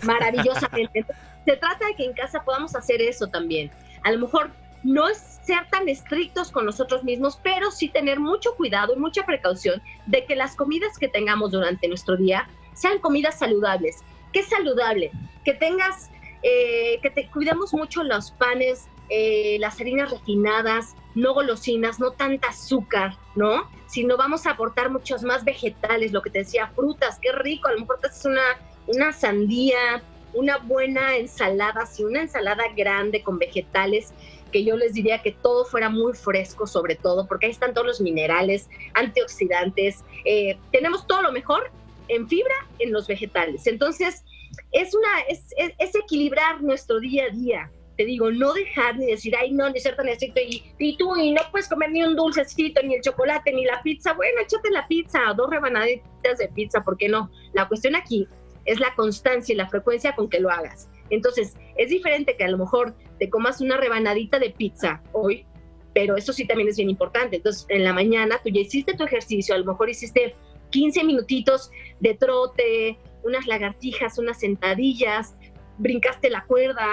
maravillosamente. 0.03 1.05
Se 1.45 1.57
trata 1.57 1.87
de 1.87 1.95
que 1.97 2.05
en 2.05 2.13
casa 2.13 2.45
podamos 2.45 2.75
hacer 2.77 3.03
eso 3.03 3.27
también. 3.27 3.71
A 4.05 4.13
lo 4.13 4.19
mejor 4.19 4.51
no 4.83 5.05
ser 5.15 5.69
tan 5.71 5.89
estrictos 5.89 6.51
con 6.51 6.65
nosotros 6.65 7.05
mismos, 7.05 7.39
pero 7.43 7.71
sí 7.71 7.89
tener 7.89 8.21
mucho 8.21 8.55
cuidado 8.55 8.95
y 8.95 8.99
mucha 8.99 9.25
precaución 9.25 9.83
de 10.07 10.25
que 10.25 10.37
las 10.37 10.55
comidas 10.55 10.99
que 10.99 11.09
tengamos 11.09 11.51
durante 11.51 11.89
nuestro 11.89 12.17
día 12.17 12.49
sean 12.75 12.99
comidas 12.99 13.39
saludables. 13.39 14.03
¿Qué 14.33 14.41
es 14.41 14.49
saludable? 14.49 15.11
Que 15.45 15.55
tengas, 15.55 16.11
eh, 16.43 16.99
que 17.03 17.11
te 17.11 17.29
cuidemos 17.29 17.75
mucho 17.75 18.03
los 18.03 18.31
panes, 18.33 18.89
eh, 19.09 19.59
las 19.61 19.81
harinas 19.81 20.11
refinadas, 20.11 20.95
no 21.15 21.35
golosinas, 21.35 22.01
no 22.01 22.13
tanta 22.13 22.49
azúcar, 22.49 23.17
¿no? 23.35 23.69
Sino 23.87 24.17
vamos 24.17 24.47
a 24.47 24.53
aportar 24.53 24.91
muchos 24.91 25.23
más 25.23 25.45
vegetales, 25.45 26.13
lo 26.13 26.23
que 26.23 26.31
te 26.31 26.41
decía, 26.41 26.69
frutas, 26.69 27.19
qué 27.21 27.33
rico, 27.33 27.69
a 27.69 27.73
lo 27.73 27.81
mejor 27.81 27.99
te 28.01 28.07
haces 28.07 28.25
una, 28.25 28.43
una 28.87 29.13
sandía, 29.13 30.03
una 30.33 30.59
buena 30.59 31.17
ensalada, 31.17 31.85
sí, 31.85 32.05
una 32.05 32.23
ensalada 32.23 32.65
grande 32.75 33.23
con 33.23 33.39
vegetales, 33.39 34.15
que 34.53 34.65
yo 34.65 34.77
les 34.77 34.95
diría 34.95 35.23
que 35.23 35.33
todo 35.33 35.65
fuera 35.65 35.89
muy 35.89 36.13
fresco 36.13 36.67
sobre 36.67 36.95
todo, 36.95 37.27
porque 37.27 37.47
ahí 37.47 37.53
están 37.53 37.75
todos 37.75 37.87
los 37.87 38.01
minerales, 38.01 38.69
antioxidantes, 38.95 40.05
eh, 40.25 40.57
tenemos 40.71 41.07
todo 41.07 41.23
lo 41.23 41.33
mejor 41.33 41.71
en 42.09 42.29
fibra 42.29 42.55
en 42.79 42.93
los 42.93 43.09
vegetales. 43.09 43.67
Entonces, 43.67 44.25
es, 44.71 44.95
una, 44.95 45.09
es, 45.29 45.95
equilibrar 45.95 46.63
nuestro 46.63 47.01
día 47.01 47.25
a 47.25 47.31
día. 47.31 47.71
Te 47.97 48.05
digo, 48.05 48.31
no 48.31 48.53
dejar 48.55 48.97
ni 48.97 49.07
decir, 49.07 49.35
ay, 49.37 49.53
no, 49.53 49.69
ni 49.69 49.79
ser 49.79 49.97
tan 49.97 50.09
y, 50.09 50.65
y 50.79 50.97
tú, 50.97 51.15
y 51.17 51.33
no 51.33 51.43
puedes 51.51 51.69
comer 51.69 51.91
ni 51.91 52.03
un 52.03 52.17
dulcecito, 52.17 52.83
ni 52.83 52.95
el 52.95 53.03
chocolate, 53.03 53.53
ni 53.53 53.65
la 53.65 53.83
pizza. 53.83 54.15
Bueno, 54.15 54.41
échate 54.41 54.71
la 54.71 54.87
pizza, 54.89 55.21
dos 55.37 55.51
rebanaditas 55.51 56.39
de 56.39 56.49
pizza, 56.49 56.83
¿por 56.83 56.97
qué 56.97 57.09
no? 57.09 57.31
La 57.53 57.69
cuestión 57.69 57.95
aquí 57.95 58.27
es 58.65 58.81
la 58.81 58.95
constancia 58.95 59.53
y 59.53 59.57
la 59.57 59.69
frecuencia 59.69 60.15
con 60.15 60.29
que 60.29 60.41
lo 60.41 60.51
hagas. 60.51 60.89
Entonces, 61.11 61.57
es 61.77 61.91
diferente 61.91 62.37
que 62.37 62.45
a 62.45 62.49
lo 62.49 62.59
mejor 62.59 62.95
te 63.23 63.31
comas 63.31 63.61
una 63.61 63.77
rebanadita 63.77 64.41
de 64.41 64.51
pizza 64.51 65.01
hoy, 65.13 65.47
pero 65.95 66.17
eso 66.17 66.33
sí 66.33 66.45
también 66.45 66.69
es 66.69 66.77
bien 66.77 66.91
importante. 66.91 67.37
Entonces, 67.37 67.67
en 67.69 67.85
la 67.85 67.93
mañana 67.93 68.41
tú 68.43 68.51
ya 68.51 68.63
hiciste 68.63 68.95
tu 68.95 69.05
ejercicio, 69.05 69.55
a 69.55 69.59
lo 69.59 69.65
mejor 69.65 69.89
hiciste 69.89 70.35
15 70.71 71.05
minutitos 71.05 71.71
de 72.01 72.15
trote, 72.15 72.99
unas 73.23 73.47
lagartijas, 73.47 74.19
unas 74.19 74.41
sentadillas, 74.41 75.37
brincaste 75.79 76.31
la 76.31 76.45
cuerda, 76.47 76.85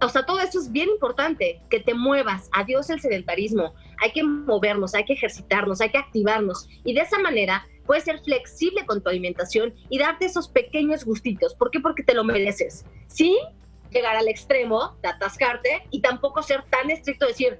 o 0.00 0.08
sea, 0.08 0.24
todo 0.24 0.38
eso 0.38 0.60
es 0.60 0.70
bien 0.70 0.88
importante, 0.88 1.60
que 1.68 1.80
te 1.80 1.94
muevas, 1.94 2.48
adiós 2.52 2.88
el 2.88 3.00
sedentarismo, 3.00 3.74
hay 4.00 4.12
que 4.12 4.22
movernos, 4.22 4.94
hay 4.94 5.04
que 5.04 5.14
ejercitarnos, 5.14 5.80
hay 5.80 5.90
que 5.90 5.98
activarnos 5.98 6.68
y 6.84 6.94
de 6.94 7.00
esa 7.00 7.18
manera 7.18 7.66
puedes 7.86 8.04
ser 8.04 8.20
flexible 8.20 8.86
con 8.86 9.02
tu 9.02 9.08
alimentación 9.08 9.74
y 9.90 9.98
darte 9.98 10.26
esos 10.26 10.48
pequeños 10.48 11.04
gustitos. 11.04 11.56
¿Por 11.56 11.72
qué? 11.72 11.80
Porque 11.80 12.04
te 12.04 12.14
lo 12.14 12.22
mereces. 12.22 12.84
Sí, 13.08 13.36
llegar 13.92 14.16
al 14.16 14.28
extremo 14.28 14.96
de 15.02 15.08
atascarte 15.08 15.86
y 15.90 16.00
tampoco 16.00 16.42
ser 16.42 16.64
tan 16.70 16.90
estricto 16.90 17.26
decir, 17.26 17.58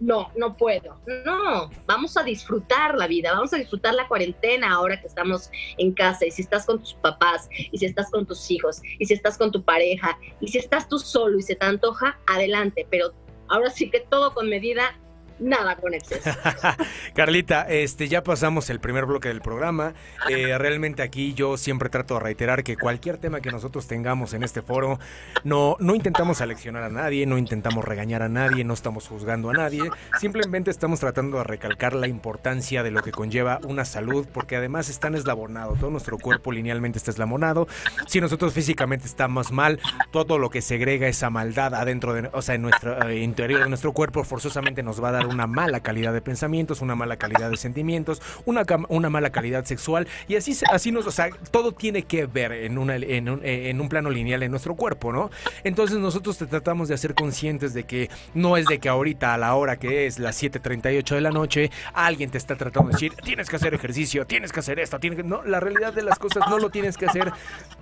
no, 0.00 0.30
no 0.36 0.56
puedo. 0.56 1.00
No, 1.24 1.70
vamos 1.86 2.16
a 2.16 2.22
disfrutar 2.22 2.94
la 2.96 3.06
vida, 3.06 3.32
vamos 3.32 3.52
a 3.52 3.56
disfrutar 3.56 3.94
la 3.94 4.08
cuarentena 4.08 4.72
ahora 4.72 5.00
que 5.00 5.06
estamos 5.06 5.50
en 5.78 5.92
casa 5.92 6.26
y 6.26 6.30
si 6.30 6.42
estás 6.42 6.66
con 6.66 6.80
tus 6.80 6.94
papás 6.94 7.48
y 7.50 7.78
si 7.78 7.86
estás 7.86 8.10
con 8.10 8.26
tus 8.26 8.50
hijos 8.50 8.80
y 8.98 9.06
si 9.06 9.14
estás 9.14 9.38
con 9.38 9.52
tu 9.52 9.62
pareja 9.62 10.18
y 10.40 10.48
si 10.48 10.58
estás 10.58 10.88
tú 10.88 10.98
solo 10.98 11.38
y 11.38 11.42
se 11.42 11.54
te 11.54 11.64
antoja, 11.64 12.18
adelante, 12.26 12.86
pero 12.90 13.12
ahora 13.48 13.70
sí 13.70 13.90
que 13.90 14.00
todo 14.00 14.34
con 14.34 14.48
medida 14.48 14.98
nada 15.38 15.76
con 15.76 15.94
exceso. 15.94 16.30
Carlita, 17.14 17.62
este, 17.62 18.08
ya 18.08 18.22
pasamos 18.22 18.70
el 18.70 18.80
primer 18.80 19.06
bloque 19.06 19.28
del 19.28 19.40
programa. 19.40 19.94
Eh, 20.28 20.56
realmente 20.58 21.02
aquí 21.02 21.34
yo 21.34 21.56
siempre 21.56 21.88
trato 21.88 22.14
de 22.14 22.20
reiterar 22.20 22.64
que 22.64 22.76
cualquier 22.76 23.18
tema 23.18 23.40
que 23.40 23.50
nosotros 23.50 23.86
tengamos 23.86 24.34
en 24.34 24.42
este 24.42 24.62
foro, 24.62 24.98
no, 25.42 25.76
no 25.80 25.94
intentamos 25.94 26.40
aleccionar 26.40 26.82
a 26.82 26.88
nadie, 26.88 27.26
no 27.26 27.38
intentamos 27.38 27.84
regañar 27.84 28.22
a 28.22 28.28
nadie, 28.28 28.64
no 28.64 28.74
estamos 28.74 29.08
juzgando 29.08 29.50
a 29.50 29.52
nadie, 29.52 29.82
simplemente 30.20 30.70
estamos 30.70 31.00
tratando 31.00 31.38
de 31.38 31.44
recalcar 31.44 31.94
la 31.94 32.08
importancia 32.08 32.82
de 32.82 32.90
lo 32.90 33.02
que 33.02 33.12
conlleva 33.12 33.60
una 33.64 33.84
salud, 33.84 34.26
porque 34.32 34.56
además 34.56 34.88
están 34.88 35.14
eslabonado, 35.14 35.76
todo 35.78 35.90
nuestro 35.90 36.18
cuerpo 36.18 36.52
linealmente 36.52 36.98
está 36.98 37.10
eslabonado. 37.10 37.66
Si 38.06 38.20
nosotros 38.20 38.52
físicamente 38.52 39.06
estamos 39.06 39.52
mal, 39.52 39.80
todo 40.10 40.38
lo 40.38 40.50
que 40.50 40.62
segrega 40.62 41.08
esa 41.08 41.30
maldad 41.30 41.74
adentro 41.74 42.14
de, 42.14 42.30
o 42.32 42.42
sea, 42.42 42.54
en 42.54 42.62
nuestro 42.62 43.08
eh, 43.08 43.20
interior 43.20 43.62
de 43.62 43.68
nuestro 43.68 43.92
cuerpo 43.92 44.24
forzosamente 44.24 44.82
nos 44.82 45.02
va 45.02 45.08
a 45.08 45.12
dar 45.12 45.23
una 45.26 45.46
mala 45.46 45.80
calidad 45.80 46.12
de 46.12 46.20
pensamientos, 46.20 46.80
una 46.80 46.94
mala 46.94 47.16
calidad 47.16 47.50
de 47.50 47.56
sentimientos, 47.56 48.22
una, 48.44 48.64
una 48.88 49.10
mala 49.10 49.30
calidad 49.30 49.64
sexual 49.64 50.06
y 50.28 50.36
así, 50.36 50.56
así 50.70 50.92
nos, 50.92 51.06
o 51.06 51.10
sea, 51.10 51.30
todo 51.50 51.72
tiene 51.72 52.02
que 52.02 52.26
ver 52.26 52.52
en, 52.52 52.78
una, 52.78 52.96
en, 52.96 53.28
un, 53.28 53.40
en 53.44 53.80
un 53.80 53.88
plano 53.88 54.10
lineal 54.10 54.42
en 54.42 54.50
nuestro 54.50 54.74
cuerpo, 54.74 55.12
¿no? 55.12 55.30
Entonces 55.62 55.98
nosotros 55.98 56.38
te 56.38 56.46
tratamos 56.46 56.88
de 56.88 56.94
hacer 56.94 57.14
conscientes 57.14 57.74
de 57.74 57.84
que 57.84 58.10
no 58.34 58.56
es 58.56 58.66
de 58.66 58.78
que 58.78 58.88
ahorita 58.88 59.34
a 59.34 59.38
la 59.38 59.54
hora 59.54 59.76
que 59.76 60.06
es 60.06 60.18
las 60.18 60.42
7.38 60.42 61.14
de 61.14 61.20
la 61.20 61.30
noche, 61.30 61.70
alguien 61.92 62.30
te 62.30 62.38
está 62.38 62.56
tratando 62.56 62.88
de 62.88 62.94
decir, 62.94 63.14
tienes 63.22 63.48
que 63.48 63.56
hacer 63.56 63.74
ejercicio, 63.74 64.26
tienes 64.26 64.52
que 64.52 64.60
hacer 64.60 64.78
esto, 64.78 64.98
tienes 64.98 65.18
que... 65.18 65.24
No, 65.24 65.42
la 65.44 65.60
realidad 65.60 65.92
de 65.92 66.02
las 66.02 66.18
cosas 66.18 66.44
no 66.48 66.58
lo 66.58 66.70
tienes 66.70 66.96
que 66.96 67.06
hacer, 67.06 67.32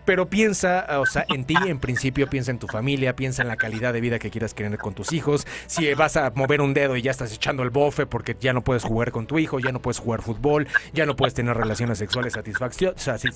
pero 0.05 0.28
piensa, 0.28 0.87
o 1.00 1.07
sea, 1.07 1.24
en 1.28 1.44
ti, 1.44 1.55
en 1.66 1.78
principio, 1.78 2.28
piensa 2.28 2.50
en 2.50 2.59
tu 2.59 2.66
familia, 2.66 3.16
piensa 3.16 3.42
en 3.42 3.48
la 3.48 3.57
calidad 3.57 3.92
de 3.92 4.00
vida 4.00 4.18
que 4.18 4.31
quieras 4.31 4.55
tener 4.55 4.78
con 4.78 4.94
tus 4.94 5.12
hijos, 5.12 5.46
si 5.66 5.92
vas 5.94 6.16
a 6.16 6.31
mover 6.35 6.61
un 6.61 6.74
dedo 6.74 6.96
y 6.96 7.02
ya 7.02 7.11
estás 7.11 7.32
echando 7.35 7.62
el 7.62 7.71
bofe 7.71 8.07
porque 8.07 8.37
ya 8.40 8.53
no 8.53 8.62
puedes 8.62 8.85
jugar 8.85 9.12
con 9.12 9.27
tu 9.27 9.38
hijo, 9.38 9.59
ya 9.59 9.73
no 9.73 9.81
puedes 9.81 9.99
jugar 9.99 10.23
fútbol, 10.23 10.66
ya 10.92 11.07
no 11.07 11.16
puedes 11.16 11.35
tener 11.35 11.57
relaciones 11.57 11.99
sexuales 11.99 12.35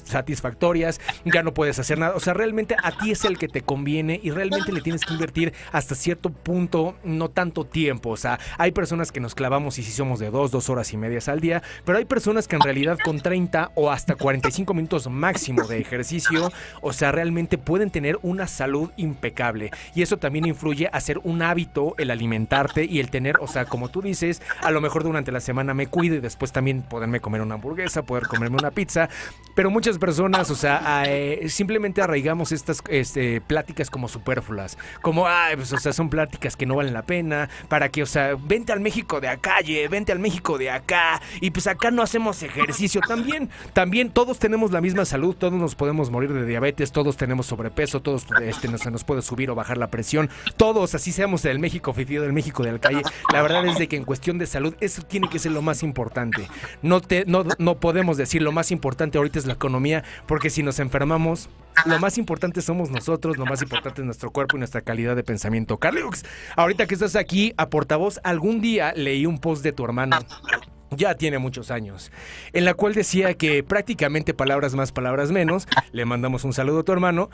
satisfactorias, 0.04 1.00
ya 1.24 1.42
no 1.42 1.54
puedes 1.54 1.78
hacer 1.78 1.98
nada. 1.98 2.14
O 2.14 2.20
sea, 2.20 2.34
realmente 2.34 2.76
a 2.82 2.92
ti 2.92 3.10
es 3.10 3.24
el 3.24 3.38
que 3.38 3.48
te 3.48 3.62
conviene 3.62 4.20
y 4.22 4.30
realmente 4.30 4.72
le 4.72 4.80
tienes 4.80 5.04
que 5.04 5.14
invertir 5.14 5.52
hasta 5.72 5.94
cierto 5.94 6.30
punto, 6.30 6.96
no 7.04 7.30
tanto 7.30 7.64
tiempo. 7.64 8.10
O 8.10 8.16
sea, 8.16 8.38
hay 8.58 8.72
personas 8.72 9.12
que 9.12 9.20
nos 9.20 9.34
clavamos 9.34 9.78
y 9.78 9.82
si 9.82 9.92
somos 9.92 10.18
de 10.18 10.30
dos, 10.30 10.50
dos 10.50 10.68
horas 10.68 10.92
y 10.92 10.96
medias 10.96 11.28
al 11.28 11.40
día, 11.40 11.62
pero 11.84 11.98
hay 11.98 12.04
personas 12.04 12.48
que 12.48 12.56
en 12.56 12.62
realidad 12.62 12.98
con 13.04 13.20
30 13.20 13.72
o 13.74 13.90
hasta 13.90 14.14
45 14.14 14.74
minutos 14.74 15.08
máximo 15.08 15.66
de 15.66 15.78
ejercicio, 15.78 16.52
o 16.80 16.92
sea, 16.92 17.12
realmente 17.12 17.58
pueden 17.58 17.90
tener 17.90 18.18
una 18.22 18.46
salud 18.46 18.90
impecable. 18.96 19.70
Y 19.94 20.02
eso 20.02 20.18
también 20.18 20.46
influye 20.46 20.88
a 20.92 21.00
ser 21.00 21.18
un 21.24 21.42
hábito 21.42 21.94
el 21.98 22.10
alimentarte 22.10 22.84
y 22.84 23.00
el 23.00 23.10
tener, 23.10 23.36
o 23.40 23.46
sea, 23.46 23.64
como 23.64 23.85
tú 23.88 24.02
dices, 24.02 24.42
a 24.62 24.70
lo 24.70 24.80
mejor 24.80 25.02
durante 25.04 25.32
la 25.32 25.40
semana 25.40 25.74
me 25.74 25.86
cuido 25.86 26.16
y 26.16 26.20
después 26.20 26.52
también 26.52 26.82
poderme 26.82 27.20
comer 27.20 27.40
una 27.40 27.54
hamburguesa, 27.54 28.02
poder 28.02 28.26
comerme 28.26 28.56
una 28.58 28.70
pizza, 28.70 29.08
pero 29.54 29.70
muchas 29.70 29.98
personas, 29.98 30.50
o 30.50 30.54
sea, 30.54 31.04
eh, 31.06 31.48
simplemente 31.48 32.02
arraigamos 32.02 32.52
estas 32.52 32.82
este, 32.88 33.40
pláticas 33.40 33.90
como 33.90 34.08
superfluas, 34.08 34.76
como, 35.02 35.26
ay, 35.26 35.56
pues, 35.56 35.72
o 35.72 35.78
sea, 35.78 35.92
son 35.92 36.10
pláticas 36.10 36.56
que 36.56 36.66
no 36.66 36.76
valen 36.76 36.92
la 36.92 37.02
pena, 37.02 37.48
para 37.68 37.88
que, 37.88 38.02
o 38.02 38.06
sea, 38.06 38.36
vente 38.38 38.72
al 38.72 38.80
México 38.80 39.20
de 39.20 39.28
acá, 39.28 39.56
vente 39.90 40.12
al 40.12 40.18
México 40.18 40.58
de 40.58 40.70
acá, 40.70 41.20
y 41.40 41.50
pues 41.50 41.66
acá 41.66 41.90
no 41.90 42.02
hacemos 42.02 42.42
ejercicio, 42.42 43.00
también, 43.00 43.48
también 43.72 44.10
todos 44.10 44.38
tenemos 44.38 44.72
la 44.72 44.80
misma 44.80 45.04
salud, 45.04 45.34
todos 45.34 45.54
nos 45.54 45.74
podemos 45.74 46.10
morir 46.10 46.32
de 46.32 46.44
diabetes, 46.44 46.92
todos 46.92 47.16
tenemos 47.16 47.46
sobrepeso, 47.46 48.00
todos 48.00 48.26
este, 48.42 48.76
se 48.78 48.90
nos 48.90 49.04
puede 49.04 49.22
subir 49.22 49.50
o 49.50 49.54
bajar 49.54 49.78
la 49.78 49.88
presión, 49.88 50.30
todos, 50.56 50.94
así 50.94 51.12
seamos 51.12 51.42
del 51.42 51.58
México 51.58 51.92
fifido, 51.92 52.22
del 52.22 52.32
México 52.32 52.62
de 52.62 52.72
la 52.72 52.78
calle, 52.78 53.02
la 53.32 53.42
verdad 53.42 53.66
es 53.66 53.75
de 53.78 53.88
que 53.88 53.96
en 53.96 54.04
cuestión 54.04 54.38
de 54.38 54.46
salud, 54.46 54.74
eso 54.80 55.02
tiene 55.02 55.28
que 55.28 55.38
ser 55.38 55.52
lo 55.52 55.62
más 55.62 55.82
importante. 55.82 56.48
No, 56.82 57.00
te, 57.00 57.24
no, 57.26 57.44
no 57.58 57.78
podemos 57.78 58.16
decir 58.16 58.42
lo 58.42 58.52
más 58.52 58.70
importante 58.70 59.18
ahorita 59.18 59.38
es 59.38 59.46
la 59.46 59.54
economía, 59.54 60.04
porque 60.26 60.50
si 60.50 60.62
nos 60.62 60.78
enfermamos, 60.78 61.48
lo 61.84 61.98
más 61.98 62.18
importante 62.18 62.62
somos 62.62 62.90
nosotros, 62.90 63.36
lo 63.36 63.46
más 63.46 63.62
importante 63.62 64.00
es 64.00 64.06
nuestro 64.06 64.30
cuerpo 64.30 64.56
y 64.56 64.60
nuestra 64.60 64.80
calidad 64.80 65.16
de 65.16 65.22
pensamiento. 65.22 65.78
Carlux, 65.78 66.24
ahorita 66.56 66.86
que 66.86 66.94
estás 66.94 67.16
aquí 67.16 67.52
a 67.56 67.68
portavoz, 67.68 68.20
algún 68.24 68.60
día 68.60 68.92
leí 68.94 69.26
un 69.26 69.38
post 69.38 69.62
de 69.62 69.72
tu 69.72 69.84
hermano 69.84 70.18
ya 70.90 71.14
tiene 71.14 71.38
muchos 71.38 71.70
años, 71.70 72.12
en 72.52 72.64
la 72.64 72.74
cual 72.74 72.94
decía 72.94 73.34
que 73.34 73.62
prácticamente 73.62 74.34
palabras 74.34 74.74
más, 74.74 74.92
palabras 74.92 75.32
menos, 75.32 75.66
le 75.92 76.04
mandamos 76.04 76.44
un 76.44 76.52
saludo 76.52 76.80
a 76.80 76.84
tu 76.84 76.92
hermano, 76.92 77.30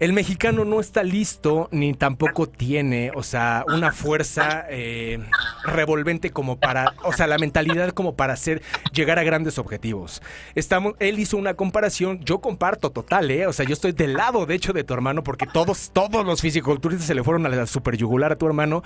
el 0.00 0.14
mexicano 0.14 0.64
no 0.64 0.80
está 0.80 1.02
listo 1.02 1.68
ni 1.72 1.92
tampoco 1.92 2.48
tiene, 2.48 3.12
o 3.14 3.22
sea, 3.22 3.64
una 3.68 3.92
fuerza 3.92 4.64
eh, 4.70 5.18
revolvente 5.64 6.30
como 6.30 6.58
para, 6.58 6.94
o 7.04 7.12
sea, 7.12 7.26
la 7.26 7.36
mentalidad 7.36 7.90
como 7.90 8.16
para 8.16 8.32
hacer 8.32 8.62
llegar 8.94 9.18
a 9.18 9.24
grandes 9.24 9.58
objetivos. 9.58 10.22
Estamos, 10.54 10.94
él 11.00 11.18
hizo 11.18 11.36
una 11.36 11.52
comparación, 11.52 12.18
yo 12.20 12.40
comparto 12.40 12.90
total, 12.90 13.30
eh, 13.30 13.46
o 13.46 13.52
sea, 13.52 13.66
yo 13.66 13.74
estoy 13.74 13.92
del 13.92 14.14
lado 14.14 14.46
de 14.46 14.54
hecho 14.54 14.72
de 14.72 14.84
tu 14.84 14.94
hermano 14.94 15.22
porque 15.22 15.46
todos, 15.46 15.90
todos 15.92 16.24
los 16.24 16.40
fisiculturistas 16.40 17.06
se 17.06 17.14
le 17.14 17.22
fueron 17.22 17.44
a 17.44 17.50
la 17.50 17.66
super 17.66 17.98
yugular 17.98 18.32
a 18.32 18.36
tu 18.36 18.46
hermano, 18.46 18.82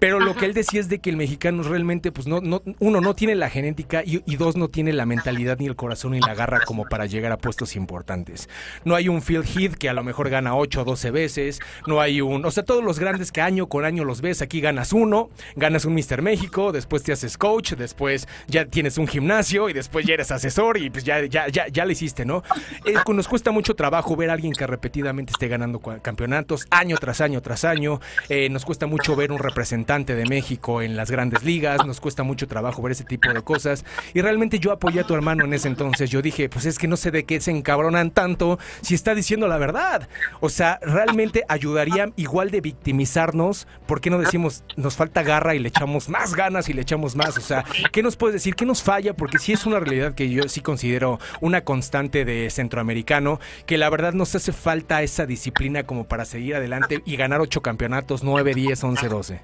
Pero 0.00 0.18
lo 0.18 0.34
que 0.34 0.46
él 0.46 0.54
decía 0.54 0.80
es 0.80 0.88
de 0.88 0.98
que 0.98 1.10
el 1.10 1.18
mexicano 1.18 1.62
realmente, 1.62 2.10
pues 2.10 2.26
no, 2.26 2.40
no 2.40 2.62
uno, 2.78 3.02
no 3.02 3.14
tiene 3.14 3.34
la 3.34 3.50
genética 3.50 4.02
y, 4.04 4.36
dos, 4.36 4.56
no 4.56 4.68
tiene 4.68 4.94
la 4.94 5.04
mentalidad 5.04 5.58
ni 5.58 5.66
el 5.66 5.76
corazón 5.76 6.12
ni 6.12 6.20
la 6.20 6.34
garra 6.34 6.60
como 6.64 6.86
para 6.86 7.04
llegar 7.04 7.32
a 7.32 7.36
puestos 7.36 7.76
importantes. 7.76 8.48
No 8.84 8.94
hay 8.94 9.08
un 9.08 9.20
Phil 9.20 9.44
Heath 9.44 9.74
que 9.74 9.90
a 9.90 9.92
lo 9.92 10.02
mejor 10.02 10.30
gana 10.30 10.49
8 10.54 10.82
o 10.82 10.84
12 10.84 11.10
veces, 11.10 11.60
no 11.86 12.00
hay 12.00 12.20
un, 12.20 12.44
o 12.44 12.50
sea, 12.50 12.64
todos 12.64 12.84
los 12.84 12.98
grandes 12.98 13.32
que 13.32 13.40
año 13.40 13.68
con 13.68 13.84
año 13.84 14.04
los 14.04 14.20
ves, 14.20 14.42
aquí 14.42 14.60
ganas 14.60 14.92
uno, 14.92 15.30
ganas 15.56 15.84
un 15.84 15.94
Mr. 15.94 16.22
México, 16.22 16.72
después 16.72 17.02
te 17.02 17.12
haces 17.12 17.38
coach, 17.38 17.74
después 17.74 18.28
ya 18.46 18.66
tienes 18.66 18.98
un 18.98 19.06
gimnasio 19.06 19.68
y 19.68 19.72
después 19.72 20.06
ya 20.06 20.14
eres 20.14 20.30
asesor 20.30 20.78
y 20.78 20.90
pues 20.90 21.04
ya, 21.04 21.24
ya, 21.24 21.48
ya, 21.48 21.68
ya 21.68 21.84
le 21.84 21.92
hiciste, 21.92 22.24
¿no? 22.24 22.42
Eh, 22.84 22.94
nos 23.12 23.28
cuesta 23.28 23.50
mucho 23.50 23.74
trabajo 23.74 24.16
ver 24.16 24.30
a 24.30 24.34
alguien 24.34 24.52
que 24.52 24.66
repetidamente 24.66 25.32
esté 25.32 25.48
ganando 25.48 25.80
campeonatos 25.80 26.66
año 26.70 26.96
tras 26.96 27.20
año 27.20 27.40
tras 27.40 27.64
año, 27.64 28.00
eh, 28.28 28.48
nos 28.48 28.64
cuesta 28.64 28.86
mucho 28.86 29.16
ver 29.16 29.32
un 29.32 29.38
representante 29.38 30.14
de 30.14 30.26
México 30.26 30.82
en 30.82 30.96
las 30.96 31.10
grandes 31.10 31.42
ligas, 31.42 31.84
nos 31.86 32.00
cuesta 32.00 32.22
mucho 32.22 32.46
trabajo 32.46 32.82
ver 32.82 32.92
ese 32.92 33.04
tipo 33.04 33.32
de 33.32 33.42
cosas. 33.42 33.84
Y 34.14 34.20
realmente 34.20 34.58
yo 34.58 34.72
apoyé 34.72 35.00
a 35.00 35.04
tu 35.04 35.14
hermano 35.14 35.44
en 35.44 35.54
ese 35.54 35.68
entonces. 35.68 36.10
Yo 36.10 36.22
dije, 36.22 36.48
pues 36.48 36.66
es 36.66 36.78
que 36.78 36.88
no 36.88 36.96
sé 36.96 37.10
de 37.10 37.24
qué 37.24 37.40
se 37.40 37.50
encabronan 37.50 38.10
tanto 38.10 38.58
si 38.80 38.94
está 38.94 39.14
diciendo 39.14 39.48
la 39.48 39.58
verdad. 39.58 40.08
O 40.40 40.48
sea, 40.48 40.78
realmente 40.82 41.44
ayudaría 41.48 42.10
igual 42.16 42.50
de 42.50 42.60
victimizarnos. 42.60 43.66
¿Por 43.86 44.00
qué 44.00 44.10
no 44.10 44.18
decimos, 44.18 44.64
nos 44.76 44.96
falta 44.96 45.22
garra 45.22 45.54
y 45.54 45.58
le 45.58 45.68
echamos 45.68 46.08
más 46.08 46.34
ganas 46.34 46.68
y 46.68 46.72
le 46.72 46.82
echamos 46.82 47.14
más? 47.14 47.36
O 47.36 47.42
sea, 47.42 47.64
¿qué 47.92 48.02
nos 48.02 48.16
puedes 48.16 48.34
decir? 48.34 48.54
¿Qué 48.54 48.64
nos 48.64 48.82
falla? 48.82 49.14
Porque 49.14 49.38
sí 49.38 49.52
es 49.52 49.66
una 49.66 49.80
realidad 49.80 50.14
que 50.14 50.30
yo 50.30 50.48
sí 50.48 50.60
considero 50.60 51.18
una 51.40 51.62
constante 51.62 52.24
de 52.24 52.48
centroamericano, 52.50 53.38
que 53.66 53.78
la 53.78 53.90
verdad 53.90 54.14
nos 54.14 54.34
hace 54.34 54.52
falta 54.52 55.02
esa 55.02 55.26
disciplina 55.26 55.84
como 55.84 56.04
para 56.04 56.24
seguir 56.24 56.56
adelante 56.56 57.02
y 57.04 57.16
ganar 57.16 57.40
ocho 57.40 57.60
campeonatos, 57.60 58.24
9, 58.24 58.54
10, 58.54 58.84
11, 58.84 59.08
12. 59.08 59.40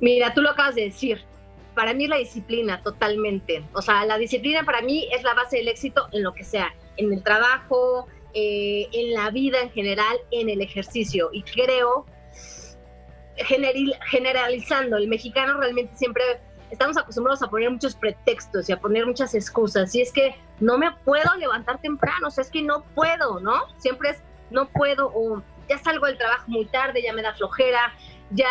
Mira, 0.00 0.34
tú 0.34 0.40
lo 0.40 0.50
acabas 0.50 0.74
de 0.74 0.82
decir. 0.82 1.20
Para 1.74 1.92
mí 1.92 2.06
la 2.06 2.16
disciplina, 2.16 2.82
totalmente. 2.82 3.62
O 3.74 3.82
sea, 3.82 4.06
la 4.06 4.16
disciplina 4.16 4.64
para 4.64 4.80
mí 4.80 5.06
es 5.12 5.22
la 5.22 5.34
base 5.34 5.58
del 5.58 5.68
éxito 5.68 6.08
en 6.12 6.22
lo 6.22 6.32
que 6.32 6.42
sea, 6.42 6.74
en 6.96 7.12
el 7.12 7.22
trabajo, 7.22 8.08
eh, 8.38 8.86
en 8.92 9.14
la 9.14 9.30
vida 9.30 9.62
en 9.62 9.70
general, 9.70 10.18
en 10.30 10.50
el 10.50 10.60
ejercicio. 10.60 11.30
Y 11.32 11.42
creo, 11.42 12.04
generalizando, 14.10 14.98
el 14.98 15.08
mexicano 15.08 15.58
realmente 15.58 15.96
siempre 15.96 16.22
estamos 16.70 16.98
acostumbrados 16.98 17.42
a 17.42 17.48
poner 17.48 17.70
muchos 17.70 17.94
pretextos 17.94 18.68
y 18.68 18.72
a 18.72 18.78
poner 18.78 19.06
muchas 19.06 19.34
excusas. 19.34 19.94
Y 19.94 20.02
es 20.02 20.12
que 20.12 20.34
no 20.60 20.76
me 20.76 20.92
puedo 21.06 21.34
levantar 21.36 21.80
temprano, 21.80 22.28
o 22.28 22.30
sea, 22.30 22.42
es 22.42 22.50
que 22.50 22.60
no 22.60 22.84
puedo, 22.94 23.40
¿no? 23.40 23.54
Siempre 23.78 24.10
es 24.10 24.22
no 24.50 24.68
puedo 24.68 25.10
o 25.14 25.42
ya 25.70 25.78
salgo 25.78 26.04
del 26.04 26.18
trabajo 26.18 26.44
muy 26.48 26.66
tarde, 26.66 27.02
ya 27.02 27.14
me 27.14 27.22
da 27.22 27.32
flojera, 27.32 27.94
ya 28.32 28.50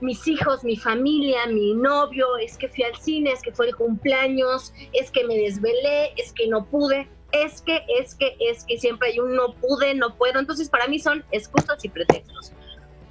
mis 0.00 0.26
hijos, 0.26 0.64
mi 0.64 0.76
familia, 0.76 1.46
mi 1.48 1.74
novio, 1.74 2.38
es 2.38 2.56
que 2.56 2.68
fui 2.68 2.82
al 2.84 2.96
cine, 2.96 3.32
es 3.32 3.42
que 3.42 3.52
fue 3.52 3.68
el 3.68 3.76
cumpleaños, 3.76 4.72
es 4.94 5.10
que 5.10 5.24
me 5.24 5.36
desvelé, 5.36 6.14
es 6.16 6.32
que 6.32 6.48
no 6.48 6.64
pude, 6.64 7.08
es 7.32 7.62
que, 7.62 7.84
es 7.88 8.14
que, 8.14 8.36
es 8.40 8.64
que 8.64 8.78
siempre 8.78 9.10
hay 9.10 9.18
un 9.20 9.34
no 9.34 9.54
pude, 9.54 9.94
no 9.94 10.16
puedo. 10.16 10.38
Entonces 10.38 10.68
para 10.68 10.86
mí 10.86 10.98
son 10.98 11.24
excusas 11.30 11.84
y 11.84 11.88
pretextos. 11.88 12.52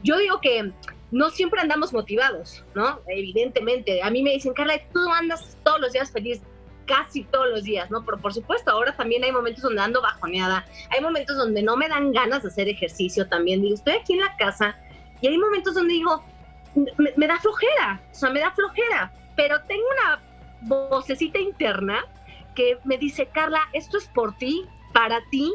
Yo 0.04 0.18
digo 0.18 0.40
que 0.42 0.72
no 1.12 1.30
siempre 1.30 1.62
andamos 1.62 1.94
motivados, 1.94 2.64
¿no? 2.76 3.02
Evidentemente. 3.08 4.02
A 4.04 4.10
mí 4.10 4.24
me 4.24 4.32
dicen, 4.32 4.54
Carla, 4.54 4.80
tú 4.94 5.00
andas 5.12 5.58
todos 5.64 5.82
los 5.82 5.94
días 5.94 6.12
feliz 6.12 6.42
casi 6.86 7.24
todos 7.26 7.48
los 7.50 7.64
días, 7.64 7.92
¿no? 7.92 8.04
Pero 8.04 8.18
por 8.18 8.34
supuesto, 8.34 8.72
ahora 8.72 8.96
también 8.96 9.24
hay 9.24 9.32
momentos 9.32 9.62
donde 9.62 9.80
ando 9.80 10.02
bajoneada, 10.02 10.66
hay 10.90 11.02
momentos 11.02 11.38
donde 11.38 11.62
no 11.62 11.78
me 11.78 11.88
dan 11.88 12.12
ganas 12.12 12.42
de 12.42 12.50
hacer 12.50 12.68
ejercicio 12.68 13.28
también. 13.28 13.62
Digo, 13.62 13.76
estoy 13.76 13.94
aquí 13.94 14.14
en 14.14 14.22
la 14.22 14.36
casa, 14.38 14.76
y 15.22 15.28
hay 15.28 15.38
momentos 15.38 15.76
donde 15.76 15.94
digo, 15.94 16.24
me, 17.16 17.28
da 17.28 17.40
flojera, 17.40 18.02
o 18.12 18.16
sea, 18.16 18.30
me 18.32 18.40
da 18.40 18.52
flojera, 18.52 19.12
pero 19.36 19.62
tengo 19.64 19.84
una 20.00 20.20
vocecita 20.62 21.40
interna 21.40 22.06
me 22.84 22.98
dice, 22.98 23.28
Carla, 23.28 23.62
esto 23.74 23.98
es 23.98 24.08
por 24.08 24.38
ti, 24.38 24.66
para 24.94 25.22
ti, 25.30 25.54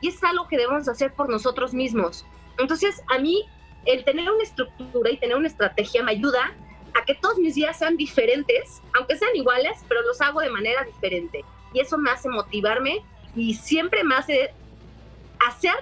y 0.00 0.08
es 0.08 0.22
algo 0.24 0.48
que 0.48 0.56
debemos 0.56 0.88
hacer 0.88 1.12
por 1.14 1.28
nosotros 1.28 1.74
mismos. 1.74 2.26
Entonces, 2.58 3.02
a 3.08 3.18
mí, 3.18 3.44
el 3.84 4.04
tener 4.04 4.30
una 4.30 4.42
estructura 4.42 5.10
y 5.10 5.16
tener 5.16 5.36
una 5.36 5.48
estrategia 5.48 6.02
me 6.02 6.12
ayuda 6.12 6.54
a 6.94 7.04
que 7.04 7.14
todos 7.14 7.38
mis 7.38 7.54
días 7.54 7.78
sean 7.78 7.96
diferentes, 7.96 8.82
aunque 8.94 9.16
sean 9.16 9.34
iguales, 9.34 9.84
pero 9.88 10.02
los 10.02 10.20
hago 10.20 10.40
de 10.40 10.50
manera 10.50 10.84
diferente. 10.84 11.44
Y 11.72 11.80
eso 11.80 11.96
me 11.98 12.10
hace 12.10 12.28
motivarme 12.28 13.04
y 13.34 13.54
siempre 13.54 14.04
me 14.04 14.14
hace 14.14 14.52
hacer 15.46 15.74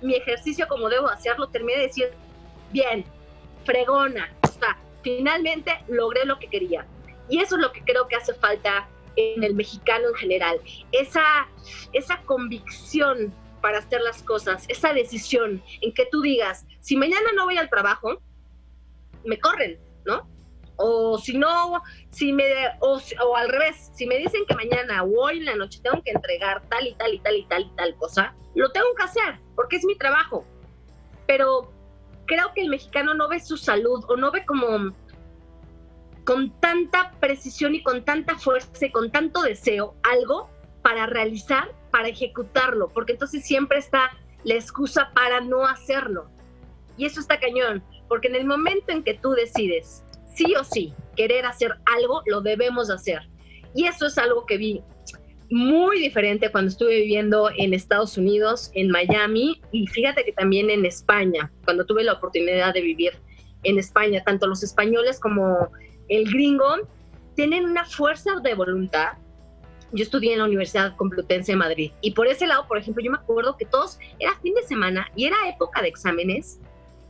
mi 0.00 0.14
ejercicio 0.14 0.66
como 0.68 0.88
debo 0.88 1.08
hacerlo. 1.08 1.48
Terminé 1.48 1.78
de 1.78 1.86
decir, 1.86 2.10
bien, 2.72 3.04
fregona. 3.64 4.32
O 4.42 4.46
sea, 4.46 4.78
finalmente 5.02 5.72
logré 5.88 6.24
lo 6.24 6.38
que 6.38 6.48
quería. 6.48 6.86
Y 7.28 7.40
eso 7.40 7.56
es 7.56 7.62
lo 7.62 7.72
que 7.72 7.82
creo 7.82 8.08
que 8.08 8.16
hace 8.16 8.34
falta 8.34 8.88
en 9.16 9.42
el 9.42 9.54
mexicano 9.54 10.08
en 10.08 10.14
general. 10.14 10.60
Esa, 10.92 11.24
esa 11.92 12.20
convicción 12.22 13.32
para 13.60 13.78
hacer 13.78 14.00
las 14.02 14.22
cosas, 14.22 14.66
esa 14.68 14.92
decisión 14.92 15.62
en 15.80 15.94
que 15.94 16.06
tú 16.06 16.20
digas, 16.20 16.66
si 16.80 16.96
mañana 16.96 17.30
no 17.34 17.46
voy 17.46 17.56
al 17.56 17.70
trabajo, 17.70 18.20
me 19.24 19.38
corren, 19.40 19.78
¿no? 20.04 20.28
O 20.76 21.18
si 21.18 21.38
no, 21.38 21.82
si 22.10 22.32
me, 22.32 22.44
o, 22.80 23.00
o 23.24 23.36
al 23.36 23.48
revés, 23.48 23.90
si 23.94 24.06
me 24.06 24.18
dicen 24.18 24.44
que 24.46 24.54
mañana 24.54 25.02
o 25.04 25.20
hoy 25.22 25.38
en 25.38 25.46
la 25.46 25.56
noche 25.56 25.80
tengo 25.82 26.02
que 26.02 26.10
entregar 26.10 26.62
tal 26.68 26.86
y 26.86 26.94
tal 26.94 27.14
y 27.14 27.20
tal 27.20 27.36
y 27.36 27.44
tal 27.46 27.62
y 27.62 27.70
tal 27.76 27.96
cosa, 27.96 28.34
lo 28.54 28.70
tengo 28.72 28.94
que 28.96 29.04
hacer, 29.04 29.38
porque 29.54 29.76
es 29.76 29.84
mi 29.84 29.96
trabajo. 29.96 30.44
Pero 31.26 31.72
creo 32.26 32.52
que 32.54 32.62
el 32.62 32.68
mexicano 32.68 33.14
no 33.14 33.28
ve 33.28 33.40
su 33.40 33.56
salud 33.56 34.04
o 34.08 34.16
no 34.16 34.30
ve 34.30 34.44
como 34.44 34.94
con 36.24 36.58
tanta 36.60 37.12
precisión 37.20 37.74
y 37.74 37.82
con 37.82 38.04
tanta 38.04 38.38
fuerza 38.38 38.86
y 38.86 38.90
con 38.90 39.10
tanto 39.10 39.42
deseo 39.42 39.94
algo 40.02 40.48
para 40.82 41.06
realizar, 41.06 41.72
para 41.90 42.08
ejecutarlo, 42.08 42.88
porque 42.88 43.12
entonces 43.12 43.44
siempre 43.44 43.78
está 43.78 44.10
la 44.44 44.54
excusa 44.54 45.10
para 45.14 45.40
no 45.40 45.66
hacerlo. 45.66 46.30
Y 46.96 47.06
eso 47.06 47.20
está 47.20 47.40
cañón, 47.40 47.82
porque 48.08 48.28
en 48.28 48.36
el 48.36 48.46
momento 48.46 48.92
en 48.92 49.02
que 49.02 49.14
tú 49.14 49.32
decides 49.32 50.04
sí 50.34 50.54
o 50.54 50.64
sí 50.64 50.94
querer 51.16 51.46
hacer 51.46 51.76
algo, 51.86 52.22
lo 52.26 52.40
debemos 52.40 52.90
hacer. 52.90 53.22
Y 53.74 53.86
eso 53.86 54.06
es 54.06 54.18
algo 54.18 54.46
que 54.46 54.58
vi 54.58 54.82
muy 55.50 56.00
diferente 56.00 56.50
cuando 56.50 56.70
estuve 56.70 56.96
viviendo 56.96 57.50
en 57.56 57.74
Estados 57.74 58.16
Unidos, 58.16 58.70
en 58.74 58.90
Miami, 58.90 59.60
y 59.72 59.86
fíjate 59.86 60.24
que 60.24 60.32
también 60.32 60.70
en 60.70 60.84
España, 60.84 61.52
cuando 61.64 61.84
tuve 61.84 62.04
la 62.04 62.14
oportunidad 62.14 62.72
de 62.74 62.80
vivir 62.80 63.12
en 63.62 63.78
España, 63.78 64.22
tanto 64.24 64.46
los 64.46 64.62
españoles 64.62 65.20
como 65.20 65.70
el 66.08 66.30
gringo 66.30 66.88
tienen 67.34 67.64
una 67.64 67.84
fuerza 67.84 68.40
de 68.42 68.54
voluntad. 68.54 69.12
Yo 69.92 70.02
estudié 70.02 70.32
en 70.32 70.40
la 70.40 70.44
Universidad 70.46 70.96
Complutense 70.96 71.52
de 71.52 71.56
Madrid 71.56 71.92
y 72.00 72.12
por 72.12 72.26
ese 72.26 72.46
lado, 72.46 72.66
por 72.66 72.78
ejemplo, 72.78 73.02
yo 73.02 73.10
me 73.10 73.18
acuerdo 73.18 73.56
que 73.56 73.64
todos 73.64 73.98
era 74.18 74.34
fin 74.40 74.54
de 74.54 74.62
semana 74.62 75.08
y 75.14 75.26
era 75.26 75.36
época 75.48 75.82
de 75.82 75.88
exámenes 75.88 76.60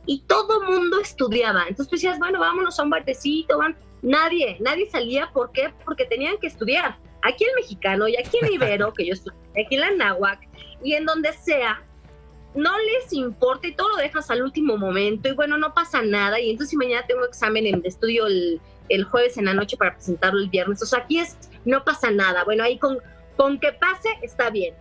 y 0.05 0.21
todo 0.21 0.61
mundo 0.63 0.99
estudiaba. 0.99 1.61
Entonces 1.61 1.87
tú 1.87 1.95
decías, 1.95 2.19
bueno, 2.19 2.39
vámonos 2.39 2.79
a 2.79 2.83
un 2.83 2.89
bartecito, 2.89 3.57
van. 3.57 3.75
Nadie, 4.01 4.57
nadie 4.59 4.87
salía, 4.89 5.31
¿por 5.33 5.51
qué? 5.51 5.73
Porque 5.83 6.05
tenían 6.05 6.37
que 6.37 6.45
estudiar 6.45 6.99
aquí 7.23 7.43
en 7.43 7.55
Mexicano 7.55 8.07
y 8.07 8.15
aquí 8.17 8.37
en 8.39 8.53
Ibero, 8.53 8.93
que 8.93 9.07
yo 9.07 9.13
estoy 9.13 9.33
aquí 9.51 9.75
en 9.75 9.81
la 9.81 9.91
Náhuac, 9.91 10.47
y 10.83 10.93
en 10.93 11.05
donde 11.05 11.33
sea, 11.33 11.83
no 12.55 12.71
les 12.79 13.13
importa 13.13 13.67
y 13.67 13.75
todo 13.75 13.89
lo 13.89 13.97
dejas 13.97 14.29
al 14.31 14.41
último 14.41 14.77
momento 14.77 15.29
y 15.29 15.33
bueno, 15.33 15.57
no 15.57 15.73
pasa 15.73 16.01
nada. 16.01 16.39
Y 16.39 16.51
entonces 16.51 16.71
si 16.71 16.77
mañana 16.77 17.05
tengo 17.07 17.25
examen 17.25 17.65
en 17.65 17.81
estudio 17.85 18.27
el, 18.27 18.61
el, 18.89 19.03
jueves 19.03 19.37
en 19.37 19.45
la 19.45 19.53
noche 19.53 19.77
para 19.77 19.93
presentarlo 19.93 20.39
el 20.39 20.49
viernes, 20.49 20.81
o 20.81 20.85
sea, 20.85 20.99
aquí 20.99 21.19
es, 21.19 21.37
no 21.65 21.83
pasa 21.83 22.11
nada. 22.11 22.43
Bueno, 22.43 22.63
ahí 22.63 22.77
con, 22.77 22.97
con 23.35 23.59
que 23.59 23.73
pase 23.73 24.09
está 24.21 24.49
bien. 24.49 24.73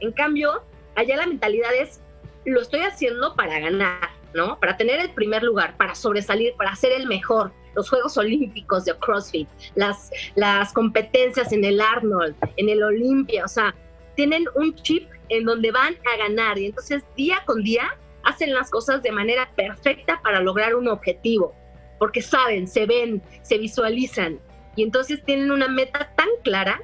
En 0.00 0.12
cambio, 0.12 0.62
allá 0.96 1.16
la 1.16 1.26
mentalidad 1.26 1.74
es, 1.74 2.00
lo 2.44 2.60
estoy 2.60 2.80
haciendo 2.80 3.34
para 3.34 3.58
ganar, 3.58 4.10
¿no? 4.34 4.58
Para 4.60 4.76
tener 4.76 5.00
el 5.00 5.10
primer 5.10 5.42
lugar, 5.42 5.76
para 5.76 5.94
sobresalir, 5.94 6.54
para 6.56 6.76
ser 6.76 6.92
el 6.92 7.06
mejor 7.06 7.52
los 7.74 7.90
Juegos 7.90 8.16
Olímpicos 8.16 8.84
de 8.84 8.94
CrossFit, 8.98 9.48
las, 9.74 10.10
las 10.36 10.72
competencias 10.72 11.52
en 11.52 11.64
el 11.64 11.80
Arnold, 11.80 12.34
en 12.56 12.68
el 12.68 12.82
Olimpia, 12.82 13.44
o 13.44 13.48
sea, 13.48 13.74
tienen 14.14 14.44
un 14.54 14.74
chip 14.76 15.08
en 15.28 15.44
donde 15.44 15.70
van 15.70 15.96
a 16.12 16.16
ganar 16.16 16.58
y 16.58 16.66
entonces 16.66 17.02
día 17.16 17.42
con 17.46 17.62
día 17.62 17.98
hacen 18.22 18.54
las 18.54 18.70
cosas 18.70 19.02
de 19.02 19.12
manera 19.12 19.50
perfecta 19.54 20.20
para 20.22 20.40
lograr 20.40 20.74
un 20.74 20.88
objetivo, 20.88 21.54
porque 21.98 22.22
saben, 22.22 22.66
se 22.66 22.86
ven, 22.86 23.22
se 23.42 23.58
visualizan 23.58 24.40
y 24.76 24.82
entonces 24.82 25.22
tienen 25.24 25.50
una 25.50 25.68
meta 25.68 26.10
tan 26.16 26.28
clara 26.42 26.80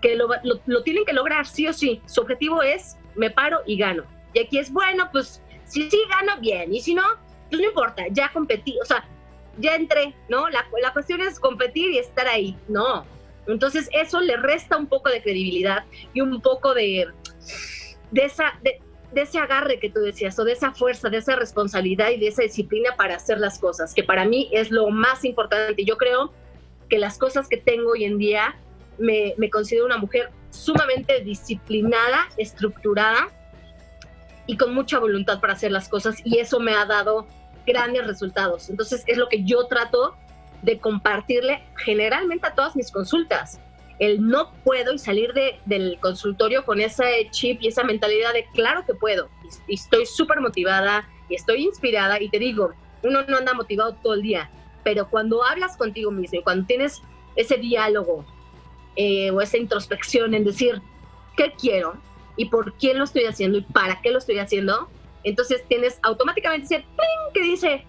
que 0.00 0.16
lo, 0.16 0.28
lo, 0.66 0.82
tienen 0.82 1.04
que 1.04 1.12
lograr 1.12 1.46
sí 1.46 1.66
o 1.66 1.72
sí. 1.72 2.00
Su 2.06 2.20
objetivo 2.20 2.62
es, 2.62 2.96
me 3.14 3.30
paro 3.30 3.60
y 3.66 3.78
gano. 3.78 4.04
Y 4.32 4.40
aquí 4.40 4.58
es, 4.58 4.72
bueno, 4.72 5.08
pues 5.12 5.42
si 5.64 5.90
sí 5.90 5.98
gano, 6.08 6.40
bien, 6.40 6.74
y 6.74 6.80
si 6.80 6.94
no, 6.94 7.02
pues 7.48 7.60
no 7.60 7.68
importa, 7.68 8.04
ya 8.10 8.30
competí, 8.32 8.76
o 8.82 8.84
sea, 8.84 9.06
ya 9.58 9.76
entré, 9.76 10.14
¿no? 10.28 10.48
La, 10.50 10.66
la 10.82 10.92
cuestión 10.92 11.20
es 11.20 11.38
competir 11.38 11.90
y 11.92 11.98
estar 11.98 12.26
ahí, 12.26 12.56
no. 12.68 13.06
Entonces 13.46 13.88
eso 13.92 14.20
le 14.20 14.36
resta 14.36 14.76
un 14.76 14.86
poco 14.86 15.10
de 15.10 15.22
credibilidad 15.22 15.84
y 16.12 16.20
un 16.20 16.40
poco 16.40 16.74
de, 16.74 17.06
de 18.10 18.24
esa, 18.24 18.58
de, 18.62 18.80
ese 19.14 19.38
agarre 19.38 19.78
que 19.78 19.90
tú 19.90 20.00
decías, 20.00 20.38
o 20.38 20.44
de 20.44 20.52
esa 20.52 20.72
fuerza, 20.72 21.08
de 21.08 21.18
esa 21.18 21.36
responsabilidad 21.36 22.10
y 22.10 22.18
de 22.18 22.28
esa 22.28 22.42
disciplina 22.42 22.96
para 22.96 23.16
hacer 23.16 23.38
las 23.38 23.58
cosas, 23.58 23.94
que 23.94 24.02
para 24.02 24.24
mí 24.24 24.50
es 24.52 24.70
lo 24.70 24.90
más 24.90 25.24
importante. 25.24 25.84
Yo 25.84 25.96
creo 25.96 26.32
que 26.88 26.98
las 26.98 27.18
cosas 27.18 27.48
que 27.48 27.56
tengo 27.56 27.92
hoy 27.92 28.04
en 28.04 28.18
día 28.18 28.56
me, 28.98 29.34
me 29.38 29.50
considero 29.50 29.86
una 29.86 29.98
mujer 29.98 30.30
sumamente 30.50 31.20
disciplinada, 31.20 32.28
estructurada 32.36 33.28
y 34.46 34.56
con 34.56 34.74
mucha 34.74 34.98
voluntad 34.98 35.40
para 35.40 35.54
hacer 35.54 35.72
las 35.72 35.88
cosas 35.88 36.16
y 36.24 36.38
eso 36.38 36.60
me 36.60 36.74
ha 36.74 36.84
dado 36.84 37.26
grandes 37.66 38.06
resultados. 38.06 38.68
Entonces 38.70 39.02
es 39.06 39.16
lo 39.16 39.28
que 39.28 39.42
yo 39.44 39.66
trato 39.66 40.16
de 40.62 40.78
compartirle 40.78 41.62
generalmente 41.76 42.46
a 42.46 42.54
todas 42.54 42.76
mis 42.76 42.90
consultas. 42.90 43.60
El 43.98 44.26
no 44.26 44.52
puedo 44.64 44.92
y 44.92 44.98
salir 44.98 45.32
de, 45.32 45.60
del 45.66 45.98
consultorio 46.00 46.64
con 46.64 46.80
ese 46.80 47.28
chip 47.30 47.62
y 47.62 47.68
esa 47.68 47.84
mentalidad 47.84 48.32
de 48.32 48.46
claro 48.52 48.84
que 48.84 48.94
puedo. 48.94 49.28
Y 49.68 49.74
estoy 49.74 50.06
súper 50.06 50.40
motivada 50.40 51.08
y 51.28 51.36
estoy 51.36 51.64
inspirada 51.64 52.20
y 52.20 52.28
te 52.28 52.38
digo, 52.38 52.72
uno 53.02 53.22
no 53.28 53.36
anda 53.36 53.54
motivado 53.54 53.94
todo 54.02 54.14
el 54.14 54.22
día, 54.22 54.50
pero 54.82 55.08
cuando 55.08 55.44
hablas 55.44 55.76
contigo 55.76 56.10
mismo 56.10 56.40
y 56.40 56.42
cuando 56.42 56.66
tienes 56.66 57.02
ese 57.36 57.56
diálogo 57.56 58.24
eh, 58.96 59.30
o 59.30 59.40
esa 59.40 59.58
introspección 59.58 60.34
en 60.34 60.44
decir, 60.44 60.80
¿qué 61.36 61.52
quiero? 61.52 61.96
¿Y 62.36 62.46
por 62.46 62.76
qué 62.78 62.94
lo 62.94 63.04
estoy 63.04 63.24
haciendo? 63.24 63.58
¿Y 63.58 63.62
para 63.62 64.00
qué 64.02 64.10
lo 64.10 64.18
estoy 64.18 64.38
haciendo? 64.38 64.88
Entonces 65.22 65.64
tienes 65.68 65.98
automáticamente 66.02 66.66
ese 66.76 66.84
que 67.32 67.42
dice, 67.42 67.86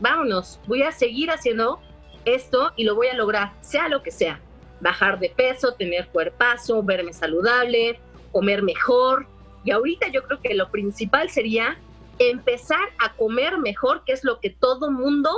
vámonos, 0.00 0.60
voy 0.66 0.82
a 0.82 0.92
seguir 0.92 1.30
haciendo 1.30 1.80
esto 2.24 2.72
y 2.76 2.84
lo 2.84 2.94
voy 2.94 3.08
a 3.08 3.14
lograr, 3.14 3.54
sea 3.60 3.88
lo 3.88 4.02
que 4.02 4.10
sea. 4.10 4.40
Bajar 4.84 5.18
de 5.18 5.30
peso, 5.30 5.72
tener 5.72 6.08
cuerpazo, 6.08 6.82
verme 6.82 7.12
saludable, 7.12 7.98
comer 8.30 8.62
mejor. 8.62 9.26
Y 9.64 9.70
ahorita 9.70 10.08
yo 10.08 10.22
creo 10.24 10.40
que 10.40 10.54
lo 10.54 10.70
principal 10.70 11.30
sería 11.30 11.78
empezar 12.18 12.86
a 12.98 13.14
comer 13.14 13.58
mejor, 13.58 14.04
que 14.04 14.12
es 14.12 14.22
lo 14.22 14.38
que 14.40 14.50
todo 14.50 14.90
mundo 14.90 15.30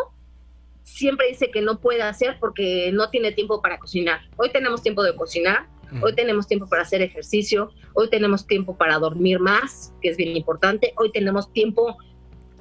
siempre 0.82 1.28
dice 1.28 1.50
que 1.50 1.60
no 1.60 1.80
puede 1.80 2.02
hacer 2.02 2.38
porque 2.38 2.90
no 2.92 3.10
tiene 3.10 3.32
tiempo 3.32 3.62
para 3.62 3.78
cocinar. 3.78 4.20
Hoy 4.36 4.50
tenemos 4.50 4.82
tiempo 4.82 5.02
de 5.02 5.14
cocinar, 5.14 5.66
hoy 6.02 6.14
tenemos 6.14 6.46
tiempo 6.46 6.66
para 6.68 6.82
hacer 6.82 7.02
ejercicio, 7.02 7.70
hoy 7.94 8.08
tenemos 8.08 8.46
tiempo 8.46 8.76
para 8.76 8.98
dormir 8.98 9.40
más, 9.40 9.92
que 10.00 10.08
es 10.10 10.16
bien 10.16 10.36
importante, 10.36 10.92
hoy 10.96 11.10
tenemos 11.12 11.52
tiempo 11.52 11.96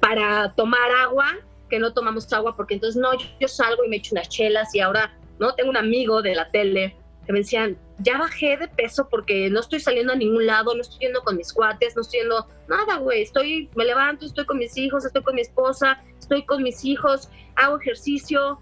para 0.00 0.54
tomar 0.54 0.90
agua, 1.00 1.36
que 1.68 1.78
no 1.78 1.92
tomamos 1.92 2.32
agua 2.32 2.56
porque 2.56 2.74
entonces 2.74 3.00
no, 3.00 3.10
yo, 3.40 3.48
salgo 3.48 3.84
y 3.84 3.88
me 3.88 3.96
echo 3.96 4.14
unas 4.14 4.28
chelas 4.28 4.74
y 4.74 4.80
ahora, 4.80 5.16
¿no? 5.38 5.54
Tengo 5.54 5.70
un 5.70 5.76
amigo 5.76 6.22
de 6.22 6.34
la 6.34 6.50
tele 6.50 6.96
que 7.26 7.32
me 7.32 7.40
decían, 7.40 7.76
ya 7.98 8.18
bajé 8.18 8.56
de 8.56 8.68
peso 8.68 9.08
porque 9.10 9.50
no 9.50 9.60
estoy 9.60 9.80
saliendo 9.80 10.12
a 10.12 10.16
ningún 10.16 10.46
lado, 10.46 10.74
no 10.74 10.80
estoy 10.80 11.00
yendo 11.00 11.22
con 11.22 11.36
mis 11.36 11.52
cuates, 11.52 11.96
no 11.96 12.02
estoy 12.02 12.20
yendo 12.20 12.46
nada, 12.68 12.98
güey, 12.98 13.22
estoy, 13.22 13.68
me 13.74 13.84
levanto, 13.84 14.26
estoy 14.26 14.46
con 14.46 14.58
mis 14.58 14.76
hijos, 14.76 15.04
estoy 15.04 15.22
con 15.22 15.34
mi 15.34 15.40
esposa, 15.40 16.02
estoy 16.18 16.44
con 16.44 16.62
mis 16.62 16.84
hijos, 16.84 17.28
hago 17.56 17.80
ejercicio, 17.80 18.60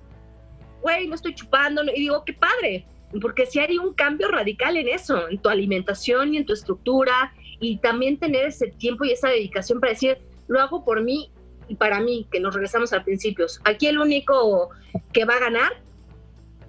güey, 0.81 1.07
no 1.07 1.14
estoy 1.14 1.35
chupando, 1.35 1.83
y 1.85 2.01
digo, 2.01 2.25
qué 2.25 2.33
padre, 2.33 2.87
porque 3.20 3.47
si 3.47 3.61
haría 3.61 3.81
un 3.81 3.93
cambio 3.93 4.29
radical 4.29 4.77
en 4.77 4.89
eso, 4.89 5.29
en 5.29 5.39
tu 5.39 5.49
alimentación 5.49 6.35
y 6.35 6.39
en 6.39 6.47
tu 6.47 6.53
estructura, 6.53 7.35
y 7.61 7.79
también 7.79 8.18
tener 8.18 8.47
ese 8.47 8.68
tiempo 8.68 9.05
y 9.05 9.12
esa 9.12 9.29
dedicación 9.29 9.81
para 9.81 9.93
decir, 9.93 10.18
lo 10.49 10.61
hago 10.61 10.85
por 10.85 11.03
mí 11.03 11.31
y 11.68 11.77
para 11.77 12.01
mí, 12.01 12.27
que 12.31 12.41
nos 12.41 12.55
regresamos 12.55 12.93
al 12.93 13.05
principio. 13.05 13.47
Aquí 13.64 13.87
el 13.87 13.99
único 13.99 14.70
que 15.12 15.25
va 15.25 15.35
a 15.35 15.41
ganar 15.41 15.83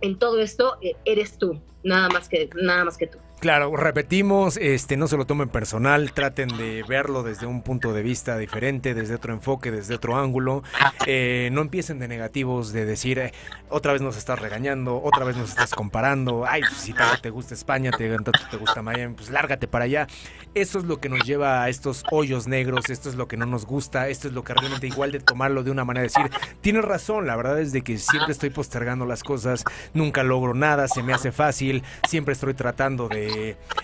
en 0.05 0.19
todo 0.19 0.39
esto 0.39 0.77
eh, 0.81 0.95
eres 1.05 1.37
tú, 1.37 1.61
nada 1.83 2.09
más 2.09 2.29
que, 2.29 2.49
nada 2.55 2.85
más 2.85 2.97
que 2.97 3.07
tú. 3.07 3.17
Claro, 3.39 3.75
repetimos, 3.75 4.57
este, 4.57 4.97
no 4.97 5.07
se 5.07 5.17
lo 5.17 5.25
tomen 5.25 5.49
personal, 5.49 6.13
traten 6.13 6.47
de 6.57 6.83
verlo 6.87 7.21
desde 7.21 7.45
un 7.45 7.61
punto 7.61 7.93
de 7.93 8.01
vista 8.01 8.37
diferente, 8.37 8.95
desde 8.95 9.13
otro 9.13 9.33
enfoque, 9.33 9.71
desde 9.71 9.93
otro 9.93 10.17
ángulo. 10.17 10.63
Eh, 11.05 11.49
no 11.51 11.61
empiecen 11.61 11.99
de 11.99 12.07
negativos, 12.07 12.73
de 12.73 12.85
decir, 12.85 13.19
eh, 13.19 13.33
otra 13.69 13.93
vez 13.93 14.01
nos 14.01 14.17
estás 14.17 14.39
regañando, 14.39 14.99
otra 15.03 15.25
vez 15.25 15.35
nos 15.35 15.49
estás 15.49 15.75
comparando, 15.75 16.45
ay, 16.47 16.63
si 16.75 16.93
tanto 16.93 17.21
te 17.21 17.29
gusta 17.29 17.53
España, 17.53 17.91
te, 17.91 18.09
tanto 18.09 18.31
te 18.49 18.57
gusta 18.57 18.81
Miami, 18.81 19.13
pues 19.13 19.29
lárgate 19.29 19.67
para 19.67 19.85
allá. 19.85 20.07
Eso 20.55 20.79
es 20.79 20.85
lo 20.85 20.99
que 20.99 21.09
nos 21.09 21.19
lleva 21.23 21.61
a 21.61 21.69
estos 21.69 22.03
hoyos 22.11 22.47
negros, 22.47 22.89
esto 22.89 23.09
es 23.09 23.15
lo 23.15 23.27
que 23.27 23.37
no 23.37 23.45
nos 23.45 23.65
gusta, 23.65 24.07
esto 24.07 24.29
es 24.29 24.33
lo 24.33 24.43
que 24.43 24.53
realmente 24.53 24.87
igual 24.87 25.11
de 25.11 25.19
tomarlo 25.19 25.63
de 25.63 25.69
una 25.71 25.83
manera 25.83 26.07
de 26.07 26.07
decir, 26.07 26.31
tienes 26.61 26.85
razón, 26.85 27.27
la 27.27 27.35
verdad 27.35 27.59
es 27.59 27.73
de 27.73 27.81
que 27.81 27.97
siempre 27.97 28.31
estoy 28.31 28.49
postergando 28.49 29.05
las 29.05 29.21
cosas, 29.21 29.65
nunca 29.93 30.23
logro 30.23 30.53
nada, 30.53 30.87
se 30.87 31.03
me 31.03 31.13
hace 31.13 31.31
fácil, 31.33 31.83
siempre 32.07 32.31
estoy 32.31 32.53
tratando 32.53 33.09
de 33.09 33.24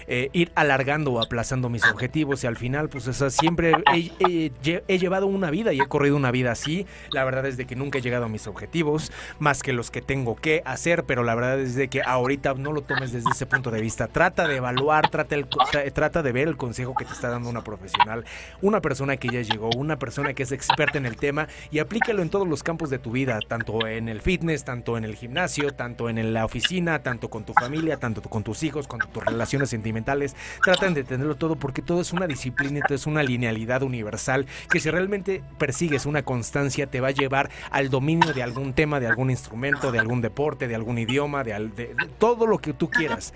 eh, 0.08 0.30
ir 0.34 0.52
alargando 0.56 1.14
o 1.14 1.22
aplazando 1.22 1.70
mis 1.70 1.86
objetivos 1.86 2.44
y 2.44 2.48
al 2.48 2.58
final 2.58 2.90
pues 2.90 3.10
siempre 3.30 3.74
he, 3.88 5.00
llevado 5.00 5.28
una 5.28 5.50
vida 5.52 5.74
y 5.74 5.80
he 5.80 5.88
corrido 5.88 6.16
una 6.16 6.32
vida 6.32 6.52
así. 6.52 6.86
La 7.12 7.24
verdad 7.24 7.46
es 7.46 7.58
de 7.58 7.66
que 7.66 7.76
nunca 7.76 8.00
he 8.00 8.02
llegado 8.02 8.26
a 8.26 8.30
mis 8.30 8.48
objetivos 8.48 9.12
más 9.40 9.64
que 9.64 9.74
los 9.74 9.92
que 9.92 10.02
tengo 10.02 10.36
que 10.36 10.62
hacer, 10.66 11.04
pero 11.06 11.24
la 11.24 11.36
verdad 11.36 11.60
es 11.60 11.76
de 11.76 11.88
que 11.88 12.02
ahorita 12.02 12.54
no 12.56 12.72
lo 12.72 12.82
tomes 12.82 13.12
desde 13.12 13.30
ese 13.32 13.46
punto 13.46 13.72
de 13.72 13.82
vista. 13.82 14.08
Trata 14.08 14.48
de 14.48 14.58
evaluar, 14.58 15.10
trata, 15.10 15.36
el, 15.36 15.48
trata 15.94 16.22
de 16.24 16.32
ver 16.32 16.48
el 16.48 16.58
consejo 16.58 16.94
que 16.96 17.06
te 17.06 17.14
está 17.14 17.30
dando 17.30 17.50
una 17.50 17.64
profesional, 17.64 18.26
una 18.62 18.82
persona 18.82 19.18
que 19.18 19.30
ya 19.30 19.42
llegó, 19.42 19.70
una 19.76 19.98
persona 19.98 20.34
que 20.34 20.44
es 20.44 20.52
experta 20.52 20.98
en 20.98 21.06
el 21.06 21.18
tema 21.18 21.48
y 21.72 21.80
aplícalo 21.80 22.22
en 22.22 22.30
todos 22.30 22.48
los 22.48 22.64
campos 22.64 22.90
de 22.90 23.00
tu 23.00 23.12
vida, 23.12 23.40
tanto 23.48 23.88
en 23.88 24.10
el 24.10 24.22
fitness, 24.22 24.64
tanto 24.64 24.98
en 24.98 25.06
el 25.06 25.16
gimnasio, 25.16 25.72
tanto 25.72 26.10
en 26.10 26.34
la 26.34 26.46
oficina, 26.46 27.02
tanto 27.02 27.30
con 27.30 27.44
tu 27.44 27.54
familia, 27.54 27.98
tanto 27.98 28.22
con 28.22 28.44
tus 28.44 28.64
hijos, 28.64 28.88
con 28.88 29.00
tu 29.00 29.20
relación 29.20 29.31
relaciones 29.32 29.70
sentimentales, 29.70 30.36
tratan 30.64 30.94
de 30.94 31.04
tenerlo 31.04 31.36
todo 31.36 31.56
porque 31.56 31.82
todo 31.82 32.02
es 32.02 32.14
una 32.14 32.28
disciplina, 32.28 32.82
todo 32.88 32.96
es 32.96 33.08
una 33.08 33.24
linealidad 33.24 33.84
universal 33.84 34.46
que 34.70 34.80
si 34.80 34.90
realmente 34.90 35.44
persigues 35.58 36.06
una 36.06 36.24
constancia 36.24 36.88
te 36.88 37.02
va 37.02 37.10
a 37.10 37.12
llevar 37.12 37.50
al 37.72 37.90
dominio 37.90 38.34
de 38.34 38.44
algún 38.44 38.74
tema, 38.74 39.00
de 39.00 39.08
algún 39.08 39.30
instrumento, 39.30 39.92
de 39.92 40.00
algún 40.00 40.22
deporte, 40.22 40.68
de 40.68 40.76
algún 40.76 40.98
idioma, 40.98 41.44
de, 41.44 41.96
todo 42.18 42.48
lo 42.48 42.60
que 42.60 42.74
tú 42.74 42.90
quieras 42.90 43.34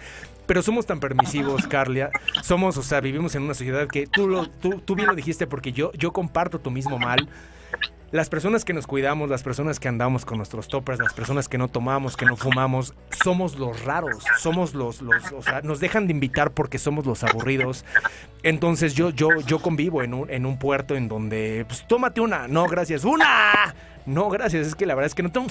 pero 0.47 0.61
somos 0.61 0.85
tan 0.85 0.99
permisivos, 0.99 1.65
Carlia. 1.65 2.11
Somos, 2.43 2.77
o 2.77 2.83
sea, 2.83 3.01
vivimos 3.01 3.33
en 3.33 3.41
una 3.41 3.55
sociedad 3.55 3.87
que 3.87 4.05
tú, 4.05 4.27
lo, 4.27 4.47
tú, 4.47 4.79
tú 4.79 4.93
bien 4.93 5.07
lo 5.07 5.15
dijiste 5.15 5.47
porque 5.47 5.71
yo, 5.71 5.91
yo 5.93 6.13
comparto 6.13 6.59
tu 6.59 6.69
mismo 6.69 6.99
mal 6.99 7.27
las 8.15 8.29
personas 8.29 8.63
que 8.63 8.71
nos 8.71 8.87
cuidamos, 8.87 9.29
las 9.29 9.43
personas 9.43 9.77
que 9.77 9.89
andamos 9.89 10.23
con 10.23 10.37
nuestros 10.37 10.69
toppers, 10.69 10.99
las 10.99 11.13
personas 11.13 11.49
que 11.49 11.57
no 11.57 11.67
tomamos, 11.67 12.15
que 12.15 12.25
no 12.25 12.37
fumamos, 12.37 12.93
somos 13.23 13.59
los 13.59 13.83
raros, 13.83 14.23
somos 14.39 14.73
los, 14.73 15.01
los, 15.01 15.33
o 15.33 15.41
sea, 15.41 15.61
nos 15.61 15.81
dejan 15.81 16.07
de 16.07 16.13
invitar 16.13 16.51
porque 16.51 16.77
somos 16.77 17.05
los 17.05 17.25
aburridos. 17.25 17.83
Entonces 18.41 18.93
yo, 18.93 19.09
yo, 19.09 19.29
yo 19.45 19.59
convivo 19.59 20.01
en 20.01 20.13
un, 20.13 20.29
en 20.29 20.45
un 20.45 20.57
puerto 20.57 20.95
en 20.95 21.09
donde, 21.09 21.65
pues 21.67 21.85
tómate 21.87 22.21
una, 22.21 22.47
no, 22.47 22.67
gracias, 22.67 23.03
una. 23.03 23.75
No, 24.05 24.29
gracias, 24.29 24.67
es 24.67 24.75
que 24.75 24.85
la 24.85 24.95
verdad 24.95 25.07
es 25.07 25.15
que 25.15 25.23
no 25.23 25.31
tengo 25.31 25.47